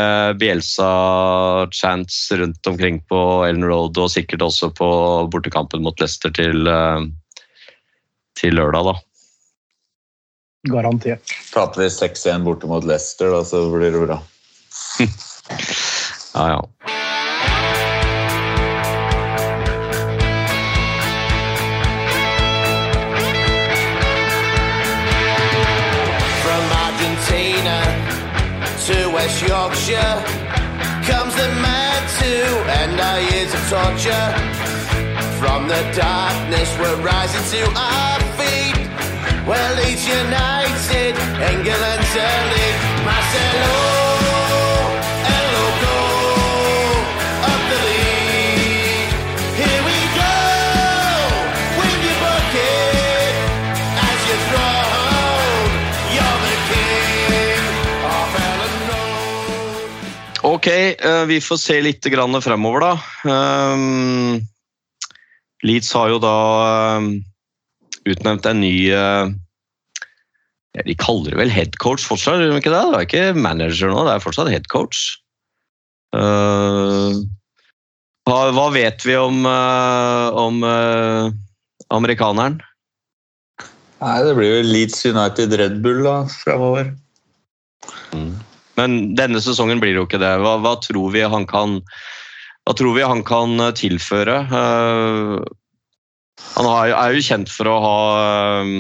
Bielsa-chants 0.41 2.21
rundt 2.41 2.71
omkring 2.71 3.01
på 3.11 3.21
Ellen 3.49 3.67
Road, 3.69 3.99
og 4.01 4.13
sikkert 4.13 4.45
også 4.49 4.73
på 4.77 4.89
bortekampen 5.33 5.85
mot 5.85 5.99
Leicester 6.03 6.35
til, 6.35 6.69
uh, 6.69 7.03
til 8.39 8.59
lørdag. 8.59 8.93
da. 8.93 8.97
Garantert. 10.69 11.37
Taper 11.55 11.87
vi 11.87 11.91
6-1 11.95 12.47
borte 12.47 12.71
mot 12.71 12.85
Leicester, 12.85 13.33
da, 13.35 13.45
så 13.47 13.65
blir 13.75 13.95
det 13.95 14.07
bra. 14.09 14.23
Ja, 16.39 16.45
ja. 16.53 16.98
West 29.29 29.43
Yorkshire 29.47 30.25
comes 31.05 31.35
the 31.37 31.49
man 31.61 32.01
to 32.19 32.33
end 32.81 32.99
our 32.99 33.21
years 33.21 33.53
of 33.53 33.61
torture. 33.69 34.29
From 35.39 35.69
the 35.69 35.83
darkness, 35.95 36.69
we're 36.79 36.97
rising 37.03 37.45
to 37.53 37.71
our 37.77 38.21
feet. 38.41 38.89
Well, 39.47 39.77
Leeds 39.85 40.09
United, 40.09 41.13
England's 41.53 42.15
elite. 42.17 42.81
Marcelo, 43.05 43.98
Eh, 60.97 61.25
vi 61.31 61.41
får 61.45 61.61
se 61.61 61.81
litt 61.85 62.09
grann 62.13 62.39
fremover, 62.43 62.85
da. 62.87 62.93
Um, 63.29 64.41
Leeds 65.67 65.91
har 65.97 66.13
jo 66.13 66.19
da 66.23 66.37
um, 66.99 67.13
utnevnt 68.09 68.47
en 68.47 68.61
ny 68.63 68.75
eh, 68.95 69.31
ja, 70.77 70.85
De 70.87 70.95
kaller 70.99 71.35
det 71.35 71.41
vel 71.41 71.51
headcoach 71.53 72.05
fortsatt, 72.07 72.39
gjør 72.39 72.55
de 72.55 72.61
ikke 72.63 72.75
det? 72.75 72.85
Det 72.85 72.99
er 73.01 73.09
ikke 73.09 73.41
manager 73.49 73.91
nå, 73.91 74.05
det 74.07 74.15
er 74.15 74.25
fortsatt 74.25 74.53
headcoach. 74.53 75.03
Hva, 78.29 78.69
vet 78.75 79.05
vi 79.07 79.17
om, 79.17 79.45
eh, 79.49 80.29
om 80.37 80.65
eh, 80.65 81.31
amerikaneren? 81.95 82.59
Nei, 83.99 84.19
Det 84.25 84.35
blir 84.37 84.51
jo 84.53 84.67
Leeds 84.69 85.07
United 85.07 85.55
Red 85.59 85.81
Bull 85.83 86.05
da, 86.05 86.19
fremover. 86.45 86.93
Men 88.79 89.17
denne 89.19 89.43
sesongen 89.43 89.83
blir 89.83 89.99
jo 89.99 90.07
ikke 90.07 90.23
det. 90.23 90.37
Hva, 90.43 90.57
hva 90.63 90.77
tror 90.85 91.13
vi 91.15 91.27
han 91.27 91.47
kan 91.51 91.81
hva 92.69 92.75
tror 92.77 92.93
vi 92.99 93.01
han 93.01 93.23
kan 93.25 93.57
eh, 93.65 93.73
tilføre? 93.73 94.37
Uh, 94.53 95.41
han 96.53 96.67
har, 96.69 96.93
er 96.93 97.15
jo 97.17 97.25
kjent 97.25 97.49
for 97.49 97.71
å 97.71 97.77
ha 97.81 98.01
eh, 98.21 98.73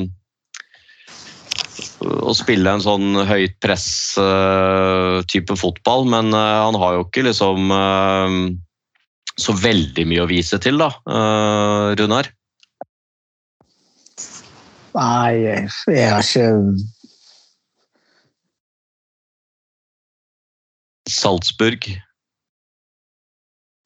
Å 2.29 2.35
spille 2.37 2.71
en 2.71 2.85
sånn 2.85 3.17
høyt 3.27 3.57
press-type 3.65 5.57
fotball, 5.59 6.05
men 6.13 6.29
uh, 6.37 6.69
han 6.69 6.77
har 6.79 6.99
jo 6.99 7.07
ikke 7.07 7.25
liksom 7.27 7.73
uh, 7.73 8.29
så 9.41 9.57
veldig 9.57 10.05
mye 10.11 10.27
å 10.27 10.29
vise 10.31 10.61
til, 10.63 10.79
da, 10.79 10.91
Runar? 11.99 12.29
Nei, 14.99 15.33
jeg 15.47 16.07
har 16.11 16.23
ikke 16.23 16.47
Salzburg. 21.09 21.89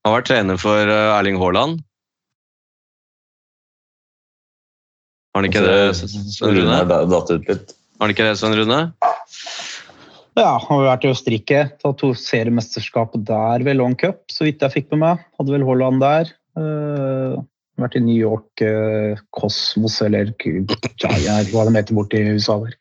Har 0.02 0.16
vært 0.16 0.30
trener 0.32 0.58
for 0.60 0.82
eh, 0.82 1.10
Erling 1.14 1.38
Haaland. 1.40 1.82
Har 5.32 5.40
han 5.40 5.48
ikke 5.48 5.62
det, 5.64 5.94
Svein 5.96 6.58
Rune? 6.58 6.74
Har 6.76 6.90
datt 7.08 7.30
ut 7.32 7.46
litt. 7.48 7.76
Har 7.96 8.04
han 8.04 8.12
ikke 8.12 8.26
det, 8.26 8.34
Svein 8.40 8.56
Rune? 8.58 8.80
Ja, 10.36 10.56
har 10.56 10.82
vært 10.86 11.06
i 11.06 11.12
Østerrike. 11.12 11.62
Tatt 11.80 11.98
to 12.00 12.12
seriemesterskap 12.16 13.14
der 13.28 13.64
ved 13.64 13.78
Long 13.78 13.96
Cup, 14.00 14.24
så 14.32 14.48
vidt 14.48 14.64
jeg 14.64 14.74
fikk 14.74 14.92
med 14.92 15.02
meg. 15.04 15.24
Hadde 15.38 15.54
vel 15.54 15.64
Haaland 15.68 16.02
der. 16.04 16.32
Uh, 16.58 17.40
vært 17.80 17.96
i 17.96 18.02
New 18.04 18.16
York, 18.16 18.64
uh, 18.64 19.20
Cosmos 19.36 20.00
eller 20.04 20.32
ja, 20.42 21.38
hva 21.52 21.64
de 21.68 21.76
heter 21.76 21.96
borti 21.96 22.20
USA 22.32 22.58
der. 22.64 22.76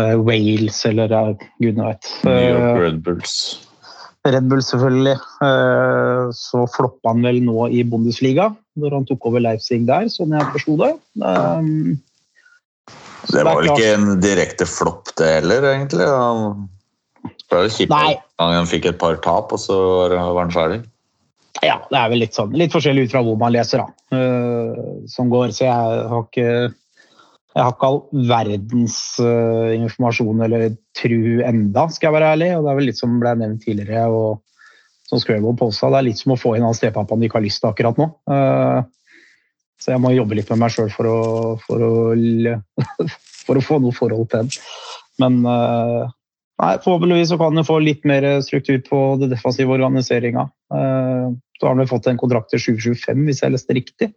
Eh, 0.00 0.14
Wales 0.20 0.80
eller 0.88 1.12
uh, 1.12 1.34
gudene 1.60 1.90
vet. 1.90 2.12
New 2.24 2.40
York 2.40 2.80
Red 2.80 3.02
Bulls. 3.04 3.36
Red 4.24 4.46
Bull 4.50 4.62
selvfølgelig. 4.62 5.16
Eh, 5.42 6.30
Så 6.36 6.66
floppa 6.70 7.10
han 7.12 7.24
vel 7.26 7.40
nå 7.44 7.68
i 7.74 7.82
Bundesliga, 7.82 8.52
når 8.78 8.98
han 8.98 9.08
tok 9.08 9.26
over 9.30 9.42
Leipzig 9.42 9.82
der, 9.88 10.06
sånn 10.12 10.34
jeg 10.36 10.52
forsto 10.54 10.76
det. 10.80 10.92
Um, 11.18 11.98
så 13.26 13.38
Det 13.38 13.44
var 13.46 13.58
vel 13.58 13.70
ikke 13.72 13.90
en 13.96 14.06
direkte 14.22 14.66
flopp, 14.66 15.12
det 15.18 15.28
heller, 15.40 15.66
egentlig. 15.74 16.06
Det 16.06 17.58
var 17.58 17.68
kjipt 17.70 17.92
han 18.42 18.70
fikk 18.70 18.88
et 18.90 18.98
par 18.98 19.18
tap, 19.22 19.52
og 19.54 19.60
så 19.60 19.76
var 19.76 20.16
var 20.16 20.42
han 20.46 20.54
ferdig. 20.54 20.80
Ja, 21.62 21.76
det 21.90 21.98
er 21.98 22.08
vel 22.10 22.22
litt 22.24 22.34
sånn. 22.34 22.54
Litt 22.58 22.72
forskjellig 22.74 23.06
ut 23.06 23.12
fra 23.12 23.22
hvor 23.22 23.36
man 23.38 23.52
leser, 23.54 23.82
da. 23.84 24.16
eh, 24.16 25.02
som 25.10 25.28
går. 25.30 25.52
Så 25.54 25.66
jeg 25.66 25.74
har 26.10 26.24
ikke 26.24 26.72
jeg 27.52 27.60
har 27.66 27.74
ikke 27.74 27.88
all 27.90 28.24
verdens 28.30 28.96
uh, 29.20 29.74
informasjon 29.76 30.40
eller 30.46 30.70
tru 30.96 31.42
enda, 31.44 31.84
skal 31.92 32.08
jeg 32.08 32.16
være 32.16 32.30
ærlig. 32.36 32.48
Og 32.56 32.64
det 32.64 32.72
er 32.72 32.78
vel 32.78 32.88
litt 32.88 33.00
som 33.00 33.18
ble 33.20 33.34
nevnt 33.40 33.66
tidligere, 33.66 34.06
og 34.08 34.40
som 35.10 35.20
Scrabble 35.20 35.52
posta, 35.60 35.90
det 35.92 36.00
er 36.00 36.08
litt 36.08 36.22
som 36.22 36.32
å 36.32 36.40
få 36.40 36.54
inn 36.56 36.64
han 36.64 36.76
stepappaen 36.76 37.26
lyst 37.44 37.60
til 37.60 37.68
akkurat 37.68 38.00
nå. 38.00 38.08
Uh, 38.30 38.80
så 39.82 39.92
jeg 39.92 40.00
må 40.00 40.14
jobbe 40.14 40.38
litt 40.38 40.48
med 40.52 40.62
meg 40.62 40.72
sjøl 40.72 40.88
for, 40.94 41.60
for, 41.66 41.84
for 43.44 43.60
å 43.60 43.66
få 43.66 43.80
noe 43.82 43.96
forhold 43.96 44.30
til 44.32 44.46
den. 44.46 44.58
Men 45.20 45.40
uh, 45.44 46.08
Nei, 46.62 46.76
Forhåpentligvis 46.84 47.32
så 47.32 47.38
kan 47.40 47.56
du 47.56 47.64
få 47.66 47.80
litt 47.82 48.04
mer 48.06 48.24
struktur 48.44 48.76
på 48.86 48.98
det 49.18 49.32
defensive 49.32 49.72
organiseringa. 49.74 50.46
Uh, 50.72 51.34
Så 51.58 51.66
har 51.66 51.74
han 51.74 51.82
vel 51.82 51.90
fått 51.90 52.08
en 52.10 52.20
kontrakt 52.20 52.52
til 52.52 52.62
2025, 52.62 53.24
hvis 53.26 53.42
jeg 53.42 53.54
leste 53.54 53.74
riktig. 53.76 54.08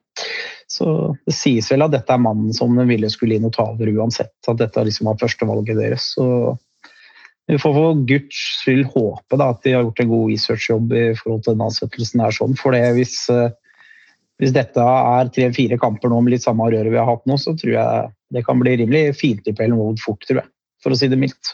Så 0.68 1.16
det 1.28 1.36
sies 1.38 1.68
vel 1.72 1.86
at 1.86 1.94
dette 1.94 2.14
er 2.14 2.22
mannen 2.22 2.54
som 2.56 2.74
den 2.78 2.90
ville 2.90 3.10
skulle 3.14 3.38
inn 3.38 3.46
og 3.48 3.54
ta 3.56 3.68
over 3.74 3.92
uansett. 3.92 4.34
At 4.50 4.62
dette 4.62 4.86
liksom 4.88 5.12
var 5.12 5.20
førstevalget 5.22 5.78
deres. 5.78 6.08
Så 6.16 6.26
vi 7.48 7.60
får 7.62 7.76
for 7.78 8.00
guds 8.10 8.40
skyld 8.64 8.88
håpe 8.96 9.38
da, 9.38 9.52
at 9.54 9.62
de 9.66 9.76
har 9.76 9.86
gjort 9.86 10.02
en 10.02 10.10
god 10.10 10.32
researchjobb 10.32 10.96
i 10.98 11.06
forhold 11.20 11.44
til 11.46 11.54
den 11.54 11.68
ansettelsen. 11.68 12.24
her 12.26 12.34
sånn. 12.34 12.58
For 12.58 12.74
det 12.74 12.82
hvis, 12.98 13.18
eh, 13.30 13.52
hvis 14.42 14.56
dette 14.56 14.82
er 14.82 15.30
tre-fire 15.36 15.78
kamper 15.82 16.10
nå 16.10 16.24
med 16.26 16.36
litt 16.36 16.46
samme 16.46 16.66
røret 16.72 16.90
vi 16.92 16.98
har 16.98 17.12
hatt 17.12 17.26
nå, 17.30 17.38
så 17.38 17.54
tror 17.54 17.76
jeg 17.76 18.10
det 18.34 18.46
kan 18.48 18.60
bli 18.60 18.74
rimelig 18.82 19.20
fiendtlig 19.20 19.54
på 19.56 19.68
Ellen 19.68 19.78
Wood 19.78 20.02
fort, 20.02 20.26
tror 20.26 20.42
jeg. 20.42 20.50
For 20.82 20.94
å 20.94 20.98
si 20.98 21.08
det 21.08 21.22
mildt. 21.22 21.54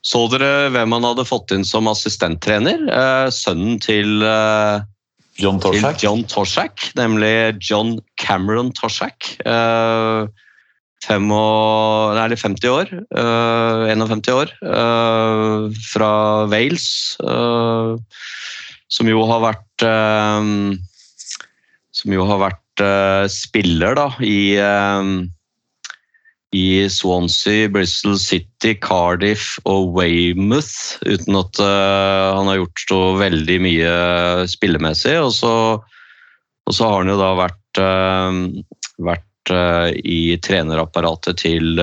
Så 0.00 0.24
dere 0.32 0.70
hvem 0.72 0.96
han 0.96 1.04
hadde 1.04 1.28
fått 1.28 1.52
inn 1.52 1.66
som 1.68 1.88
assistenttrener? 1.92 2.88
Eh, 2.88 3.28
sønnen 3.36 3.76
til, 3.84 4.24
eh, 5.58 5.62
Torsak. 5.62 5.98
til 5.98 6.08
John 6.08 6.24
Torsak, 6.24 6.90
nemlig 6.98 7.56
John 7.62 7.98
Cameron 8.18 8.72
Torsak. 8.72 9.36
Uh, 9.46 10.26
og, 11.08 12.16
nei, 12.18 12.26
50 12.36 12.68
år. 12.68 12.90
Uh, 13.14 13.86
51 13.88 14.34
år. 14.34 14.52
Uh, 14.60 15.70
fra 15.92 16.12
Wales. 16.50 17.16
Uh, 17.22 17.96
som 18.90 19.08
jo 19.08 19.22
har 19.30 19.42
vært 19.44 19.86
eh, 19.86 20.48
Som 21.94 22.14
jo 22.16 22.26
har 22.28 22.42
vært 22.42 22.84
eh, 22.84 23.26
spiller 23.32 23.96
da, 23.98 24.08
i 24.24 24.56
eh, 24.58 25.12
i 26.50 26.90
Swansea, 26.90 27.68
Bristol 27.68 28.18
City, 28.18 28.74
Cardiff 28.74 29.58
og 29.70 29.94
Weymouth, 29.94 30.98
uten 31.06 31.38
at 31.38 31.60
uh, 31.62 32.34
han 32.34 32.50
har 32.50 32.58
gjort 32.62 32.84
så 32.88 33.00
veldig 33.20 33.58
mye 33.62 33.94
spillemessig. 34.50 35.14
Og 35.22 35.30
så, 35.36 35.54
og 35.78 36.74
så 36.74 36.90
har 36.90 37.04
han 37.04 37.12
jo 37.12 37.20
da 37.20 37.30
vært, 37.38 37.82
uh, 37.82 38.74
vært 39.06 39.54
uh, 39.54 39.88
i 39.94 40.34
trenerapparatet 40.42 41.38
til, 41.44 41.78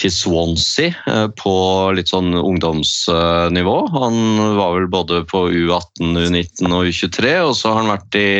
til 0.00 0.14
Swansea 0.16 1.30
på 1.38 1.54
litt 1.94 2.10
sånn 2.10 2.34
ungdomsnivå. 2.34 3.78
Han 3.94 4.20
var 4.58 4.74
vel 4.80 4.90
både 4.90 5.22
på 5.30 5.46
U18, 5.54 6.18
U19 6.18 6.66
og 6.74 6.90
U23, 6.90 7.34
og 7.46 7.54
så 7.54 7.76
har 7.76 7.84
han 7.84 7.94
vært 7.94 8.18
i, 8.18 8.30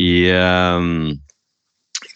i, 0.00 0.12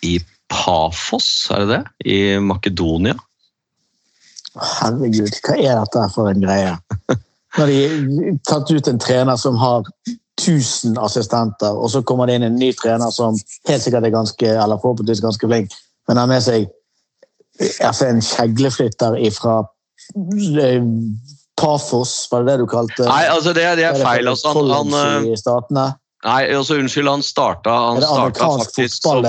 i 0.08 0.16
Pafos, 0.52 1.28
er 1.50 1.64
det 1.64 1.68
det? 1.72 1.82
I 2.12 2.18
Makedonia. 2.38 3.16
Herregud, 4.52 5.32
hva 5.46 5.56
er 5.56 5.78
dette 5.80 6.08
for 6.12 6.28
en 6.28 6.42
greie? 6.44 6.74
Når 7.56 7.70
de 7.70 8.34
tatt 8.48 8.70
ut 8.72 8.88
en 8.88 9.00
trener 9.00 9.38
som 9.40 9.56
har 9.60 9.88
1000 10.40 10.98
assistenter, 11.00 11.72
og 11.72 11.90
så 11.92 12.02
kommer 12.04 12.28
det 12.28 12.38
inn 12.38 12.46
en 12.48 12.58
ny 12.60 12.72
trener 12.76 13.12
som 13.14 13.36
helt 13.68 13.84
sikkert 13.84 14.08
er 14.08 14.14
ganske, 14.14 14.48
eller 14.48 14.80
forhåpentligvis 14.80 15.24
ganske 15.24 15.48
flink, 15.48 15.76
men 16.08 16.20
har 16.20 16.30
med 16.30 16.44
seg 16.44 16.68
altså 17.84 18.08
en 18.08 18.22
kjegleflytter 18.24 19.18
fra 19.36 19.62
Pafos, 21.60 22.14
var 22.32 22.42
det 22.42 22.52
det 22.52 22.62
du 22.62 22.66
kalte 22.66 23.04
Nei, 23.06 23.24
altså 23.30 23.52
det, 23.54 23.66
det 23.78 23.84
er 23.86 23.98
feil. 24.00 24.28
Altså, 24.28 24.54
han, 24.56 24.72
han, 24.72 25.76
nei, 26.24 26.40
altså, 26.48 26.80
unnskyld, 26.80 27.08
han 27.08 27.22
starta, 27.24 27.76
han 27.92 28.02
starta 28.02 28.48
faktisk 28.64 29.04
som? 29.04 29.22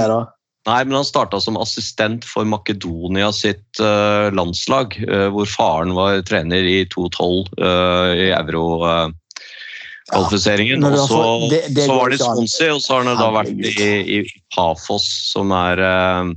Nei, 0.65 0.85
men 0.87 0.95
han 0.95 1.03
starta 1.05 1.41
som 1.43 1.57
assistent 1.59 2.23
for 2.23 2.45
Makedonia 2.47 3.33
sitt 3.35 3.79
uh, 3.83 4.29
landslag, 4.31 4.95
uh, 5.09 5.25
hvor 5.35 5.43
faren 5.51 5.91
var 5.97 6.21
trener 6.23 6.63
i 6.63 6.85
2012 6.87 7.49
uh, 7.59 8.13
i 8.15 8.29
euro-kvalifiseringen. 8.31 10.79
ja, 10.87 10.89
og 10.93 10.95
så, 11.09 11.19
det- 11.51 11.67
det 11.75 11.83
så 11.89 11.95
var 11.99 12.07
det. 12.13 12.19
Swansea, 12.23 12.71
og 12.77 12.81
så 12.85 12.93
har 12.95 13.03
han 13.11 13.19
da 13.19 13.27
vært 13.35 13.51
i, 13.59 13.75
i 14.19 14.23
Pafos, 14.55 15.03
som 15.33 15.51
er 15.51 15.75
eh, 15.83 16.31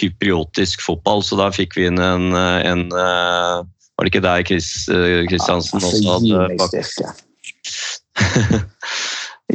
kypriotisk 0.00 0.82
fotball, 0.86 1.22
så 1.26 1.34
da 1.38 1.46
fikk 1.54 1.72
vi 1.78 1.86
inn 1.90 1.98
en, 2.02 2.26
eh, 2.34 2.60
en 2.72 2.82
eh, 2.90 3.62
Var 4.00 4.04
det 4.06 4.10
ikke 4.14 4.24
der 4.24 4.42
Chris 4.48 4.68
eh, 4.88 5.26
Kristiansen 5.28 5.76
Altså, 5.78 5.90
også 5.94 6.10
hadde 6.18 6.56
bak- 6.58 6.74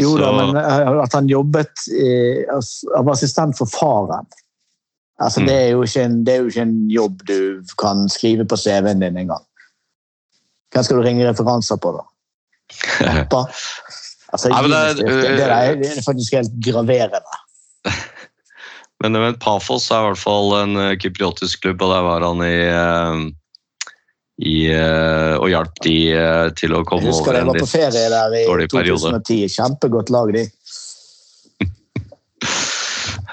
Jo 0.01 0.15
da, 0.19 0.31
men 0.35 0.57
eh, 0.59 0.89
at 1.03 1.13
han 1.15 1.29
jobbet 1.31 1.85
han 1.87 3.05
var 3.05 3.13
assistent 3.13 3.57
for 3.57 3.69
faren 3.71 4.27
altså, 5.21 5.41
Mm. 5.41 5.47
det, 5.47 5.55
er 5.55 6.05
en, 6.05 6.17
det 6.25 6.33
er 6.33 6.39
jo 6.41 6.47
ikke 6.51 6.65
en 6.65 6.89
jobb 6.91 7.21
du 7.27 7.39
kan 7.79 8.09
skrive 8.09 8.45
på 8.45 8.57
CV-en 8.59 8.99
din 8.99 9.17
engang. 9.17 9.45
Hvem 10.73 10.83
skal 10.83 10.97
du 10.97 11.05
ringe 11.05 11.29
referanser 11.29 11.79
på, 11.79 11.93
da? 11.95 12.03
Pappa? 13.05 13.45
Altså, 14.33 14.49
ja, 14.49 14.61
det 14.61 14.97
det, 14.97 15.47
er, 15.47 15.75
det 15.79 15.91
er 15.93 16.03
faktisk 16.03 16.33
helt 16.35 16.51
graverende. 16.59 17.21
Men, 19.03 19.11
men 19.11 19.39
Pafos 19.39 19.89
er 19.91 20.01
i 20.01 20.09
hvert 20.09 20.19
fall 20.19 20.53
en 20.57 20.77
eh, 20.81 20.97
kypriotisk 20.99 21.61
klubb, 21.61 21.83
og 21.83 21.91
der 21.93 22.05
var 22.05 22.23
han 22.25 22.43
i, 22.43 22.55
eh, 22.67 23.25
i 24.43 24.55
eh, 24.67 25.35
og 25.39 25.47
hjalp 25.47 25.77
de 25.85 25.95
eh, 26.11 26.49
til 26.59 26.75
å 26.75 26.81
Jeg 26.81 26.89
komme 26.89 27.07
dårlig 27.07 27.21
over 27.21 27.37
jeg 27.37 27.45
en 27.45 27.51
var 27.51 27.59
på 27.61 27.69
ferie 27.71 28.09
der 28.11 28.35
i 28.35 28.41
dårlig 28.49 28.67
periode. 28.73 29.13
2010. 29.15 29.53
Kjempegodt 29.55 30.11
lag, 30.15 30.35
de. 30.35 30.45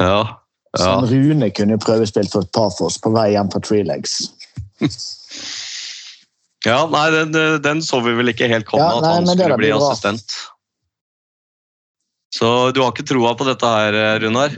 Ja, 0.03 0.21
ja. 0.73 0.81
Sånn 0.81 1.05
Rune 1.11 1.51
kunne 1.53 1.77
prøvespilt 1.79 2.33
for 2.33 2.47
Pafos 2.57 2.97
på 3.03 3.11
vei 3.13 3.35
hjem 3.35 3.51
Tree 3.61 3.85
Legs. 3.85 4.15
ja 6.69 6.79
nei, 6.91 7.05
den, 7.13 7.37
den 7.63 7.83
så 7.85 8.01
vi 8.03 8.15
vel 8.17 8.33
ikke 8.33 8.49
helt 8.51 8.67
komme, 8.71 8.87
Ja, 8.87 9.03
at 9.03 9.09
han 9.21 9.29
skulle 9.29 9.59
bli 9.61 9.71
assistent. 9.77 10.39
Så 12.33 12.49
du 12.73 12.81
har 12.81 12.95
ikke 12.95 13.05
troa 13.11 13.35
på 13.37 13.45
dette 13.47 13.69
her, 13.69 13.99
eh, 13.99 14.17
Runar? 14.25 14.57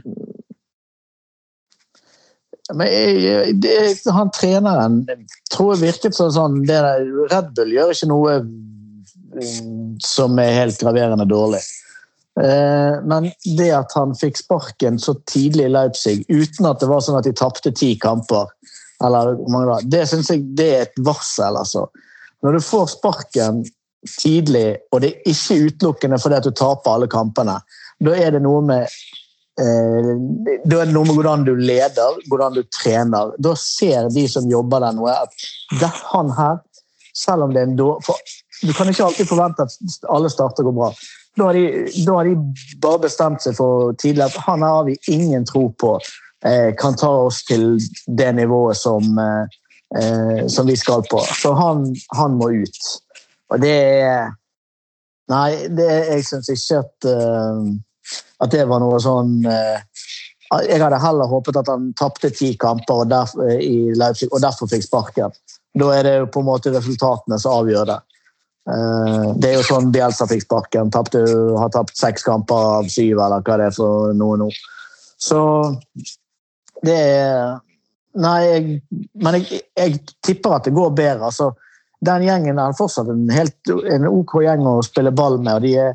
Men 2.72 2.88
jeg, 2.88 3.56
det, 3.60 3.76
han 4.08 4.30
treneren 4.32 5.02
tror 5.52 5.74
jeg 5.74 5.82
virket 5.82 6.16
som 6.16 6.30
sånn 6.32 6.62
det 6.64 6.78
der, 6.80 7.02
Red 7.28 7.50
Bull 7.56 7.74
gjør 7.74 7.92
ikke 7.92 8.08
noe 8.08 8.36
mm, 8.40 9.98
som 10.04 10.38
er 10.40 10.56
helt 10.62 10.80
graverende 10.80 11.26
dårlig. 11.28 11.60
Eh, 12.40 13.02
Men 13.04 13.28
det 13.58 13.68
at 13.76 13.92
han 13.98 14.16
fikk 14.16 14.40
sparken 14.40 14.96
så 14.98 15.14
tidlig 15.30 15.68
i 15.68 15.74
Leipzig 15.74 16.16
uten 16.32 16.70
at 16.70 16.80
det 16.80 16.88
var 16.88 17.04
sånn 17.04 17.20
at 17.20 17.28
de 17.28 17.34
tapte 17.36 17.74
ti 17.76 17.92
kamper, 18.00 18.48
eller 19.04 19.36
hvor 19.36 19.52
mange 19.52 19.68
da, 19.70 19.78
det 19.98 20.08
syns 20.08 20.32
jeg 20.32 20.46
det 20.56 20.70
er 20.72 20.86
et 20.88 21.00
varsel. 21.04 21.60
altså. 21.60 21.86
Når 22.42 22.56
du 22.56 22.64
får 22.64 22.94
sparken 22.96 23.64
tidlig, 24.20 24.78
og 24.92 25.04
det 25.04 25.12
er 25.12 25.32
ikke 25.32 25.68
utelukkende 25.68 26.18
fordi 26.20 26.40
at 26.40 26.48
du 26.48 26.52
taper 26.56 26.96
alle 26.96 27.08
kampene. 27.12 27.58
Da 28.04 28.16
er 28.18 28.34
det 28.34 28.42
noe 28.44 28.60
med 28.64 28.88
eh, 29.60 30.12
da 30.64 30.80
er 30.80 30.88
det 30.88 30.94
noe 30.94 31.08
med 31.08 31.18
hvordan 31.18 31.44
du 31.46 31.54
leder, 31.58 32.20
hvordan 32.30 32.56
du 32.56 32.62
trener. 32.74 33.34
Da 33.38 33.54
ser 33.58 34.10
de 34.14 34.26
som 34.30 34.48
jobber 34.50 34.84
der 34.84 34.96
noe, 34.96 35.14
at 35.14 35.48
det, 35.80 35.90
han 36.12 36.32
her, 36.38 36.62
selv 37.14 37.46
om 37.46 37.54
det 37.54 37.62
er 37.62 37.70
en 37.70 37.78
dårlig 37.78 38.16
Du 38.64 38.72
kan 38.72 38.88
ikke 38.88 39.04
alltid 39.04 39.28
forvente 39.28 39.66
at 39.66 40.08
alle 40.10 40.30
starter 40.30 40.66
går 40.66 40.74
bra. 40.74 40.90
Da 41.36 41.48
har, 41.50 41.56
de, 41.58 41.86
da 42.06 42.18
har 42.18 42.28
de 42.28 42.36
bare 42.82 43.02
bestemt 43.02 43.42
seg 43.42 43.56
for 43.58 43.94
tidlig 43.98 44.28
at 44.28 44.36
han 44.46 44.62
her 44.62 44.76
har 44.78 44.84
vi 44.86 44.94
ingen 45.10 45.44
tro 45.46 45.66
på 45.82 45.96
eh, 46.44 46.74
kan 46.78 46.96
ta 46.96 47.10
oss 47.26 47.42
til 47.44 47.78
det 48.06 48.32
nivået 48.32 48.76
som, 48.76 49.18
eh, 49.98 50.46
som 50.46 50.66
vi 50.66 50.76
skal 50.76 51.02
på. 51.10 51.18
Så 51.42 51.52
han, 51.58 51.88
han 52.16 52.38
må 52.38 52.50
ut. 52.62 52.94
Og 53.50 53.60
det 53.60 53.76
er 54.06 54.32
Nei, 55.32 55.70
det, 55.72 55.86
jeg 55.88 56.24
syns 56.28 56.50
ikke 56.52 56.82
at, 56.82 57.06
at 58.44 58.52
det 58.52 58.64
var 58.70 58.82
noe 58.82 59.00
sånn 59.02 59.36
uh, 59.46 59.78
Jeg 60.64 60.80
hadde 60.82 61.00
heller 61.02 61.30
håpet 61.30 61.56
at 61.62 61.70
han 61.72 61.92
tapte 61.98 62.30
ti 62.30 62.52
kamper 62.60 63.04
og 63.04 63.12
derf, 63.12 63.34
uh, 63.40 63.56
i 63.58 63.94
Leipzig 63.96 64.30
og 64.30 64.42
derfor 64.44 64.70
fikk 64.70 64.86
sparken. 64.86 65.34
Da 65.74 65.90
er 65.96 66.06
det 66.06 66.16
jo 66.18 66.30
på 66.30 66.42
en 66.42 66.50
måte 66.50 66.74
resultatene 66.74 67.38
som 67.42 67.60
avgjør 67.60 67.88
det. 67.90 68.00
det 69.42 69.48
er 69.48 69.56
jo 69.58 69.64
sånn 69.66 69.90
Bielsa 69.92 70.28
fikk 70.30 70.44
sparken. 70.44 70.92
Tappte, 70.94 71.24
har 71.58 71.72
tapt 71.74 71.98
seks 71.98 72.22
kamper 72.24 72.68
av 72.78 72.86
syv, 72.92 73.18
eller 73.18 73.42
hva 73.42 73.58
det 73.58 73.66
er 73.66 73.74
for 73.74 74.14
noe 74.14 74.38
nå. 74.38 74.46
Så 75.18 75.40
det 76.86 76.96
er 76.96 77.60
Nei, 78.14 78.40
jeg, 78.46 78.74
men 79.18 79.40
jeg, 79.40 79.64
jeg 79.74 79.96
tipper 80.22 80.52
at 80.54 80.68
det 80.68 80.72
går 80.76 80.92
bedre. 80.94 81.32
altså 81.32 81.48
den 82.04 82.26
gjengen 82.26 82.58
er 82.60 82.76
fortsatt 82.76 83.08
en, 83.12 83.24
helt, 83.32 83.56
en 83.90 84.08
OK 84.10 84.36
gjeng 84.44 84.66
å 84.68 84.80
spille 84.84 85.12
ball 85.14 85.38
med. 85.40 85.56
og 85.56 85.64
De 85.64 85.72
er 85.80 85.94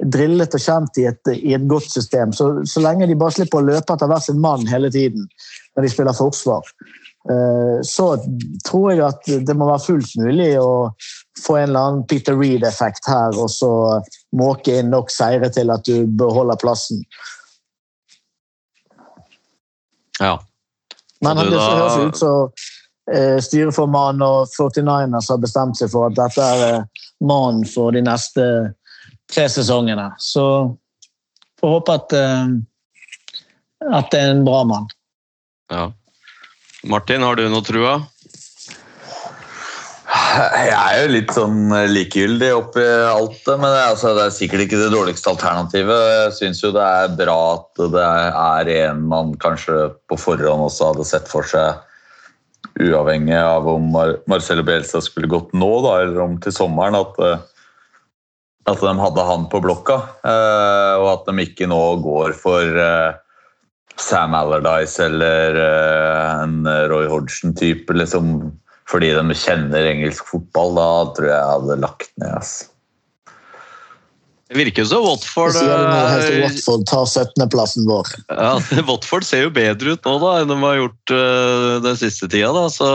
drillet 0.00 0.54
og 0.56 0.62
kjent 0.62 0.98
i 1.00 1.06
et, 1.10 1.32
i 1.34 1.54
et 1.56 1.66
godt 1.68 1.90
system. 1.90 2.32
Så, 2.32 2.50
så, 2.68 2.82
lenge 2.84 3.08
de 3.08 3.18
bare 3.18 3.36
slipper 3.36 3.60
å 3.60 3.68
løpe 3.68 3.94
etter 3.94 4.10
hver 4.10 4.22
sin 4.24 4.40
mann 4.40 4.66
hele 4.70 4.90
tiden 4.92 5.28
når 5.76 5.86
de 5.86 5.92
spiller 5.92 6.16
forsvar, 6.16 6.66
eh, 7.30 7.76
så 7.86 8.06
tror 8.66 8.86
jeg 8.92 9.04
at 9.06 9.30
det 9.46 9.56
må 9.56 9.68
være 9.68 9.84
fullt 9.84 10.16
mulig 10.20 10.50
å 10.60 10.90
få 11.40 11.60
en 11.60 11.68
eller 11.68 11.80
annen 11.80 12.06
Peter 12.10 12.36
Reed-effekt 12.36 13.08
her, 13.08 13.36
og 13.38 13.52
så 13.52 13.72
måke 14.36 14.80
inn 14.80 14.90
nok 14.92 15.12
seire 15.12 15.52
til 15.52 15.72
at 15.72 15.86
du 15.86 16.08
beholder 16.20 16.60
plassen. 16.60 17.04
Ja. 20.20 20.36
Men 21.24 21.36
det 21.36 21.60
høres 21.60 21.96
ut 22.00 22.18
som 22.18 22.50
eh, 23.12 23.38
styreformannen 23.44 24.24
og 24.24 24.52
49ers 24.52 25.30
har 25.32 25.40
bestemt 25.40 25.78
seg 25.80 25.92
for 25.92 26.08
at 26.08 26.18
dette 26.18 26.44
er 26.44 26.66
eh, 26.66 27.06
mannen 27.24 27.66
for 27.68 27.92
de 27.94 28.02
neste 28.04 28.44
tre 29.34 29.46
sesongene. 29.52 30.10
Så 30.18 30.44
får 31.60 31.74
håpe 31.76 31.96
at, 32.00 32.12
eh, 32.18 32.52
at 33.90 34.12
det 34.12 34.20
er 34.20 34.34
en 34.34 34.46
bra 34.46 34.64
mann. 34.68 34.90
ja. 35.72 35.90
Martin, 36.88 37.20
har 37.20 37.36
du 37.36 37.44
noe 37.52 37.60
trua? 37.60 37.98
Jeg 40.10 40.70
er 40.74 40.94
jo 41.02 41.10
litt 41.12 41.32
sånn 41.34 41.70
likegyldig 41.90 42.48
oppi 42.56 42.82
alt 42.82 43.36
det, 43.46 43.56
men 43.60 43.68
det 43.68 43.78
er, 43.78 43.90
altså, 43.92 44.14
det 44.16 44.24
er 44.24 44.34
sikkert 44.34 44.64
ikke 44.64 44.80
det 44.80 44.90
dårligste 44.94 45.30
alternativet. 45.32 46.06
Jeg 46.14 46.32
syns 46.38 46.62
jo 46.64 46.72
det 46.74 46.82
er 46.82 47.12
bra 47.18 47.36
at 47.52 47.82
det 47.94 48.06
er 48.06 48.70
en 48.88 49.04
man 49.10 49.34
kanskje 49.42 49.90
på 50.10 50.18
forhånd 50.18 50.66
også 50.66 50.90
hadde 50.92 51.06
sett 51.06 51.30
for 51.30 51.46
seg, 51.46 51.84
uavhengig 52.80 53.36
av 53.36 53.68
om 53.70 53.90
Mar 53.92 54.16
Marcelo 54.30 54.64
Bielsa 54.66 55.02
skulle 55.04 55.30
gått 55.30 55.52
nå, 55.52 55.70
da, 55.84 55.96
eller 56.02 56.24
om 56.24 56.36
til 56.42 56.54
sommeren, 56.54 56.98
at, 56.98 57.20
eh, 57.26 57.59
at 58.68 58.80
de 58.84 58.92
hadde 59.00 59.24
han 59.24 59.46
på 59.50 59.60
blokka. 59.64 59.96
eh, 60.24 60.94
Og 61.00 61.08
at 61.14 61.28
de 61.30 61.44
ikke 61.46 61.68
nå 61.70 61.80
går 62.04 62.34
for 62.36 62.60
eh, 62.62 63.12
Sam 64.00 64.34
Allardyce 64.36 65.06
eller 65.06 65.56
eh, 65.60 66.42
en 66.44 66.66
Roy 66.92 67.08
Hodgson-type, 67.10 67.92
liksom, 67.96 68.50
fordi 68.90 69.12
de 69.16 69.36
kjenner 69.36 69.88
engelsk 69.94 70.28
fotball. 70.28 70.76
Da 70.76 70.90
tror 71.16 71.30
jeg 71.30 71.36
jeg 71.36 71.54
hadde 71.54 71.80
lagt 71.86 72.12
ned. 72.20 72.36
Altså. 72.36 72.68
Det 74.50 74.58
virker 74.58 74.82
jo 74.82 74.88
som 74.90 75.04
Watford 75.06 75.52
Så 75.54 75.60
sier 75.62 76.32
eh, 76.34 76.40
Watford 76.42 76.86
tar 76.90 77.04
17.-plassen 77.06 77.86
vår. 77.86 78.08
Ja, 78.34 78.56
Watford 78.88 79.24
ser 79.28 79.44
jo 79.46 79.52
bedre 79.54 79.94
ut 79.94 80.08
nå 80.08 80.16
da, 80.24 80.32
enn 80.42 80.50
de 80.50 80.58
har 80.64 80.80
gjort 80.80 81.14
den 81.86 82.00
siste 82.00 82.26
tida. 82.28 82.50
Da. 82.56 82.66
Så 82.74 82.88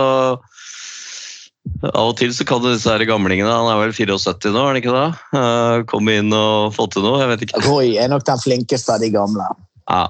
av 1.86 2.11
og 2.11 2.18
til 2.20 2.34
så 2.34 2.45
kan 2.47 2.63
disse 2.63 2.89
her 2.89 3.03
gamlingene 3.07 3.51
Han 3.51 3.70
er 3.72 3.80
vel 3.82 3.93
74 3.95 4.51
nå, 4.53 4.59
er 4.61 4.70
han 4.70 4.80
ikke 4.80 4.93
det? 4.95 5.07
Uh, 5.36 5.86
komme 5.89 6.20
inn 6.22 6.34
og 6.36 6.76
få 6.76 6.88
til 6.93 7.05
noe. 7.05 7.20
Jeg 7.24 7.32
vet 7.34 7.47
ikke. 7.47 7.63
Roy 7.68 7.95
er 8.01 8.11
nok 8.11 8.26
den 8.28 8.41
flinkeste 8.41 8.95
av 8.95 9.03
de 9.03 9.11
gamle. 9.13 9.47
Ja. 9.89 10.05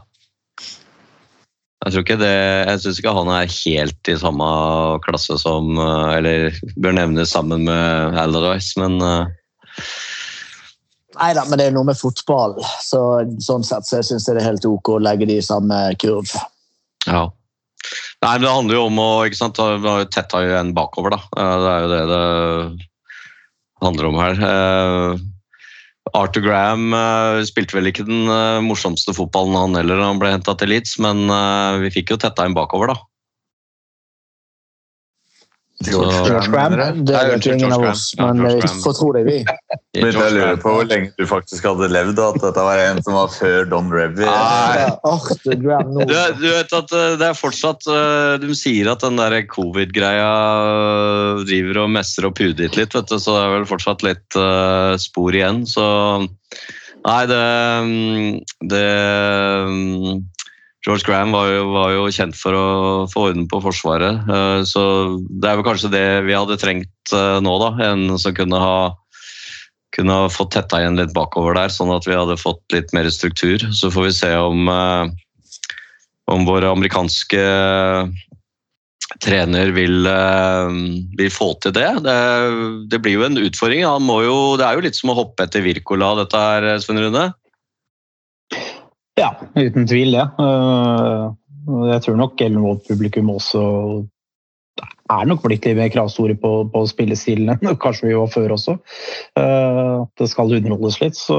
Jeg 1.85 1.93
tror 1.93 2.05
ikke 2.05 2.17
det 2.17 2.33
Jeg 2.33 2.81
syns 2.81 2.99
ikke 3.01 3.13
han 3.13 3.31
er 3.35 3.51
helt 3.51 4.09
i 4.09 4.15
samme 4.17 4.45
klasse 5.05 5.35
som 5.37 5.75
øh, 5.77 6.15
Eller 6.15 6.55
bør 6.81 6.95
nevnes 6.97 7.33
sammen 7.35 7.67
med 7.67 8.17
Allardyce, 8.17 8.79
men 8.81 8.95
øh, 9.03 9.27
Nei 11.15 11.29
da, 11.37 11.45
men 11.47 11.59
det 11.59 11.69
er 11.69 11.75
noe 11.75 11.87
med 11.87 11.95
fotball. 11.95 12.57
Så, 12.83 12.99
sånn 13.39 13.63
sett 13.63 13.87
så 13.87 14.01
jeg 14.01 14.19
det 14.25 14.41
er 14.41 14.49
helt 14.49 14.65
ok 14.67 14.89
å 14.97 14.99
legge 14.99 15.27
de 15.29 15.37
i 15.39 15.45
samme 15.45 15.77
kurv. 16.01 16.27
Ja. 17.07 17.21
Nei, 18.24 18.34
men 18.38 18.45
Det 18.45 18.55
handler 18.55 18.78
jo 18.78 18.84
om 18.89 18.99
å 19.01 19.09
ikke 19.28 19.39
sant, 19.39 19.59
tetta 20.13 20.43
bakover, 20.74 21.16
da. 21.16 21.22
Eh, 21.38 21.55
Det 21.63 21.72
er 21.72 21.82
jo 21.82 21.89
det 21.93 22.03
det 22.11 22.86
handler 23.86 24.05
om 24.09 24.20
her. 24.22 24.43
Eh, 24.49 25.18
Arthur 26.16 26.41
Graham 26.45 26.93
eh, 26.93 27.43
spilte 27.45 27.76
vel 27.76 27.91
ikke 27.91 28.05
den 28.07 28.30
morsomste 28.66 29.13
fotballen 29.13 29.57
han 29.57 29.76
heller 29.76 30.01
han 30.01 30.22
ble 30.22 30.32
henta 30.32 30.55
til 30.55 30.72
Leeds, 30.72 30.97
men 30.99 31.28
vi 31.82 31.91
fikk 31.91 32.13
jo 32.13 32.22
tetta 32.22 32.45
en 32.45 32.55
bakover, 32.55 32.93
da. 32.93 33.14
George 35.84 36.47
Graham, 36.51 37.03
det 37.05 37.13
vet 37.28 37.45
jo 37.45 37.53
ingen 37.53 37.73
av 37.76 37.84
oss, 37.89 38.13
men 38.17 38.39
vi 38.45 38.67
får 38.84 38.93
tro 38.95 39.09
det, 39.11 39.23
vi. 39.28 39.39
Men 39.99 40.15
jeg 40.15 40.34
lurer 40.38 40.59
på 40.61 40.71
hvor 40.71 40.88
lenge 40.88 41.11
du 41.19 41.26
faktisk 41.28 41.67
hadde 41.67 41.89
levd, 41.91 42.19
og 42.21 42.38
at 42.38 42.45
dette 42.45 42.63
var 42.63 42.80
en 42.80 43.01
som 43.03 43.17
var 43.17 43.34
før 43.34 43.67
Don 43.69 43.91
Revy. 43.91 44.23
Nå. 44.23 46.05
Du, 46.07 46.15
du 46.39 46.47
vet 46.47 46.78
at 46.80 46.95
eh, 46.95 47.17
det 47.19 47.28
er 47.28 47.38
fortsatt 47.38 47.88
eh, 47.91 48.38
De 48.41 48.55
sier 48.57 48.88
at 48.91 49.03
den 49.03 49.19
der 49.19 49.36
covid-greia 49.51 50.32
eh, 50.71 51.43
driver 51.49 51.84
og 51.84 51.91
messer 51.97 52.30
og 52.30 52.38
puder 52.39 52.71
litt, 52.71 52.95
vet 52.95 53.11
du, 53.11 53.19
så 53.19 53.36
det 53.36 53.43
er 53.43 53.53
vel 53.57 53.69
fortsatt 53.69 54.07
litt 54.07 54.39
spor 55.03 55.36
igjen. 55.36 55.65
Så 55.69 55.86
Nei, 57.05 57.21
det, 57.30 57.41
mm, 57.86 58.38
det 58.71 58.86
mm, 59.69 60.23
George 60.86 61.07
Graham 61.07 61.31
var 61.33 61.47
jo, 61.49 61.61
var 61.73 61.93
jo 61.95 62.03
kjent 62.13 62.36
for 62.38 62.53
å 62.53 62.65
få 63.09 63.29
orden 63.31 63.47
på 63.49 63.57
Forsvaret, 63.63 64.21
eh, 64.29 64.59
så 64.69 64.83
det 65.25 65.49
er 65.49 65.57
vel 65.57 65.65
kanskje 65.65 65.89
det 65.93 66.05
vi 66.27 66.36
hadde 66.38 66.59
trengt 66.61 67.15
eh, 67.15 67.39
nå, 67.41 67.55
da. 67.63 67.71
En 67.88 68.19
som 68.21 68.36
kunne 68.38 68.59
ha 68.61 68.77
kunne 69.95 70.11
ha 70.11 70.27
fått 70.27 70.51
tetta 70.51 70.81
igjen 70.81 70.99
litt 70.99 71.13
bakover 71.15 71.55
der, 71.55 71.71
sånn 71.71 71.93
at 71.95 72.03
vi 72.03 72.17
hadde 72.17 72.36
fått 72.36 72.61
litt 72.75 72.89
mer 72.93 73.07
struktur. 73.15 73.63
Så 73.71 73.88
får 73.95 74.09
vi 74.09 74.11
se 74.17 74.31
om, 74.36 74.67
eh, 74.67 75.05
om 76.36 76.43
vår 76.45 76.67
amerikanske 76.67 77.45
trener 79.23 79.71
vil, 79.71 80.09
vil 81.15 81.31
få 81.31 81.47
til 81.63 81.71
det. 81.77 81.88
det. 82.03 82.17
Det 82.91 82.99
blir 82.99 83.15
jo 83.15 83.23
en 83.23 83.39
utfordring. 83.39 83.86
Jo, 83.86 84.36
det 84.59 84.67
er 84.67 84.75
jo 84.75 84.83
litt 84.83 84.99
som 84.99 85.13
å 85.13 85.17
hoppe 85.21 85.45
etter 85.47 85.63
Wirkola, 85.63 86.11
dette 86.19 86.41
her, 86.43 86.67
Svein 86.83 86.99
Rune. 86.99 87.29
Ja, 89.20 89.32
uten 89.55 89.88
tvil 89.88 90.18
det. 90.18 90.28
Eh, 90.43 91.26
Jeg 91.66 92.01
tror 92.05 92.18
nok 92.20 92.41
Ellenwold-publikum 92.45 93.32
også 93.34 93.61
er 95.13 95.28
nok 95.30 95.43
blitt 95.45 95.66
litt 95.66 95.78
mer 95.78 95.91
kravstore 95.93 96.36
på, 96.41 96.51
på 96.74 96.82
spillestilen 96.89 97.51
enn 97.53 97.78
kanskje 97.82 98.09
vi 98.09 98.18
var 98.18 98.32
før 98.34 98.55
også. 98.57 98.76
Eh, 99.39 99.93
det 100.20 100.28
skal 100.32 100.55
underholdes 100.57 100.99
litt. 101.01 101.18
Så 101.18 101.38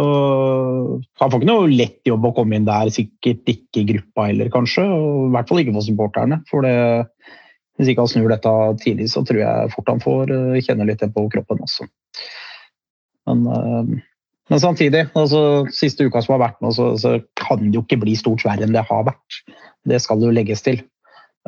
han 1.21 1.33
får 1.33 1.43
ikke 1.43 1.51
noe 1.51 1.69
lett 1.71 2.01
jobb 2.09 2.27
å 2.31 2.35
komme 2.39 2.59
inn 2.59 2.69
der, 2.69 2.91
sikkert 2.95 3.45
ikke 3.53 3.83
i 3.83 3.89
gruppa 3.93 4.31
heller, 4.31 4.51
kanskje. 4.55 4.87
Og 4.87 5.29
I 5.29 5.35
hvert 5.37 5.53
fall 5.53 5.63
ikke 5.63 5.77
for 5.77 5.89
supporterne. 5.91 6.41
For 6.51 6.67
det, 6.67 6.77
hvis 7.77 7.93
ikke 7.93 8.07
han 8.07 8.15
snur 8.15 8.33
dette 8.33 8.57
tidlig, 8.83 9.11
så 9.13 9.23
tror 9.27 9.43
jeg 9.43 9.73
fort 9.77 9.95
han 9.95 10.05
får 10.05 10.35
eh, 10.39 10.61
kjenne 10.65 10.89
litt 10.89 11.05
det 11.05 11.13
på 11.15 11.29
kroppen 11.35 11.65
også. 11.67 11.91
Men, 13.27 14.01
men 14.51 14.63
samtidig, 14.63 15.09
altså, 15.19 15.41
siste 15.75 16.07
uka 16.07 16.23
som 16.23 16.37
har 16.37 16.45
vært 16.45 16.61
nå, 16.63 16.71
så, 16.75 16.93
så 17.01 17.17
kan 17.41 17.65
det 17.65 17.75
jo 17.75 17.83
ikke 17.83 17.99
bli 18.05 18.15
stort 18.19 18.45
verre 18.47 18.67
enn 18.67 18.77
det 18.77 18.85
har 18.87 19.07
vært. 19.09 19.41
Det 19.87 19.99
skal 20.03 20.21
det 20.21 20.29
jo 20.29 20.37
legges 20.37 20.63
til. 20.63 20.79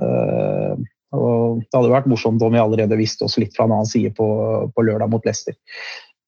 Uh, 0.03 0.75
og 1.15 1.63
det 1.63 1.75
hadde 1.79 1.95
vært 1.95 2.11
morsomt 2.11 2.43
om 2.45 2.53
vi 2.55 2.61
allerede 2.61 2.99
visste 2.99 3.25
oss 3.27 3.39
litt 3.41 3.55
fra 3.57 3.69
en 3.69 3.77
annen 3.77 3.89
side 3.89 4.13
på, 4.19 4.27
på 4.75 4.85
lørdag 4.87 5.11
mot 5.13 5.25
Leicester. 5.27 5.57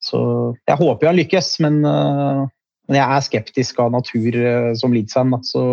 Så 0.00 0.20
jeg 0.70 0.78
håper 0.80 1.10
jeg 1.10 1.18
lykkes, 1.24 1.52
men, 1.66 1.82
uh, 1.82 2.46
men 2.88 3.00
jeg 3.00 3.06
er 3.06 3.26
skeptisk 3.26 3.82
av 3.82 3.90
natur 3.96 4.38
uh, 4.38 4.70
som 4.78 4.94
Leeds-fan. 4.94 5.34
Så 5.46 5.64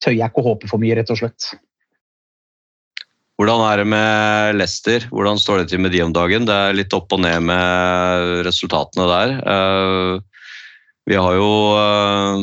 tør 0.00 0.16
jeg 0.16 0.32
ikke 0.32 0.40
å 0.40 0.48
håpe 0.54 0.70
for 0.70 0.80
mye, 0.80 0.96
rett 0.96 1.12
og 1.12 1.20
slett. 1.20 1.52
Hvordan 3.40 3.62
er 3.64 3.80
det 3.80 3.86
med 3.88 4.58
Leicester? 4.60 5.06
Hvordan 5.08 5.38
står 5.40 5.62
det 5.62 5.70
til 5.70 5.80
med 5.80 5.94
de 5.94 6.02
om 6.04 6.12
dagen? 6.12 6.44
Det 6.44 6.52
er 6.52 6.74
litt 6.76 6.92
opp 6.92 7.08
og 7.16 7.22
ned 7.24 7.46
med 7.48 8.42
resultatene 8.44 9.06
der. 9.08 9.30
Eh, 9.40 10.42
Vi 11.08 11.16
har 11.16 11.38
jo 11.38 11.46
eh, 11.80 12.42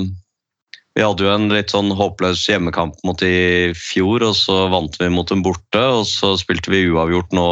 Vi 0.98 1.04
hadde 1.06 1.22
jo 1.22 1.30
en 1.30 1.52
litt 1.54 1.70
sånn 1.70 1.94
håpløs 1.94 2.42
hjemmekamp 2.50 2.98
mot 3.06 3.22
i 3.22 3.70
fjor, 3.78 4.26
og 4.26 4.34
så 4.40 4.64
vant 4.74 4.98
vi 4.98 5.12
mot 5.14 5.30
dem 5.30 5.44
borte. 5.46 5.84
Og 6.00 6.08
så 6.10 6.32
spilte 6.42 6.74
vi 6.74 6.88
uavgjort 6.90 7.36
nå 7.38 7.50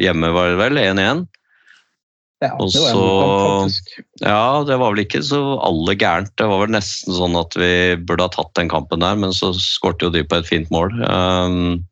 hjemme, 0.00 0.32
var 0.32 0.54
det 0.54 0.62
vel? 0.62 0.80
1-1. 0.80 1.26
Ja, 2.40 2.54
Og 2.56 2.72
det 2.72 2.80
var 2.80 2.96
så-. 2.96 4.00
Ja, 4.24 4.64
det 4.64 4.78
var 4.80 4.94
vel 4.94 5.02
ikke 5.04 5.20
så 5.24 5.58
alle 5.60 5.98
gærent. 6.00 6.32
Det 6.40 6.48
var 6.48 6.64
vel 6.64 6.72
nesten 6.72 7.12
sånn 7.12 7.36
at 7.36 7.52
vi 7.60 8.00
burde 8.08 8.24
ha 8.24 8.32
tatt 8.32 8.56
den 8.56 8.72
kampen 8.72 9.04
der, 9.04 9.20
men 9.20 9.36
så 9.36 9.52
skårte 9.52 10.08
jo 10.08 10.14
de 10.16 10.24
på 10.24 10.40
et 10.40 10.48
fint 10.48 10.72
mål. 10.72 10.96
Um, 11.04 11.84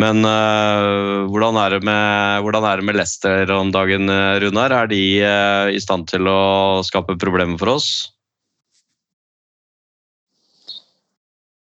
men 0.00 0.24
uh, 0.24 1.26
hvordan, 1.30 1.58
er 1.60 1.76
det 1.76 1.82
med, 1.86 2.44
hvordan 2.46 2.66
er 2.68 2.80
det 2.80 2.86
med 2.88 2.96
Leicester 2.98 3.52
om 3.54 3.72
dagen, 3.74 4.08
uh, 4.08 4.38
Runar? 4.42 4.72
Er 4.72 4.90
de 4.90 5.02
uh, 5.20 5.68
i 5.72 5.82
stand 5.82 6.08
til 6.10 6.28
å 6.30 6.80
skape 6.86 7.18
problemer 7.20 7.60
for 7.60 7.76
oss? 7.76 7.90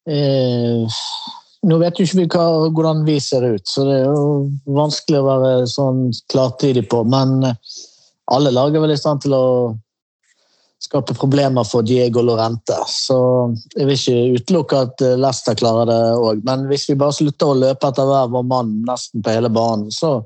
Eh, 0.06 0.98
nå 1.66 1.78
vet 1.82 1.98
jo 1.98 2.06
ikke 2.06 2.20
vi 2.20 2.28
hva, 2.30 2.46
hvordan 2.78 3.02
vi 3.08 3.18
ser 3.24 3.46
ut, 3.56 3.66
så 3.66 3.88
det 3.88 3.96
er 4.04 4.06
jo 4.06 4.76
vanskelig 4.78 5.22
å 5.22 5.26
være 5.26 5.70
sånn 5.70 6.04
klartidig 6.32 6.86
på. 6.92 7.02
Men 7.10 7.40
eh, 7.48 7.58
alle 8.36 8.54
lag 8.54 8.76
er 8.76 8.86
vel 8.86 8.94
i 8.94 9.00
stand 9.00 9.26
til 9.26 9.34
å 9.38 9.46
skape 10.84 11.16
problemer 11.18 11.64
for 11.64 11.86
Diego 11.86 12.22
Lorente. 12.22 12.78
Så 12.88 13.18
jeg 13.76 13.88
vil 13.88 13.96
ikke 13.96 14.40
utelukke 14.40 14.82
at 14.88 15.04
eh, 15.06 15.18
Leicester 15.20 15.58
klarer 15.58 15.90
det 15.90 16.02
òg. 16.20 16.44
Men 16.48 16.68
hvis 16.70 16.90
vi 16.90 16.98
bare 17.00 17.16
slutter 17.16 17.52
å 17.52 17.58
løpe 17.60 17.90
etter 17.90 18.10
hver 18.10 18.32
vår 18.34 18.46
mann 18.50 18.78
nesten 18.88 19.24
på 19.26 19.36
hele 19.36 19.52
banen, 19.54 19.90
så 19.94 20.20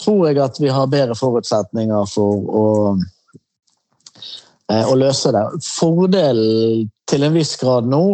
tror 0.00 0.28
jeg 0.28 0.40
at 0.42 0.60
vi 0.60 0.72
har 0.72 0.90
bedre 0.90 1.16
forutsetninger 1.18 2.08
for 2.10 2.52
å 2.60 2.66
eh, 4.72 4.84
å 4.84 4.94
løse 4.98 5.32
det. 5.36 5.46
Fordelen 5.66 6.88
til 7.10 7.26
en 7.26 7.36
viss 7.36 7.56
grad 7.60 7.88
nå, 7.90 8.04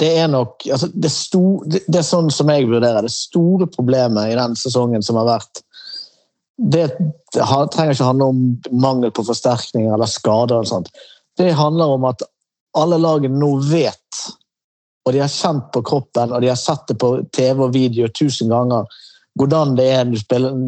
det 0.00 0.14
er 0.22 0.30
nok 0.32 0.64
altså 0.72 0.88
det, 0.94 1.10
sto, 1.12 1.42
det, 1.68 1.82
det 1.88 2.00
er 2.00 2.06
sånn 2.06 2.30
som 2.32 2.48
jeg 2.48 2.68
vurderer 2.70 3.04
det 3.04 3.12
store 3.12 3.66
problemet 3.68 4.30
i 4.30 4.38
den 4.38 4.56
sesongen 4.56 5.04
som 5.04 5.18
har 5.20 5.28
vært. 5.34 5.64
Det, 6.60 6.90
trenger 7.32 7.94
ikke 7.94 8.04
handle 8.04 8.26
om 8.32 8.40
mangel 8.82 9.12
på 9.16 9.24
forsterkninger 9.24 9.94
eller 9.94 10.10
skader. 10.10 10.58
eller 10.58 10.68
sånt. 10.68 10.90
Det 11.38 11.52
handler 11.56 11.94
om 11.96 12.04
at 12.04 12.22
alle 12.76 12.98
lagene 13.00 13.38
nå 13.40 13.54
vet, 13.70 14.24
og 15.06 15.14
de 15.14 15.22
har 15.22 15.32
kjent 15.32 15.70
på 15.72 15.82
kroppen 15.82 16.34
og 16.34 16.42
de 16.42 16.50
har 16.52 16.58
sett 16.60 16.84
det 16.90 16.98
på 17.00 17.14
TV 17.32 17.64
og 17.64 17.72
video 17.74 18.08
tusen 18.12 18.52
ganger, 18.52 18.84
hvordan 19.40 19.72
det 19.78 19.88
er, 19.94 20.12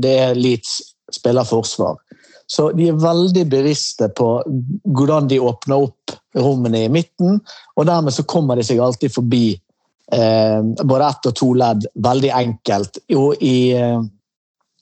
det 0.00 0.14
er 0.16 0.38
Leeds 0.38 0.80
spiller 1.12 1.44
forsvar. 1.44 1.98
Så 2.46 2.70
de 2.76 2.88
er 2.90 3.00
veldig 3.00 3.44
bevisste 3.48 4.08
på 4.16 4.28
hvordan 4.96 5.28
de 5.30 5.40
åpner 5.40 5.86
opp 5.86 6.14
rommene 6.36 6.84
i 6.86 6.90
midten, 6.92 7.38
og 7.76 7.86
dermed 7.88 8.14
så 8.16 8.24
kommer 8.28 8.58
de 8.58 8.64
seg 8.66 8.80
alltid 8.82 9.12
forbi 9.14 9.46
eh, 10.12 10.58
både 10.82 11.08
ett 11.08 11.30
og 11.30 11.36
to 11.38 11.52
ledd 11.56 11.86
veldig 12.04 12.32
enkelt 12.36 13.00
og 13.16 13.40
i, 13.44 13.72
eh, 13.76 14.00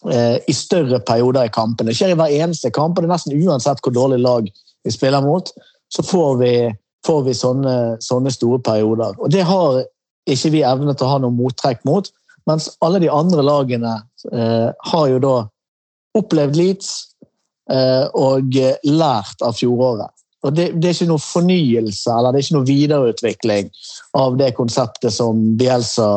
i 0.00 0.52
større 0.56 0.96
perioder 1.04 1.44
i 1.44 1.52
kampene. 1.52 1.90
Det 1.90 1.98
skjer 1.98 2.14
i 2.14 2.16
hver 2.16 2.32
eneste 2.32 2.70
kamp, 2.72 2.96
og 2.96 3.04
det 3.04 3.10
er 3.10 3.12
nesten 3.12 3.42
uansett 3.44 3.82
hvor 3.84 3.92
dårlig 3.92 4.20
lag 4.24 4.46
vi 4.48 4.92
spiller 4.94 5.20
mot, 5.20 5.50
så 5.92 6.02
får 6.02 6.38
vi, 6.40 6.52
får 7.06 7.22
vi 7.26 7.34
sånne, 7.36 7.74
sånne 8.00 8.32
store 8.32 8.62
perioder. 8.64 9.18
Og 9.20 9.32
det 9.32 9.44
har 9.44 9.82
ikke 10.30 10.52
vi 10.54 10.64
evne 10.66 10.94
til 10.94 11.08
å 11.08 11.14
ha 11.14 11.20
noe 11.22 11.34
mottrekk 11.34 11.82
mot, 11.88 12.08
mens 12.48 12.70
alle 12.84 13.00
de 13.02 13.10
andre 13.12 13.44
lagene 13.44 13.96
eh, 14.32 14.70
har 14.92 15.10
jo 15.10 15.20
da 15.22 15.34
opplevd 16.18 16.56
Leeds 16.58 16.90
eh, 17.70 18.06
og 18.16 18.56
lært 18.88 19.44
av 19.44 19.58
fjoråret. 19.58 20.14
Og 20.40 20.54
det, 20.56 20.70
det, 20.80 20.88
er 20.88 20.96
ikke 20.96 21.10
noe 21.10 21.20
fornyelse 21.20 22.12
eller 22.16 22.32
det 22.32 22.40
er 22.40 22.46
ikke 22.46 22.56
noe 22.56 22.68
videreutvikling 22.68 23.66
av 24.16 24.38
det 24.40 24.54
konseptet 24.56 25.12
som 25.12 25.42
Bielsa 25.60 26.08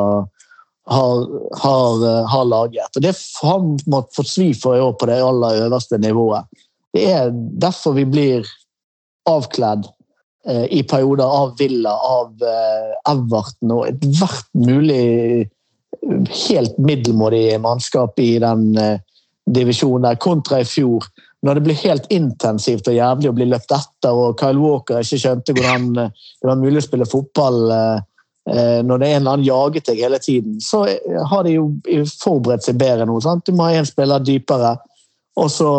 har, 0.89 1.23
har, 1.61 2.05
har 2.27 2.45
laget. 2.45 2.95
Og 2.95 3.01
Det 3.01 3.13
har 3.41 3.65
måttet 3.87 4.15
få 4.15 4.25
svi 4.27 4.51
for 4.57 4.77
i 4.77 4.83
år 4.83 4.93
på 4.99 5.07
det 5.09 5.21
aller 5.23 5.65
øverste 5.65 5.97
nivået. 5.97 6.49
Det 6.93 7.05
er 7.11 7.31
derfor 7.33 7.95
vi 7.97 8.05
blir 8.05 8.47
avkledd 9.29 9.87
eh, 10.47 10.65
i 10.75 10.83
perioder 10.83 11.25
av 11.25 11.55
Villa, 11.59 11.93
av 11.93 12.43
eh, 12.43 12.91
Everton 13.13 13.71
og 13.77 13.87
ethvert 13.89 14.49
mulig 14.53 15.47
helt 16.47 16.77
middelmådig 16.77 17.61
mannskap 17.63 18.19
i 18.19 18.35
den 18.43 18.73
eh, 18.77 18.99
divisjonen 19.45 20.09
der, 20.09 20.19
kontra 20.21 20.61
i 20.61 20.67
fjor 20.67 21.07
når 21.43 21.59
det 21.59 21.63
blir 21.65 21.79
helt 21.83 22.05
intensivt 22.13 22.87
og 22.87 22.95
jævlig 22.95 23.29
å 23.29 23.35
bli 23.35 23.47
løpt 23.51 23.73
etter, 23.75 24.15
og 24.15 24.37
Kyle 24.39 24.61
Walker 24.61 25.03
ikke 25.03 25.19
skjønte 25.19 25.55
hvordan 25.55 25.89
eh, 25.99 26.25
det 26.39 26.49
var 26.49 26.61
mulig 26.61 26.79
å 26.79 26.85
spille 26.85 27.09
fotball 27.09 27.59
eh, 27.75 28.03
når 28.43 28.99
det 28.99 29.07
er 29.07 29.13
en 29.15 29.21
eller 29.21 29.35
annen 29.37 29.45
jaget 29.47 29.85
deg 29.87 30.01
hele 30.03 30.17
tiden, 30.19 30.57
så 30.59 30.81
har 31.29 31.45
de 31.45 31.53
jo 31.53 31.67
forberedt 32.19 32.65
seg 32.65 32.75
bedre 32.81 33.05
nå. 33.07 33.15
Sant? 33.23 33.45
Du 33.47 33.55
må 33.55 33.69
ha 33.69 33.77
én 33.79 33.87
spiller 33.87 34.19
dypere, 34.19 34.73
og 35.39 35.47
så 35.47 35.69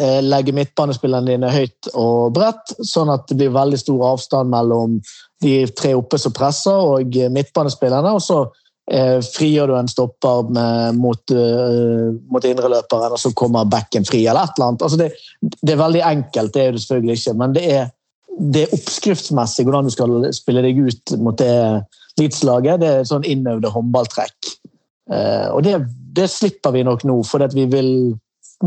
eh, 0.00 0.22
legge 0.24 0.54
midtbanespillerne 0.56 1.28
dine 1.28 1.50
høyt 1.52 1.90
og 1.92 2.32
bredt, 2.38 2.72
sånn 2.80 3.12
at 3.12 3.28
det 3.28 3.36
blir 3.42 3.52
veldig 3.52 3.82
stor 3.82 4.06
avstand 4.14 4.54
mellom 4.54 4.96
de 5.44 5.58
tre 5.76 5.92
oppe 5.98 6.16
som 6.18 6.32
presser, 6.32 6.72
og 6.72 7.20
midtbanespillerne. 7.36 8.16
og 8.16 8.24
så 8.24 8.46
Eh, 8.88 9.18
frigjør 9.20 9.68
du 9.68 9.74
en 9.76 9.88
stopper 9.90 10.46
med, 10.48 10.96
mot, 10.96 11.20
uh, 11.36 12.08
mot 12.32 12.44
indreløperen, 12.48 13.12
og 13.12 13.20
så 13.20 13.34
kommer 13.36 13.68
backen 13.68 14.06
fri, 14.08 14.22
eller 14.24 14.48
et 14.48 14.56
eller 14.56 14.70
annet. 14.70 14.84
Altså 14.86 14.96
det, 14.96 15.08
det, 15.60 15.74
er 15.74 15.82
veldig 15.82 16.04
enkelt, 16.08 16.54
det 16.54 16.62
er 16.62 16.72
det 16.72 16.80
selvfølgelig 16.80 17.16
ikke, 17.18 17.34
men 17.42 17.56
det 17.56 17.64
er, 17.68 17.90
det 18.38 18.64
er 18.64 18.74
oppskriftsmessig 18.76 19.64
hvordan 19.66 19.88
du 19.88 19.92
skal 19.94 20.26
spille 20.36 20.62
deg 20.64 20.78
ut 20.78 21.14
mot 21.22 21.38
det 21.40 21.52
Leeds-laget. 22.18 22.82
Det 22.82 22.90
er 22.90 23.08
sånn 23.08 23.26
innøvde 23.26 23.72
håndballtrekk. 23.72 24.52
Uh, 25.08 25.48
og 25.54 25.62
det, 25.66 25.78
det, 26.16 26.28
slipper 26.30 26.74
vi 26.74 26.84
nok 26.86 27.06
nå, 27.08 27.20
for 27.26 27.42
vi 27.54 27.64
vil 27.70 27.90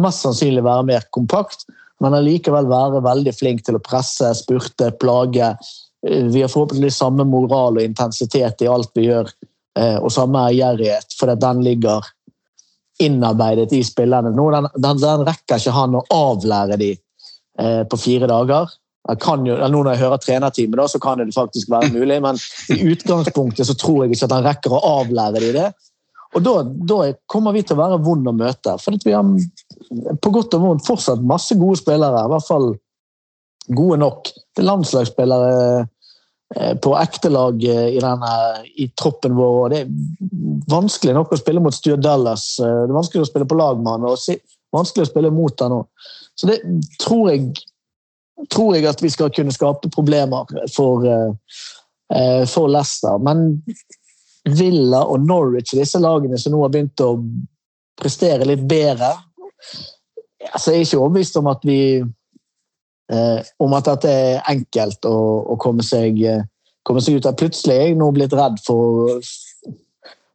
mest 0.02 0.26
sannsynlig 0.26 0.64
være 0.66 0.88
mer 0.88 1.06
kompakt, 1.14 1.68
men 2.02 2.16
allikevel 2.18 2.70
være 2.72 3.04
veldig 3.06 3.36
flink 3.38 3.66
til 3.68 3.78
å 3.78 3.84
presse, 3.84 4.32
spurte, 4.40 4.90
plage. 5.04 5.52
Vi 6.02 6.42
har 6.42 6.50
forhåpentligvis 6.50 6.98
samme 6.98 7.28
moral 7.30 7.78
og 7.78 7.86
intensitet 7.86 8.64
i 8.64 8.70
alt 8.72 8.90
vi 8.98 9.06
gjør 9.12 9.30
og 10.02 10.10
samme 10.12 10.42
ærgjerrighet, 10.50 11.14
for 11.16 11.30
den 11.40 11.62
ligger 11.64 12.08
innarbeidet 13.02 13.74
i 13.74 13.84
spillerne. 13.84 14.32
Den, 14.32 15.02
den, 15.02 15.26
rekker 15.28 15.60
ikke 15.60 15.76
han 15.76 15.98
å 15.98 16.04
avlære 16.14 16.78
de 16.82 16.92
eh, 16.94 17.84
på 17.90 18.00
fire 18.00 18.30
dager. 18.30 18.70
Jo, 19.10 19.56
nå 19.58 19.70
når 19.82 19.96
jeg 19.96 20.02
hører 20.04 20.20
trenerteamet, 20.22 20.78
da, 20.78 20.88
så 20.88 21.00
kan 21.02 21.18
det 21.18 21.34
faktisk 21.34 21.72
være 21.74 21.90
mulig, 21.96 22.20
men 22.22 22.38
i 22.70 22.84
utgangspunktet 22.94 23.66
så 23.68 23.74
tror 23.74 24.04
jeg 24.04 24.14
ikke 24.14 24.28
at 24.28 24.36
han 24.36 24.46
rekker 24.46 24.76
å 24.78 24.82
avlære 25.02 25.42
de 25.42 25.56
det. 25.56 25.70
Og 26.38 26.44
da, 26.46 26.54
da 26.64 27.00
kommer 27.32 27.56
vi 27.56 27.64
til 27.66 27.76
å 27.76 27.82
være 27.82 27.98
vond 28.06 28.30
å 28.30 28.36
møte. 28.36 28.78
For 28.80 28.96
vi 29.04 29.16
har 29.16 29.26
på 30.22 30.32
godt 30.32 30.54
og 30.56 30.64
vondt 30.64 30.86
fortsatt 30.88 31.26
masse 31.28 31.58
gode 31.60 31.82
spillere, 31.82 32.22
i 32.24 32.32
hvert 32.32 32.48
fall 32.48 32.70
gode 33.76 33.98
nok. 34.00 34.32
Det 34.56 34.64
er 34.64 34.70
landslagsspillere 34.70 35.52
på 36.84 36.94
ekte 37.00 37.32
lag 37.32 37.64
i, 37.64 38.00
denne, 38.04 38.32
i 38.76 38.90
troppen 39.00 39.36
vår. 39.38 39.58
og 39.58 39.70
Det 39.72 39.82
er 39.82 40.72
vanskelig 40.72 41.16
nok 41.16 41.32
å 41.32 41.40
spille 41.40 41.64
mot 41.64 41.76
Stuart 41.76 42.04
Dallas. 42.04 42.48
Det 42.60 42.70
er 42.70 42.96
vanskelig 42.96 43.26
å 43.26 43.30
spille 43.30 43.48
på 43.48 43.60
lag 43.60 43.80
med 43.80 43.92
han, 43.94 44.08
og 44.12 44.76
vanskelig 44.76 45.08
å 45.08 45.12
spille 45.12 45.32
mot 45.36 45.64
han 45.64 45.78
òg. 45.82 46.10
Så 46.40 46.48
det 46.50 46.60
tror 47.02 47.32
jeg, 47.32 47.52
tror 48.50 48.76
jeg 48.76 48.88
at 48.90 49.04
vi 49.04 49.12
skal 49.14 49.30
kunne 49.36 49.54
skape 49.54 49.92
problemer 49.94 50.50
for, 50.74 51.06
for 52.50 52.72
Leicester. 52.72 53.20
Men 53.22 53.62
Villa 54.50 55.04
og 55.06 55.28
Norwich, 55.28 55.76
disse 55.78 56.02
lagene 56.02 56.40
som 56.42 56.56
nå 56.56 56.64
har 56.64 56.74
begynt 56.74 57.04
å 57.06 57.12
prestere 58.02 58.48
litt 58.50 58.64
bedre 58.66 59.12
altså 60.52 60.72
Jeg 60.74 60.80
er 60.80 60.88
ikke 60.88 60.98
overbevist 60.98 61.36
om 61.38 61.50
at 61.52 61.66
vi 61.68 61.78
Eh, 63.12 63.44
om 63.60 63.74
at 63.76 63.90
dette 63.90 64.12
er 64.12 64.46
enkelt 64.52 65.04
å, 65.10 65.16
å 65.52 65.58
komme, 65.60 65.84
seg, 65.84 66.22
komme, 66.88 67.02
seg, 67.04 67.20
ut 67.20 67.28
av. 67.28 67.36
Plutselig 67.40 67.76
er 67.76 67.90
jeg 67.90 67.98
nå 68.00 68.08
blitt 68.16 68.36
redd 68.38 68.62
for, 68.64 69.18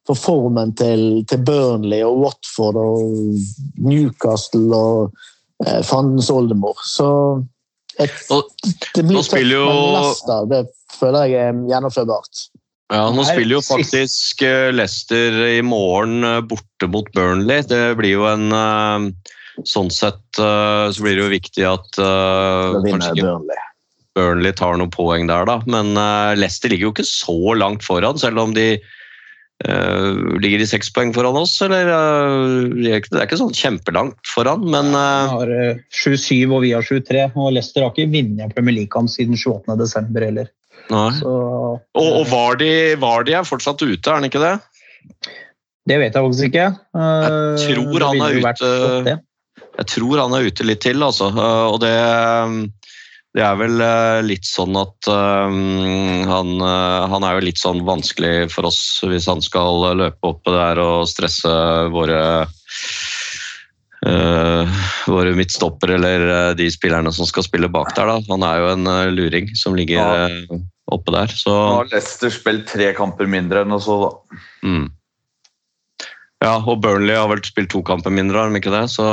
for 0.04 0.20
formen 0.20 0.74
til, 0.76 1.22
til, 1.30 1.40
Burnley 1.46 2.04
og 2.04 2.20
Watford 2.26 2.76
og 2.82 3.80
Newcastle 3.80 4.66
og 4.76 5.22
eh, 5.64 5.80
fandens 5.88 6.28
oldemor. 6.32 6.82
Så 6.84 7.08
et, 8.02 8.14
det 8.94 9.04
blir 9.06 9.22
tøft, 9.22 9.40
jo... 9.48 9.64
men 9.68 9.96
Leicester 9.96 10.50
det 10.50 10.62
føler 10.96 11.30
jeg 11.30 11.50
er 11.50 11.60
gjennomførbart. 11.70 12.42
Ja, 12.94 13.08
Nå 13.10 13.24
spiller 13.26 13.56
jo 13.56 13.62
faktisk 13.66 14.44
eh, 14.46 14.68
Leicester 14.74 15.40
i 15.48 15.62
morgen 15.66 16.26
eh, 16.26 16.42
borte 16.46 16.88
mot 16.90 17.08
Burnley. 17.16 17.64
Det 17.66 17.96
blir 17.98 18.18
jo 18.18 18.28
en 18.30 19.14
Sånn 19.64 19.88
sett 19.88 20.36
så 20.36 21.00
blir 21.00 21.14
det 21.16 21.22
jo 21.22 21.28
viktig 21.32 21.62
at 21.64 21.96
kanskje 21.96 23.22
Burnley. 23.22 23.62
Burnley 24.12 24.52
tar 24.52 24.76
noen 24.76 24.92
poeng 24.92 25.24
der, 25.30 25.48
da. 25.48 25.54
Men 25.64 25.96
Leicester 26.36 26.68
ligger 26.68 26.90
jo 26.90 26.92
ikke 26.92 27.06
så 27.08 27.54
langt 27.56 27.80
foran, 27.86 28.20
selv 28.20 28.42
om 28.42 28.52
de 28.52 28.74
eh, 29.64 30.12
Ligger 30.42 30.58
de 30.58 30.66
seks 30.68 30.90
poeng 30.92 31.12
foran 31.16 31.36
oss, 31.40 31.54
eller? 31.62 31.88
Uh, 31.88 32.68
Det 32.76 32.90
er 32.92 33.00
ikke- 33.00 33.10
det 33.14 33.20
er 33.22 33.26
ikke 33.26 33.38
sånn 33.40 33.54
kjempelangt 33.56 34.20
foran, 34.34 34.64
men 34.68 34.90
Vi 34.92 35.00
eh, 35.00 35.28
har 35.32 35.48
uh, 35.48 35.78
7-7 35.90 36.52
og 36.52 36.62
vi 36.62 36.72
har 36.72 36.82
7-3. 36.82 37.32
Og 37.36 37.52
Leicester 37.52 37.82
har 37.82 37.90
ikke 37.94 38.10
vunnet 38.12 38.54
Premier 38.54 38.74
League-kamp 38.74 39.08
siden 39.08 39.34
28. 39.36 39.76
desember 39.78 40.20
heller. 40.20 40.48
nei. 40.90 41.10
Så 41.18 41.26
Og, 41.26 41.80
og 42.20 42.26
Vardy, 42.30 42.94
Vardy 42.96 43.32
er 43.34 43.42
fortsatt 43.42 43.80
ute, 43.82 44.06
er 44.06 44.14
han 44.20 44.24
ikke 44.28 44.38
det? 44.42 44.60
det 45.88 45.98
vet 45.98 46.12
jeg 46.14 46.22
faktisk 46.22 46.46
ikke. 46.50 46.66
Eh, 46.94 47.56
Jeg 47.56 47.76
tror 47.76 48.06
han 48.06 48.20
er 48.20 48.40
ute- 48.40 49.20
Jeg 49.78 49.86
tror 49.86 50.18
han 50.18 50.32
er 50.34 50.46
ute 50.50 50.64
litt 50.64 50.80
til, 50.80 51.02
altså. 51.02 51.28
Og 51.36 51.80
det, 51.80 51.92
det 53.36 53.44
er 53.44 53.56
vel 53.60 53.82
eh, 53.84 54.22
litt 54.24 54.46
sånn 54.48 54.76
at 54.80 55.08
um, 55.12 56.24
han, 56.24 56.54
eh, 56.64 57.02
han 57.12 57.26
er 57.26 57.36
jo 57.36 57.44
litt 57.44 57.60
sånn 57.60 57.82
vanskelig 57.84 58.48
for 58.54 58.68
oss 58.70 58.80
hvis 59.04 59.28
han 59.28 59.42
skal 59.44 59.84
løpe 59.98 60.30
opp 60.30 60.40
der 60.48 60.80
og 60.80 61.04
stresse 61.10 61.52
våre 61.92 62.20
uh, 64.06 64.78
våre 65.10 65.34
midtstopper 65.36 65.92
eller 65.98 66.24
de 66.56 66.70
spillerne 66.72 67.12
som 67.12 67.28
skal 67.28 67.44
spille 67.44 67.68
bak 67.72 67.92
der. 67.98 68.08
Da. 68.08 68.16
Han 68.32 68.46
er 68.46 68.62
jo 68.62 68.72
en 68.72 68.90
luring 69.18 69.52
som 69.58 69.76
ligger 69.76 70.00
Ja. 70.00 70.60
oppe 70.92 71.12
der. 71.12 71.28
Så, 71.28 71.50
Nå 71.52 71.80
har 71.82 71.92
Leicester 71.92 72.32
spilt 72.32 72.68
tre 72.72 72.92
kamper 72.96 73.28
mindre 73.28 73.66
enn 73.66 73.76
oss, 73.76 73.88
da. 73.90 74.38
mm. 74.64 74.86
Ja, 76.44 76.58
og 76.60 76.82
Burnley 76.84 77.16
har 77.16 77.30
vel 77.30 77.40
spilt 77.46 77.70
to 77.72 77.80
kamper 77.86 78.12
mindre, 78.12 78.42
har 78.42 78.52
de 78.52 78.60
ikke 78.60 78.72
det? 78.74 78.82
Så, 78.92 79.04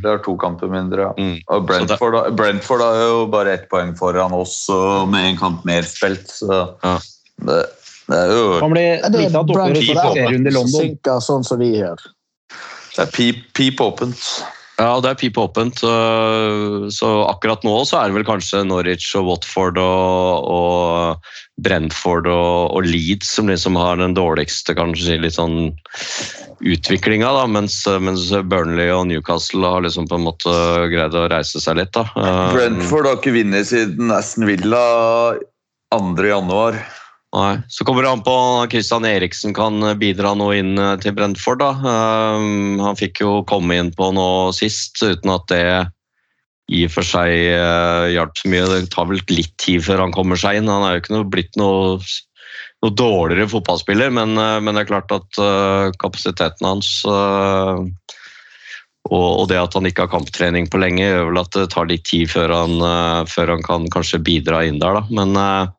De 0.00 0.08
har 0.08 0.22
to 0.24 0.32
kamper 0.40 0.70
mindre, 0.72 1.10
ja. 1.10 1.12
mm. 1.18 1.42
Og 1.52 1.66
Brentford, 1.68 2.16
det... 2.16 2.32
Brentford 2.38 2.80
har 2.80 2.96
jo 3.02 3.18
bare 3.32 3.58
ett 3.58 3.68
poeng 3.72 3.92
foran 3.98 4.32
oss 4.36 4.56
og 4.72 5.10
med 5.12 5.34
en 5.34 5.38
kamp 5.40 5.66
mer 5.68 5.84
spilt, 5.88 6.32
så 6.32 6.62
Ja. 6.80 6.96
det, 7.44 7.60
det 8.08 8.22
er 8.22 8.32
jo 8.32 8.46
Kan 8.64 8.72
bli 8.72 8.86
det 9.04 9.04
er 9.04 9.28
av 9.28 9.28
et 9.28 9.38
oppgjør 9.42 9.76
i 9.82 9.84
serierunde 9.92 10.48
i 10.50 10.56
London. 10.56 10.96
sånn 11.28 11.44
som 11.44 11.60
vi 11.60 11.74
gjør. 11.76 12.00
det 12.96 13.04
er 13.04 13.12
pip, 13.12 13.44
pip 13.52 13.80
åpent. 13.84 14.24
Ja, 14.80 14.96
det 15.04 15.10
er 15.12 15.20
pip 15.20 15.36
åpent. 15.38 15.78
Så, 15.78 15.92
så 16.90 17.08
akkurat 17.28 17.62
nå 17.64 17.74
så 17.86 18.00
er 18.00 18.08
det 18.08 18.16
vel 18.16 18.26
kanskje 18.26 18.64
Norwich 18.66 19.12
og 19.20 19.28
Watford 19.28 19.78
og, 19.78 20.48
og 20.48 21.62
Brentford 21.62 22.26
og, 22.32 22.72
og 22.72 22.88
Leeds 22.88 23.28
som 23.36 23.52
liksom 23.52 23.76
har 23.78 24.00
den 24.00 24.16
dårligste 24.16 24.74
kanskje 24.78 25.20
litt 25.22 25.36
sånn 25.36 25.74
utviklinga, 26.62 27.28
da, 27.34 27.44
mens, 27.50 27.80
mens 28.02 28.28
Burnley 28.48 28.90
og 28.94 29.06
Newcastle 29.10 29.66
har 29.74 29.84
liksom 29.84 30.08
på 30.10 30.18
en 30.18 30.26
måte 30.26 30.56
greid 30.92 31.16
å 31.18 31.28
reise 31.32 31.62
seg 31.62 31.80
litt. 31.80 31.92
da. 31.96 32.06
Eh, 32.16 32.56
Brentford 32.56 33.08
har 33.08 33.18
ikke 33.18 33.34
vunnet 33.34 33.68
siden 33.70 34.12
Aston 34.14 34.46
Villa 34.48 34.82
2. 35.94 36.28
januar. 36.28 36.78
Nei. 37.32 37.54
Så 37.72 37.86
kommer 37.88 38.04
det 38.04 38.12
an 38.12 38.24
på 38.24 38.32
om 38.36 38.68
Christian 38.68 39.06
Eriksen 39.08 39.54
kan 39.56 39.80
bidra 40.00 40.34
noe 40.36 40.58
inn 40.60 40.76
eh, 40.76 40.94
til 41.00 41.16
Brentford. 41.16 41.62
da. 41.64 41.72
Um, 41.80 42.78
han 42.82 42.98
fikk 42.98 43.24
jo 43.24 43.40
komme 43.48 43.80
inn 43.80 43.92
på 43.96 44.12
noe 44.14 44.52
sist, 44.56 45.00
uten 45.02 45.32
at 45.32 45.48
det 45.52 45.64
i 46.72 46.84
og 46.86 46.92
for 46.94 47.04
seg 47.04 47.32
uh, 47.58 48.06
hjalp 48.12 48.36
så 48.38 48.50
mye. 48.52 48.68
Det 48.70 48.92
tar 48.92 49.08
vel 49.10 49.22
litt 49.32 49.54
tid 49.60 49.82
før 49.84 50.04
han 50.04 50.14
kommer 50.14 50.38
seg 50.40 50.60
inn. 50.60 50.70
Han 50.70 50.86
er 50.86 50.96
jo 50.96 51.02
ikke 51.02 51.16
noe, 51.16 51.28
blitt 51.32 51.58
noe, 51.60 51.98
noe 52.82 52.94
dårligere 52.98 53.50
fotballspiller, 53.50 54.10
men, 54.10 54.34
eh, 54.38 54.58
men 54.60 54.74
det 54.74 54.84
er 54.84 54.90
klart 54.90 55.14
at 55.14 55.38
uh, 55.40 55.92
kapasiteten 56.02 56.66
hans 56.66 56.90
uh, 57.06 57.78
og, 59.10 59.28
og 59.42 59.46
det 59.50 59.58
at 59.60 59.74
han 59.74 59.86
ikke 59.86 60.06
har 60.06 60.12
kamptrening 60.12 60.68
på 60.70 60.80
lenge, 60.82 61.04
gjør 61.04 61.30
vel 61.30 61.40
at 61.42 61.54
det 61.54 61.68
tar 61.74 61.88
litt 61.90 62.04
tid 62.08 62.30
før 62.30 62.54
han, 62.54 62.76
uh, 62.82 63.22
før 63.30 63.56
han 63.56 63.64
kan 63.66 63.88
kanskje 63.92 64.22
bidra 64.22 64.64
inn 64.66 64.82
der. 64.82 64.98
da. 64.98 65.06
Men 65.10 65.70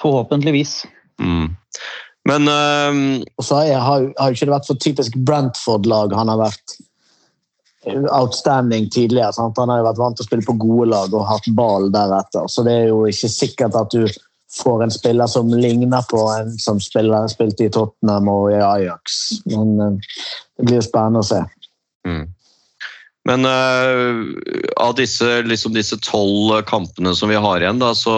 Forhåpentligvis. 0.00 0.84
Mm. 1.20 1.50
Men 2.28 2.48
Og 2.48 3.44
så 3.44 3.58
har, 3.58 3.80
har, 3.80 4.06
har 4.16 4.30
jo 4.30 4.36
ikke 4.36 4.46
det 4.46 4.54
vært 4.54 4.68
for 4.68 4.80
typisk 4.80 5.16
Brentford-lag 5.26 6.14
han 6.16 6.30
har 6.30 6.40
vært 6.40 6.76
outstanding 8.12 8.90
tidligere. 8.92 9.32
Sant? 9.32 9.58
Han 9.58 9.72
har 9.72 9.80
jo 9.80 9.86
vært 9.88 10.00
vant 10.00 10.18
til 10.18 10.24
å 10.24 10.28
spille 10.28 10.46
på 10.46 10.56
gode 10.60 10.90
lag 10.92 11.14
og 11.16 11.26
hatt 11.28 11.48
ball 11.56 11.88
deretter. 11.92 12.48
Så 12.48 12.64
det 12.66 12.76
er 12.76 12.90
jo 12.92 13.02
ikke 13.08 13.30
sikkert 13.32 13.76
at 13.80 13.96
du 13.96 14.04
får 14.58 14.82
en 14.82 14.90
spiller 14.90 15.26
som 15.26 15.48
ligner 15.54 16.02
på 16.10 16.20
en 16.32 16.52
som 16.58 16.80
spiller, 16.82 17.28
spilte 17.30 17.68
i 17.68 17.72
Tottenham 17.72 18.28
og 18.30 18.50
i 18.52 18.58
Ajax. 18.58 19.22
Men 19.52 19.80
eh, 19.80 20.12
det 20.58 20.68
blir 20.68 20.84
spennende 20.84 21.24
å 21.24 21.30
se. 21.30 21.42
mm. 22.08 22.28
Men 23.28 23.44
uh, 23.44 24.24
av 24.80 24.94
disse 24.96 25.42
liksom 25.44 25.76
tolv 26.06 26.62
kampene 26.64 27.12
som 27.14 27.28
vi 27.28 27.36
har 27.36 27.60
igjen, 27.60 27.78
da, 27.78 27.92
så, 27.94 28.16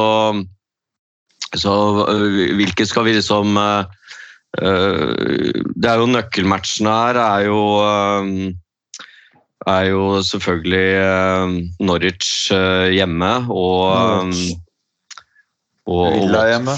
så 1.58 1.72
uh, 2.06 2.54
hvilke 2.54 2.86
skal 2.86 3.08
vi 3.08 3.16
liksom 3.16 3.58
øh, 3.58 3.82
Det 5.74 5.90
er 5.90 5.98
jo 5.98 6.06
nøkkelmatchene 6.06 6.92
her 6.94 7.18
er 7.18 7.48
jo 7.48 7.60
er 9.66 9.84
jo 9.90 10.22
selvfølgelig 10.26 11.76
Norwich 11.82 12.50
hjemme 12.94 13.32
og, 13.50 14.30
Norwich. 14.30 14.61
Og, 15.90 16.04
Villa 16.14 16.42
hjemme. 16.50 16.76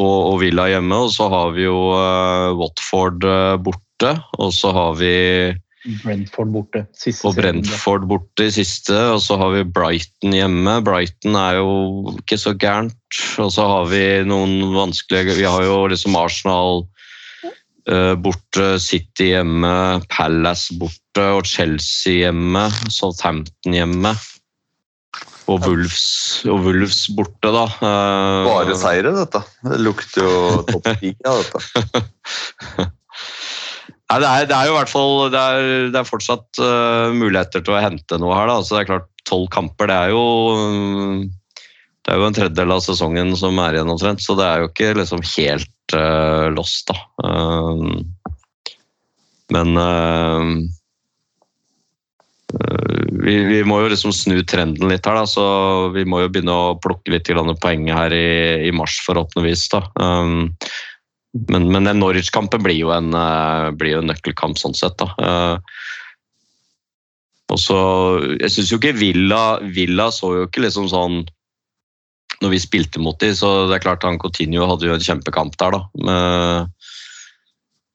og, 0.00 0.18
og 0.32 0.36
Villa 0.42 0.68
hjemme, 0.72 1.00
og 1.06 1.12
så 1.14 1.28
har 1.32 1.56
vi 1.56 1.66
jo 1.66 1.80
uh, 1.92 2.52
Watford 2.58 3.26
eh, 3.26 3.56
borte, 3.60 4.14
og 4.38 4.54
så 4.56 4.72
har 4.76 4.94
vi 5.00 5.16
Brentford 6.02 6.50
borte. 6.52 6.82
Siste 6.96 7.28
og. 7.28 7.36
Brentford 7.38 8.04
borte 8.08 8.48
i 8.50 8.52
siste, 8.52 8.96
og 9.14 9.20
så 9.24 9.38
har 9.40 9.54
vi 9.54 9.64
Brighton 9.64 10.34
hjemme. 10.36 10.76
Brighton 10.84 11.36
er 11.40 11.60
jo 11.60 12.16
ikke 12.18 12.36
så 12.40 12.52
gærent, 12.52 13.20
og 13.40 13.52
så 13.54 13.66
har 13.68 13.88
vi 13.92 14.02
noen 14.28 14.74
vanskelige 14.74 15.38
Vi 15.38 15.48
har 15.48 15.64
jo 15.64 15.86
liksom 15.92 16.18
Arsenal 16.20 16.84
uh, 17.88 18.14
borte, 18.20 18.74
City 18.82 19.30
hjemme, 19.32 20.02
Palace 20.12 20.76
borte 20.80 21.26
og 21.38 21.48
Chelsea 21.48 22.26
hjemme, 22.26 22.68
Southampton 22.92 23.80
hjemme. 23.80 24.14
Og 25.50 25.64
Wolves, 25.66 26.06
og 26.46 26.62
Wolves 26.66 27.02
borte, 27.16 27.50
da. 27.50 27.64
Eh, 27.82 28.46
Bare 28.46 28.76
seire, 28.78 29.10
dette. 29.16 29.42
Det 29.66 29.80
lukter 29.82 30.22
jo 30.22 30.62
topp 30.68 30.90
av 30.92 31.42
dette. 31.42 31.58
Nei, 34.10 34.18
det, 34.18 34.28
er, 34.28 34.46
det 34.50 34.56
er 34.56 34.66
jo 34.66 34.72
i 34.72 34.74
hvert 34.74 34.90
fall 34.90 35.12
Det 35.30 35.38
er, 35.38 35.66
det 35.94 35.98
er 36.00 36.06
fortsatt 36.08 36.58
uh, 36.58 37.12
muligheter 37.14 37.62
til 37.62 37.76
å 37.76 37.82
hente 37.82 38.18
noe 38.18 38.34
her. 38.34 38.50
Da. 38.50 38.56
Så 38.66 38.74
det 38.74 38.80
er 38.82 38.88
klart, 38.88 39.10
tolv 39.28 39.46
kamper, 39.54 39.90
det 39.90 39.98
er 39.98 40.14
jo 40.14 40.24
Det 42.02 42.10
er 42.10 42.18
jo 42.18 42.26
en 42.26 42.38
tredjedel 42.38 42.74
av 42.74 42.82
sesongen 42.82 43.30
som 43.38 43.58
er 43.62 43.78
igjen 43.78 43.92
omtrent, 43.92 44.22
så 44.24 44.34
det 44.38 44.46
er 44.48 44.64
jo 44.64 44.70
ikke 44.72 44.90
liksom 44.98 45.22
helt 45.36 45.94
uh, 45.94 46.46
lost, 46.56 46.90
da. 46.90 46.98
Um, 47.22 48.06
men 49.50 49.74
øh, 49.82 50.46
vi, 53.24 53.34
vi 53.44 53.60
må 53.66 53.80
jo 53.82 53.90
liksom 53.92 54.12
snu 54.14 54.40
trenden 54.48 54.90
litt 54.90 55.06
her, 55.08 55.18
da, 55.18 55.26
så 55.28 55.44
vi 55.94 56.04
må 56.08 56.22
jo 56.22 56.30
begynne 56.32 56.54
å 56.54 56.78
plukke 56.82 57.12
litt 57.14 57.30
poeng 57.62 57.88
her 57.92 58.14
i, 58.14 58.68
i 58.68 58.72
mars, 58.74 58.98
forhåpentligvis. 59.06 59.68
da. 59.72 59.82
Um, 60.00 60.50
men, 61.48 61.68
men 61.70 61.86
den 61.86 62.00
Norwich-kampen 62.02 62.62
blir, 62.64 62.80
eh, 62.90 63.70
blir 63.78 63.94
jo 63.94 64.00
en 64.02 64.10
nøkkelkamp 64.10 64.58
sånn 64.58 64.74
sett. 64.74 64.98
da. 64.98 65.12
Uh, 65.20 65.58
og 67.50 67.58
så, 67.58 67.78
Jeg 68.40 68.50
syns 68.54 68.70
jo 68.70 68.78
ikke 68.78 68.94
Villa 68.94 69.58
Villa 69.74 70.04
så 70.14 70.28
jo 70.36 70.44
ikke 70.46 70.62
liksom 70.62 70.86
sånn 70.86 71.16
Når 72.44 72.52
vi 72.52 72.60
spilte 72.62 73.02
mot 73.02 73.18
dem, 73.18 73.34
så 73.34 73.66
det 73.66 73.78
er 73.78 73.82
klart 73.82 74.06
han 74.06 74.20
Coutinho 74.22 74.68
hadde 74.70 74.86
jo 74.86 74.94
en 74.94 75.02
kjempekamp 75.02 75.58
der, 75.60 75.74
da. 75.74 75.80
Men, 76.06 76.70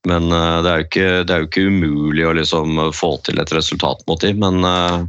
men 0.05 0.29
eh, 0.31 0.61
det, 0.61 0.71
er 0.71 0.83
ikke, 0.85 1.07
det 1.25 1.33
er 1.33 1.43
jo 1.43 1.49
ikke 1.49 1.67
umulig 1.69 2.25
å 2.27 2.35
liksom 2.37 2.79
få 2.95 3.15
til 3.25 3.41
et 3.41 3.53
resultat 3.55 4.03
mot 4.09 4.21
dem, 4.21 4.41
men 4.43 4.65
eh, 4.69 5.05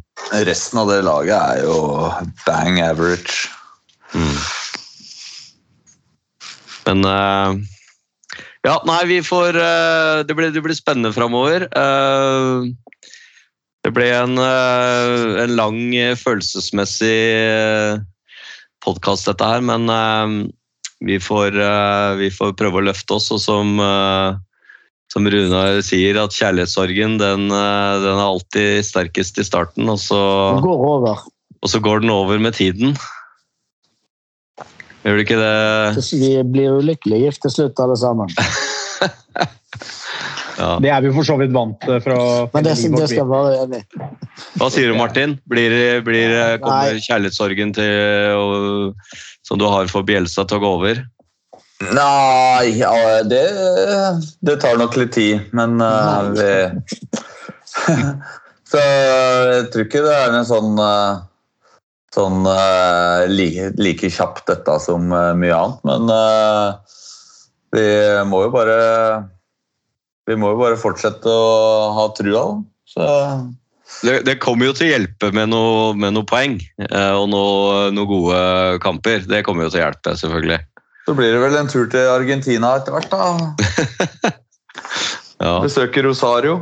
Resten 0.49 0.81
av 0.81 0.91
det 0.91 1.03
laget 1.07 1.37
er 1.37 1.65
jo 1.67 2.09
bang 2.47 2.81
average. 2.83 3.51
Mm. 4.17 4.39
Men 6.89 7.09
eh, 7.13 7.61
Ja, 8.67 8.81
nei, 8.89 9.03
vi 9.07 9.21
får 9.23 9.61
det, 10.27 10.35
blir, 10.35 10.51
det 10.51 10.65
blir 10.65 10.75
spennende 10.75 11.13
framover. 11.15 11.69
Det 13.87 13.93
ble 13.95 14.09
en, 14.11 14.35
en 14.43 15.53
lang 15.55 15.79
følelsesmessig 16.19 17.21
podkast, 18.83 19.29
dette 19.31 19.53
her, 19.53 19.63
men 19.63 19.87
vi, 20.99 21.21
får, 21.23 21.61
vi 22.19 22.33
får 22.35 22.57
prøve 22.59 22.83
å 22.83 22.87
løfte 22.89 23.21
oss. 23.21 23.31
Og 23.37 23.39
som, 23.45 23.79
som 25.17 25.25
Runar 25.33 25.81
sier, 25.81 26.19
at 26.21 26.35
kjærlighetssorgen 26.37 27.17
den, 27.17 27.49
eh, 27.49 27.93
den 28.05 28.19
er 28.19 28.27
alltid 28.27 28.85
sterkest 28.85 29.41
i 29.41 29.47
starten, 29.49 29.89
og 29.89 29.97
så 30.03 30.21
går 30.61 30.83
over. 30.93 31.25
og 31.63 31.73
så 31.73 31.81
går 31.81 32.05
den 32.05 32.13
over 32.13 32.39
med 32.39 32.53
tiden. 32.53 32.93
Gjør 35.07 35.17
det 35.17 35.25
ikke 35.25 35.41
det? 35.41 36.05
Vi 36.21 36.33
blir 36.53 36.77
ulykkelig 36.83 37.23
gift 37.23 37.47
til 37.47 37.55
slutt, 37.59 37.81
alle 37.81 37.97
sammen. 37.97 38.29
Ja. 40.57 40.79
Det 40.81 40.89
er 40.89 41.03
vi 41.05 41.11
for 41.13 41.27
så 41.29 41.35
vidt 41.37 41.51
vant 41.53 41.75
til 41.85 41.99
fra 42.01 42.15
Men 42.55 42.65
det, 42.65 42.71
det 42.81 43.09
skal 43.11 43.27
være 43.29 43.59
enig. 43.67 43.83
Hva 44.57 44.71
sier 44.73 44.89
du, 44.89 44.95
Martin? 44.97 45.35
Blir, 45.53 46.01
blir, 46.01 46.33
kommer 46.63 46.97
Nei. 46.97 47.03
kjærlighetssorgen 47.05 47.75
til, 47.77 47.91
og, 48.41 49.19
som 49.45 49.61
du 49.61 49.67
har 49.69 49.85
for 49.93 50.09
Bjelstad 50.09 50.49
til 50.49 50.57
å 50.57 50.63
gå 50.65 50.71
over? 50.79 51.03
Nei, 51.77 52.73
ja, 52.79 52.93
det, 53.29 53.45
det 54.41 54.57
tar 54.63 54.79
nok 54.81 54.97
litt 54.97 55.13
tid, 55.13 55.45
men 55.57 55.77
uh, 55.83 56.33
vi 56.33 56.51
Så 58.67 58.81
jeg 58.83 59.67
tror 59.71 59.85
ikke 59.85 60.03
det 60.03 60.15
er 60.17 60.33
en 60.35 60.47
sånn 60.49 60.81
eh, 60.83 61.19
sånn 62.17 62.47
uh, 62.49 63.27
like, 63.31 63.71
like 63.79 64.11
kjapt 64.13 64.47
dette 64.51 64.79
som 64.83 65.13
eh, 65.13 65.35
mye 65.39 65.55
annet, 65.55 65.85
men 65.87 66.11
uh, 66.11 66.97
vi 67.77 67.87
må 68.31 68.47
jo 68.47 68.51
bare 68.55 68.79
Vi 70.27 70.37
må 70.39 70.55
jo 70.55 70.59
bare 70.59 70.81
fortsette 70.81 71.31
å 71.31 71.93
ha 71.95 72.09
trua. 72.17 72.43
da. 72.43 72.57
Så 72.91 73.07
Det, 74.03 74.17
det 74.27 74.41
kommer 74.43 74.67
jo 74.67 74.75
til 74.75 74.89
å 74.89 74.95
hjelpe 74.95 75.31
med 75.37 75.53
noen 75.53 76.09
noe 76.11 76.27
poeng 76.27 76.57
eh, 76.83 77.13
og 77.15 77.29
noen 77.31 77.95
noe 77.95 78.11
gode 78.11 78.41
kamper. 78.83 79.23
Det 79.29 79.45
kommer 79.47 79.67
jo 79.67 79.71
til 79.71 79.81
å 79.81 79.85
hjelpe, 79.85 80.17
selvfølgelig. 80.19 80.59
Så 81.07 81.15
blir 81.15 81.33
det 81.37 81.39
vel 81.39 81.55
en 81.55 81.69
tur 81.71 81.87
til 81.93 82.09
Argentina 82.11 82.73
etter 82.81 82.97
hvert, 82.97 83.11
da. 83.13 84.33
Ja. 85.37 85.59
Besøke 85.61 86.01
Rosario. 86.01 86.55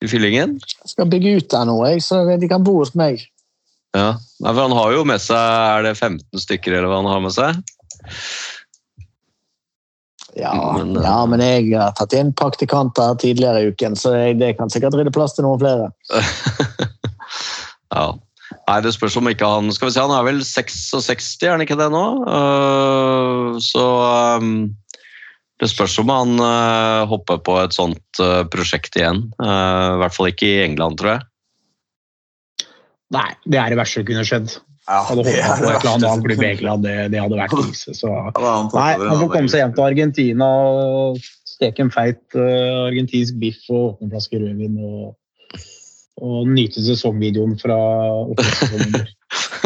I 0.06 0.08
fyllingen? 0.08 0.60
Jeg 0.62 0.90
skal 0.94 1.10
bygge 1.12 1.36
ut 1.40 1.52
der 1.52 1.66
nå, 1.68 1.86
jeg, 1.90 2.02
så 2.06 2.16
de 2.30 2.48
kan 2.52 2.64
bo 2.64 2.74
hos 2.78 2.96
meg. 2.96 3.16
Ja. 3.98 4.10
Nei, 4.40 4.54
for 4.54 4.62
han 4.68 4.78
har 4.78 4.92
jo 4.94 5.02
med 5.10 5.18
seg 5.18 5.74
Er 5.74 5.82
det 5.82 5.98
15 5.98 6.22
stykker, 6.44 6.78
eller 6.78 6.90
hva 6.92 7.02
han 7.02 7.10
har 7.10 7.22
med 7.26 7.34
seg? 7.34 7.58
Ja, 10.38 10.78
Men, 10.78 10.94
eh, 10.94 11.02
ja, 11.04 11.26
men 11.26 11.42
jeg 11.42 11.74
har 11.74 11.90
tatt 11.98 12.14
inn 12.14 12.34
praktikanter 12.38 13.18
tidligere 13.20 13.62
i 13.64 13.68
uken, 13.74 13.96
så 13.98 14.14
jeg, 14.14 14.38
det 14.40 14.58
kan 14.60 14.70
sikkert 14.70 14.94
rydde 15.00 15.16
plass 15.16 15.34
til 15.36 15.44
noen 15.48 15.60
flere. 15.62 15.86
Ja. 17.96 18.10
Nei, 18.66 18.80
det 18.82 18.96
spørs 18.96 19.18
om 19.20 19.28
ikke 19.30 19.46
han 19.46 19.70
Skal 19.74 19.90
vi 19.90 19.94
se, 19.94 20.02
han 20.02 20.14
er 20.14 20.26
vel 20.26 20.40
66, 20.46 21.28
er 21.46 21.54
han 21.54 21.62
ikke 21.62 21.78
det 21.78 21.90
nå? 21.94 22.06
Uh, 22.26 23.58
så 23.62 23.86
um, 24.42 24.70
det 25.60 25.68
spørs 25.70 25.98
om 26.00 26.12
han 26.14 26.40
uh, 26.40 27.04
hopper 27.10 27.42
på 27.44 27.58
et 27.60 27.76
sånt 27.76 28.22
uh, 28.24 28.46
prosjekt 28.48 28.96
igjen. 28.96 29.26
Eh, 29.44 29.88
I 29.92 30.00
hvert 30.00 30.16
fall 30.16 30.30
ikke 30.32 30.48
i 30.48 30.62
England, 30.64 30.96
tror 31.02 31.18
jeg. 31.18 32.70
Nei, 33.12 33.28
det 33.44 33.60
er 33.60 33.74
det 33.74 33.80
verste 33.82 34.00
som 34.00 34.08
kunne 34.08 34.24
skjedd. 34.30 34.54
Ja, 34.88 35.02
Hadde 35.10 35.26
er 35.26 35.28
på 35.28 35.66
det 35.66 35.74
et 35.74 35.84
eller 35.84 35.92
annet 35.92 36.08
annet 36.08 36.28
klubb 36.30 36.44
i 36.46 36.48
England, 36.54 36.88
det, 36.88 36.96
det 37.12 37.20
hadde 37.20 37.42
vært 37.42 37.58
krise. 37.58 37.94
Så 37.98 38.08
Nei, 38.08 38.94
han 39.04 39.20
får 39.20 39.34
komme 39.34 39.52
seg 39.52 39.66
hjem 39.66 39.76
til 39.76 39.86
Argentina 39.90 40.48
og 40.70 41.20
steke 41.50 41.84
en 41.84 41.92
feit 41.94 42.40
argentinsk 42.40 43.36
biff 43.42 43.68
og 43.68 43.82
åpne 43.84 44.08
en 44.08 44.16
flaske 44.16 44.40
rødvin 44.40 44.80
og, 44.80 45.12
og 46.20 46.50
nyte 46.52 46.84
sesongvideoen 46.84 47.56
fra 47.62 47.78
Analysere 48.36 49.06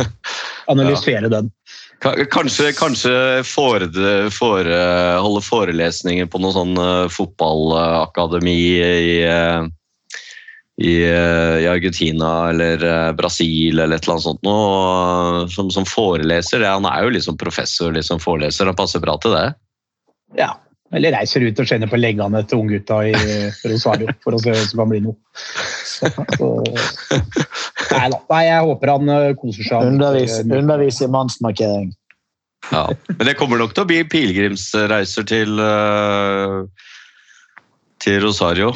Analysere 0.74 1.30
den. 1.32 1.50
Kanskje, 2.04 2.72
kanskje 2.76 3.44
fore, 3.48 3.88
fore, 4.32 4.80
holde 5.24 5.42
forelesninger 5.44 6.28
på 6.28 6.42
noe 6.44 6.56
sånn 6.56 6.74
eh, 6.80 7.06
fotballakademi 7.12 8.56
i, 8.56 9.14
eh, 9.24 9.64
i, 10.84 10.96
eh, 11.08 11.56
i 11.64 11.70
Argentina 11.72 12.50
eller 12.50 13.14
Brasil 13.16 13.80
eller 13.80 13.96
et 13.96 14.04
eller 14.04 14.18
annet 14.18 14.28
sånt 14.28 14.44
noe, 14.44 15.48
som, 15.54 15.72
som 15.72 15.88
foreleser. 15.88 16.66
Ja, 16.66 16.76
han 16.76 16.90
er 16.92 17.06
jo 17.06 17.16
liksom 17.16 17.40
professor, 17.40 17.96
liksom 17.96 18.20
foreleser. 18.24 18.68
Han 18.72 18.80
passer 18.80 19.04
bra 19.04 19.16
til 19.24 19.36
det. 19.38 19.48
Ja. 20.40 20.52
Eller 20.94 21.16
reiser 21.16 21.42
ut 21.42 21.58
og 21.60 21.68
kjenner 21.68 21.90
på 21.90 21.98
leggene 21.98 22.44
til 22.46 22.62
unggutta 22.62 23.00
i 23.10 23.14
Rosario 23.70 24.14
for 24.22 24.38
å 24.38 24.42
se 24.42 24.54
hva 24.54 24.62
som 24.62 24.84
kan 24.84 24.92
bli 24.92 25.02
noe. 25.08 25.18
Så, 25.90 26.10
nei 27.94 28.08
da. 28.14 28.20
Nei, 28.30 28.44
jeg 28.46 28.68
håper 28.70 28.92
han 28.94 29.14
eh, 29.16 29.30
koser 29.40 29.68
seg. 29.68 29.90
Undervis, 29.94 30.40
Eh, 30.44 30.58
undervis 30.60 31.02
i 31.02 31.10
mannsmarkering. 31.12 31.92
Ja. 32.70 32.86
Men 33.18 33.28
det 33.28 33.36
kommer 33.40 33.60
nok 33.60 33.74
til 33.76 33.84
å 33.84 33.90
bli 33.90 34.02
pilegrimsreiser 34.08 35.26
til, 35.30 35.60
eh, 35.60 36.60
til 38.06 38.20
Rosario. 38.24 38.70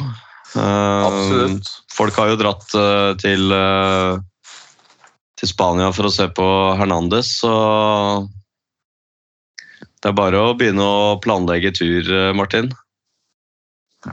Eh, 0.56 1.04
Absolutt. 1.08 1.70
Folk 1.94 2.18
har 2.18 2.32
jo 2.32 2.40
dratt 2.40 2.66
til, 3.22 3.54
til 5.38 5.50
Spania 5.50 5.92
for 5.94 6.08
å 6.08 6.12
se 6.14 6.28
på 6.34 6.48
Hernandez, 6.78 7.32
så 7.42 7.54
det 10.02 10.10
er 10.12 10.16
bare 10.18 10.38
å 10.50 10.54
begynne 10.58 10.84
å 10.84 11.16
planlegge 11.24 11.72
tur, 11.74 12.06
eh, 12.06 12.32
Martin. 12.36 12.70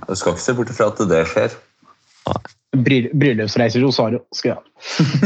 Du 0.07 0.15
skal 0.17 0.33
ikke 0.33 0.41
se 0.45 0.55
bort 0.57 0.71
fra 0.73 0.87
at 0.89 1.01
det 1.09 1.23
skjer. 1.29 1.53
Bry- 2.75 3.11
Bryllupsreiser 3.13 3.77
til 3.79 3.85
Rosario 3.85 4.23
skal 4.35 4.51
jeg 4.51 4.57
ha. 4.57 4.63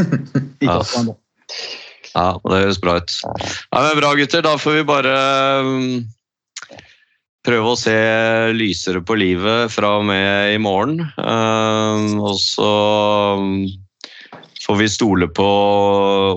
Ikke 0.60 0.76
Ja. 0.76 1.02
man. 1.06 1.16
Ja, 2.10 2.26
det 2.44 2.58
høres 2.64 2.78
bra 2.82 2.96
ut. 3.00 3.12
Ja, 3.72 3.80
men 3.86 3.96
bra, 4.00 4.10
gutter. 4.18 4.42
Da 4.44 4.56
får 4.60 4.76
vi 4.80 4.84
bare 4.86 5.14
mm, 5.64 6.04
prøve 7.46 7.72
å 7.72 7.78
se 7.78 7.94
lysere 8.54 9.00
på 9.06 9.16
livet 9.18 9.70
fra 9.72 9.94
og 10.00 10.04
med 10.10 10.54
i 10.56 10.58
morgen. 10.62 11.00
Eh, 11.16 12.06
og 12.20 12.36
så 12.42 12.70
får 14.66 14.78
vi 14.82 14.88
stole 14.92 15.28
på 15.34 15.48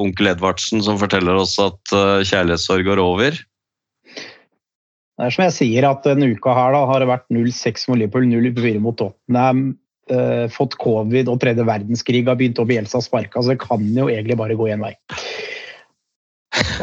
onkel 0.01 0.31
Edvardsen, 0.31 0.81
som 0.85 0.97
forteller 1.01 1.35
oss 1.41 1.57
at 1.61 1.93
eh, 1.93 2.21
kjærlighetssorg 2.25 2.85
går 2.87 3.01
over. 3.03 3.37
Det 5.13 5.27
er 5.27 5.33
som 5.35 5.43
jeg 5.45 5.53
sier, 5.53 5.85
at 5.85 6.05
denne 6.07 6.31
uka 6.33 6.53
her 6.57 6.73
da, 6.73 6.85
har 6.89 7.03
det 7.03 7.07
vært 7.11 7.27
0-6 7.29 7.83
mot 7.91 7.99
Liverpool, 8.01 8.25
0-4 8.31 8.79
mot 8.81 8.97
Tottenham. 8.97 9.77
eh, 10.11 10.47
fått 10.51 10.73
covid 10.81 11.29
og 11.31 11.37
tredje 11.39 11.63
verdenskrig 11.63 12.25
har 12.27 12.35
begynt 12.35 12.57
å 12.59 12.65
bli 12.67 12.75
Elsa 12.81 12.99
sparka, 12.99 13.39
så 13.39 13.53
det 13.53 13.59
kan 13.61 13.79
jo 13.95 14.09
egentlig 14.11 14.35
bare 14.35 14.57
gå 14.59 14.67
én 14.73 14.81
vei. 14.83 14.91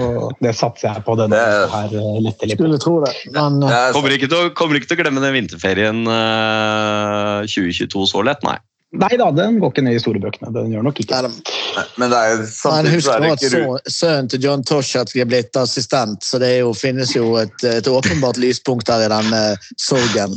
Og 0.00 0.32
det 0.42 0.54
satser 0.56 0.88
jeg 0.94 1.04
på 1.04 1.14
denne 1.18 1.36
Det- 1.36 1.68
her 1.70 1.92
eh, 2.00 2.16
lettelig. 2.24 2.56
Skulle 2.56 2.78
tro 2.80 2.94
det, 3.04 3.12
men 3.34 3.62
eh, 3.62 3.68
er 3.70 3.92
Kommer 3.92 4.10
ikke 4.16 4.28
til 4.30 4.38
å, 4.48 4.54
kommer 4.56 4.78
ikke 4.80 4.88
til 4.88 4.96
å 4.98 5.02
glemme 5.02 5.20
den 5.20 5.36
vinterferien 5.36 6.00
eh, 6.06 7.44
2022 7.46 8.06
så 8.08 8.24
lett, 8.24 8.42
nei. 8.42 8.56
Nei 8.90 9.14
da, 9.20 9.28
den 9.30 9.60
går 9.62 9.70
ikke 9.70 9.82
ned 9.86 9.94
i 9.94 9.98
historiebøkene. 10.00 10.48
Den 10.50 10.72
gjør 10.72 10.82
nok 10.82 10.96
ikke 10.98 11.14
Nei, 11.22 11.28
det. 11.28 11.84
Men 12.02 12.10
det 12.10 12.16
er 12.18 12.30
jo 12.32 12.38
Men 12.40 12.46
samtidig 12.50 12.94
husk 12.96 13.10
er 13.12 13.20
det 13.22 13.28
at 13.30 13.44
så- 13.52 13.92
sønnen 13.94 14.28
til 14.32 14.40
John 14.42 14.64
Toshat 14.66 15.12
er 15.14 15.28
blitt 15.30 15.56
assistent, 15.60 16.24
så 16.26 16.40
det 16.42 16.48
er 16.56 16.58
jo, 16.64 16.72
finnes 16.74 17.12
jo 17.14 17.36
et, 17.38 17.54
et 17.70 17.86
åpenbart 17.86 18.40
lyspunkt 18.42 18.86
der 18.90 19.04
i 19.06 19.08
den 19.12 19.30
uh, 19.30 19.70
sorgen. 19.78 20.34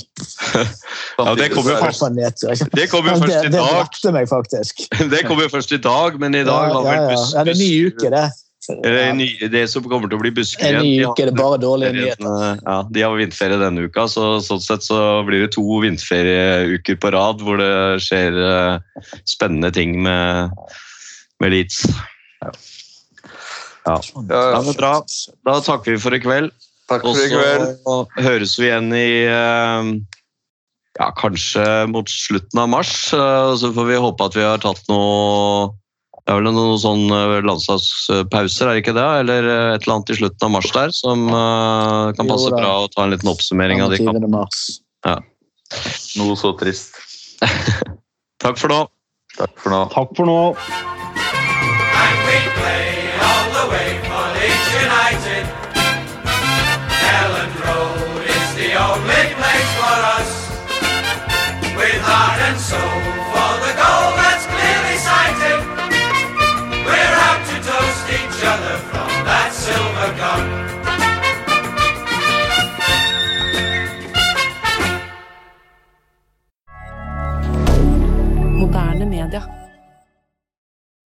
Ja, 1.17 1.33
det 1.35 1.49
kommer 1.53 1.71
jo 1.73 1.77
det- 1.79 1.97
først. 1.97 2.69
Det 2.77 2.89
kommer 2.91 3.11
jo 3.15 3.19
først 3.23 3.33
det, 3.33 3.39
i 3.41 3.49
det 3.49 3.57
dag. 3.57 3.73
brakte 3.79 4.11
meg 4.13 4.29
faktisk. 4.29 4.85
Det 5.13 5.25
kommer 5.25 5.43
jo 5.43 5.49
først 5.49 5.71
i 5.71 5.81
dag, 5.81 6.19
men 6.21 6.35
i 6.35 6.43
Ja, 6.43 6.45
dag 6.45 6.69
har 6.73 6.85
ja, 6.85 6.89
vel 6.91 7.01
ja. 7.01 7.09
buss, 7.09 7.33
ja, 7.33 7.43
det 7.43 7.53
er 7.55 7.57
en 7.57 7.65
ny 7.65 7.87
uke, 7.89 8.09
det. 8.13 8.25
Eller 8.71 8.93
det, 8.95 9.13
ny- 9.17 9.47
det 9.51 9.63
som 9.71 9.83
kommer 9.83 10.07
til 10.07 10.15
å 10.15 10.21
bli 10.21 10.31
busker 10.37 10.77
En 10.77 10.85
ny 10.85 10.93
uke, 11.03 11.25
de 11.25 11.25
har 11.25 11.31
det 11.31 11.33
er 11.33 11.39
bare 11.41 11.59
dårlige 11.59 11.95
nyheter. 11.97 12.61
Ja, 12.63 12.77
de 12.95 13.03
har 13.03 13.17
vinterferie 13.19 13.59
denne 13.59 13.83
uka, 13.89 14.05
så 14.07 14.27
sånn 14.45 14.61
sett 14.63 14.85
så 14.85 14.99
blir 15.27 15.43
det 15.43 15.51
to 15.57 15.65
vinterferieuker 15.83 16.99
på 17.03 17.11
rad 17.15 17.43
hvor 17.43 17.59
det 17.59 17.73
skjer 18.05 18.39
eh, 18.39 19.03
spennende 19.27 19.73
ting 19.75 19.97
med, 20.05 20.55
med 21.43 21.55
Leeds. 21.55 21.83
Ja. 22.43 22.53
Ja, 23.83 23.97
ja, 24.29 24.41
ja. 24.55 24.61
men 24.63 24.77
bra. 24.79 24.93
Da 25.43 25.57
takker 25.59 25.91
vi 25.97 25.99
for 25.99 26.15
i 26.15 26.21
kveld. 26.23 26.53
Takk 26.87 27.03
for 27.03 27.19
i 27.19 27.29
kveld. 27.31 27.77
så 27.83 27.99
høres 28.23 28.55
vi 28.59 28.69
igjen 28.69 28.91
i 28.95 29.07
eh, 29.27 29.93
ja, 30.99 31.07
kanskje 31.19 31.65
mot 31.91 32.07
slutten 32.11 32.63
av 32.63 32.71
mars. 32.71 32.95
eh, 33.15 33.51
så 33.59 33.73
får 33.75 33.89
vi 33.91 33.99
håpe 34.07 34.27
at 34.29 34.37
vi 34.39 34.45
har 34.47 34.63
tatt 34.63 34.83
noe 34.91 35.73
Det 36.23 36.31
er 36.31 36.39
vel 36.39 36.53
noen 36.55 36.77
sånn 36.79 37.09
eh, 37.11 37.41
landslagspauser, 37.43 38.69
er 38.69 38.77
det 38.77 38.83
ikke 38.85 38.95
det? 38.95 39.07
Eller 39.25 39.49
eh, 39.49 39.71
et 39.73 39.83
eller 39.83 39.97
annet 39.97 40.13
i 40.13 40.17
slutten 40.21 40.47
av 40.47 40.53
mars 40.55 40.69
der 40.71 40.93
som 40.95 41.25
uh, 41.27 42.13
kan 42.15 42.31
passe 42.31 42.47
jo, 42.47 42.55
bra 42.55 42.71
å 42.85 42.87
ta 42.93 43.03
en 43.03 43.11
liten 43.11 43.31
oppsummering 43.33 43.83
av 43.83 43.91
de 43.91 43.99
kampene. 43.99 44.45
Ja. 45.03 45.17
Noe 46.21 46.39
så 46.39 46.53
trist. 46.61 46.95
Takk 48.43 48.55
for 48.61 48.71
nå. 48.71 48.81
Takk 49.35 49.59
for 49.59 49.75
nå. 49.75 49.83
Takk 49.91 50.15
for 50.15 50.31
nå. 50.31 50.39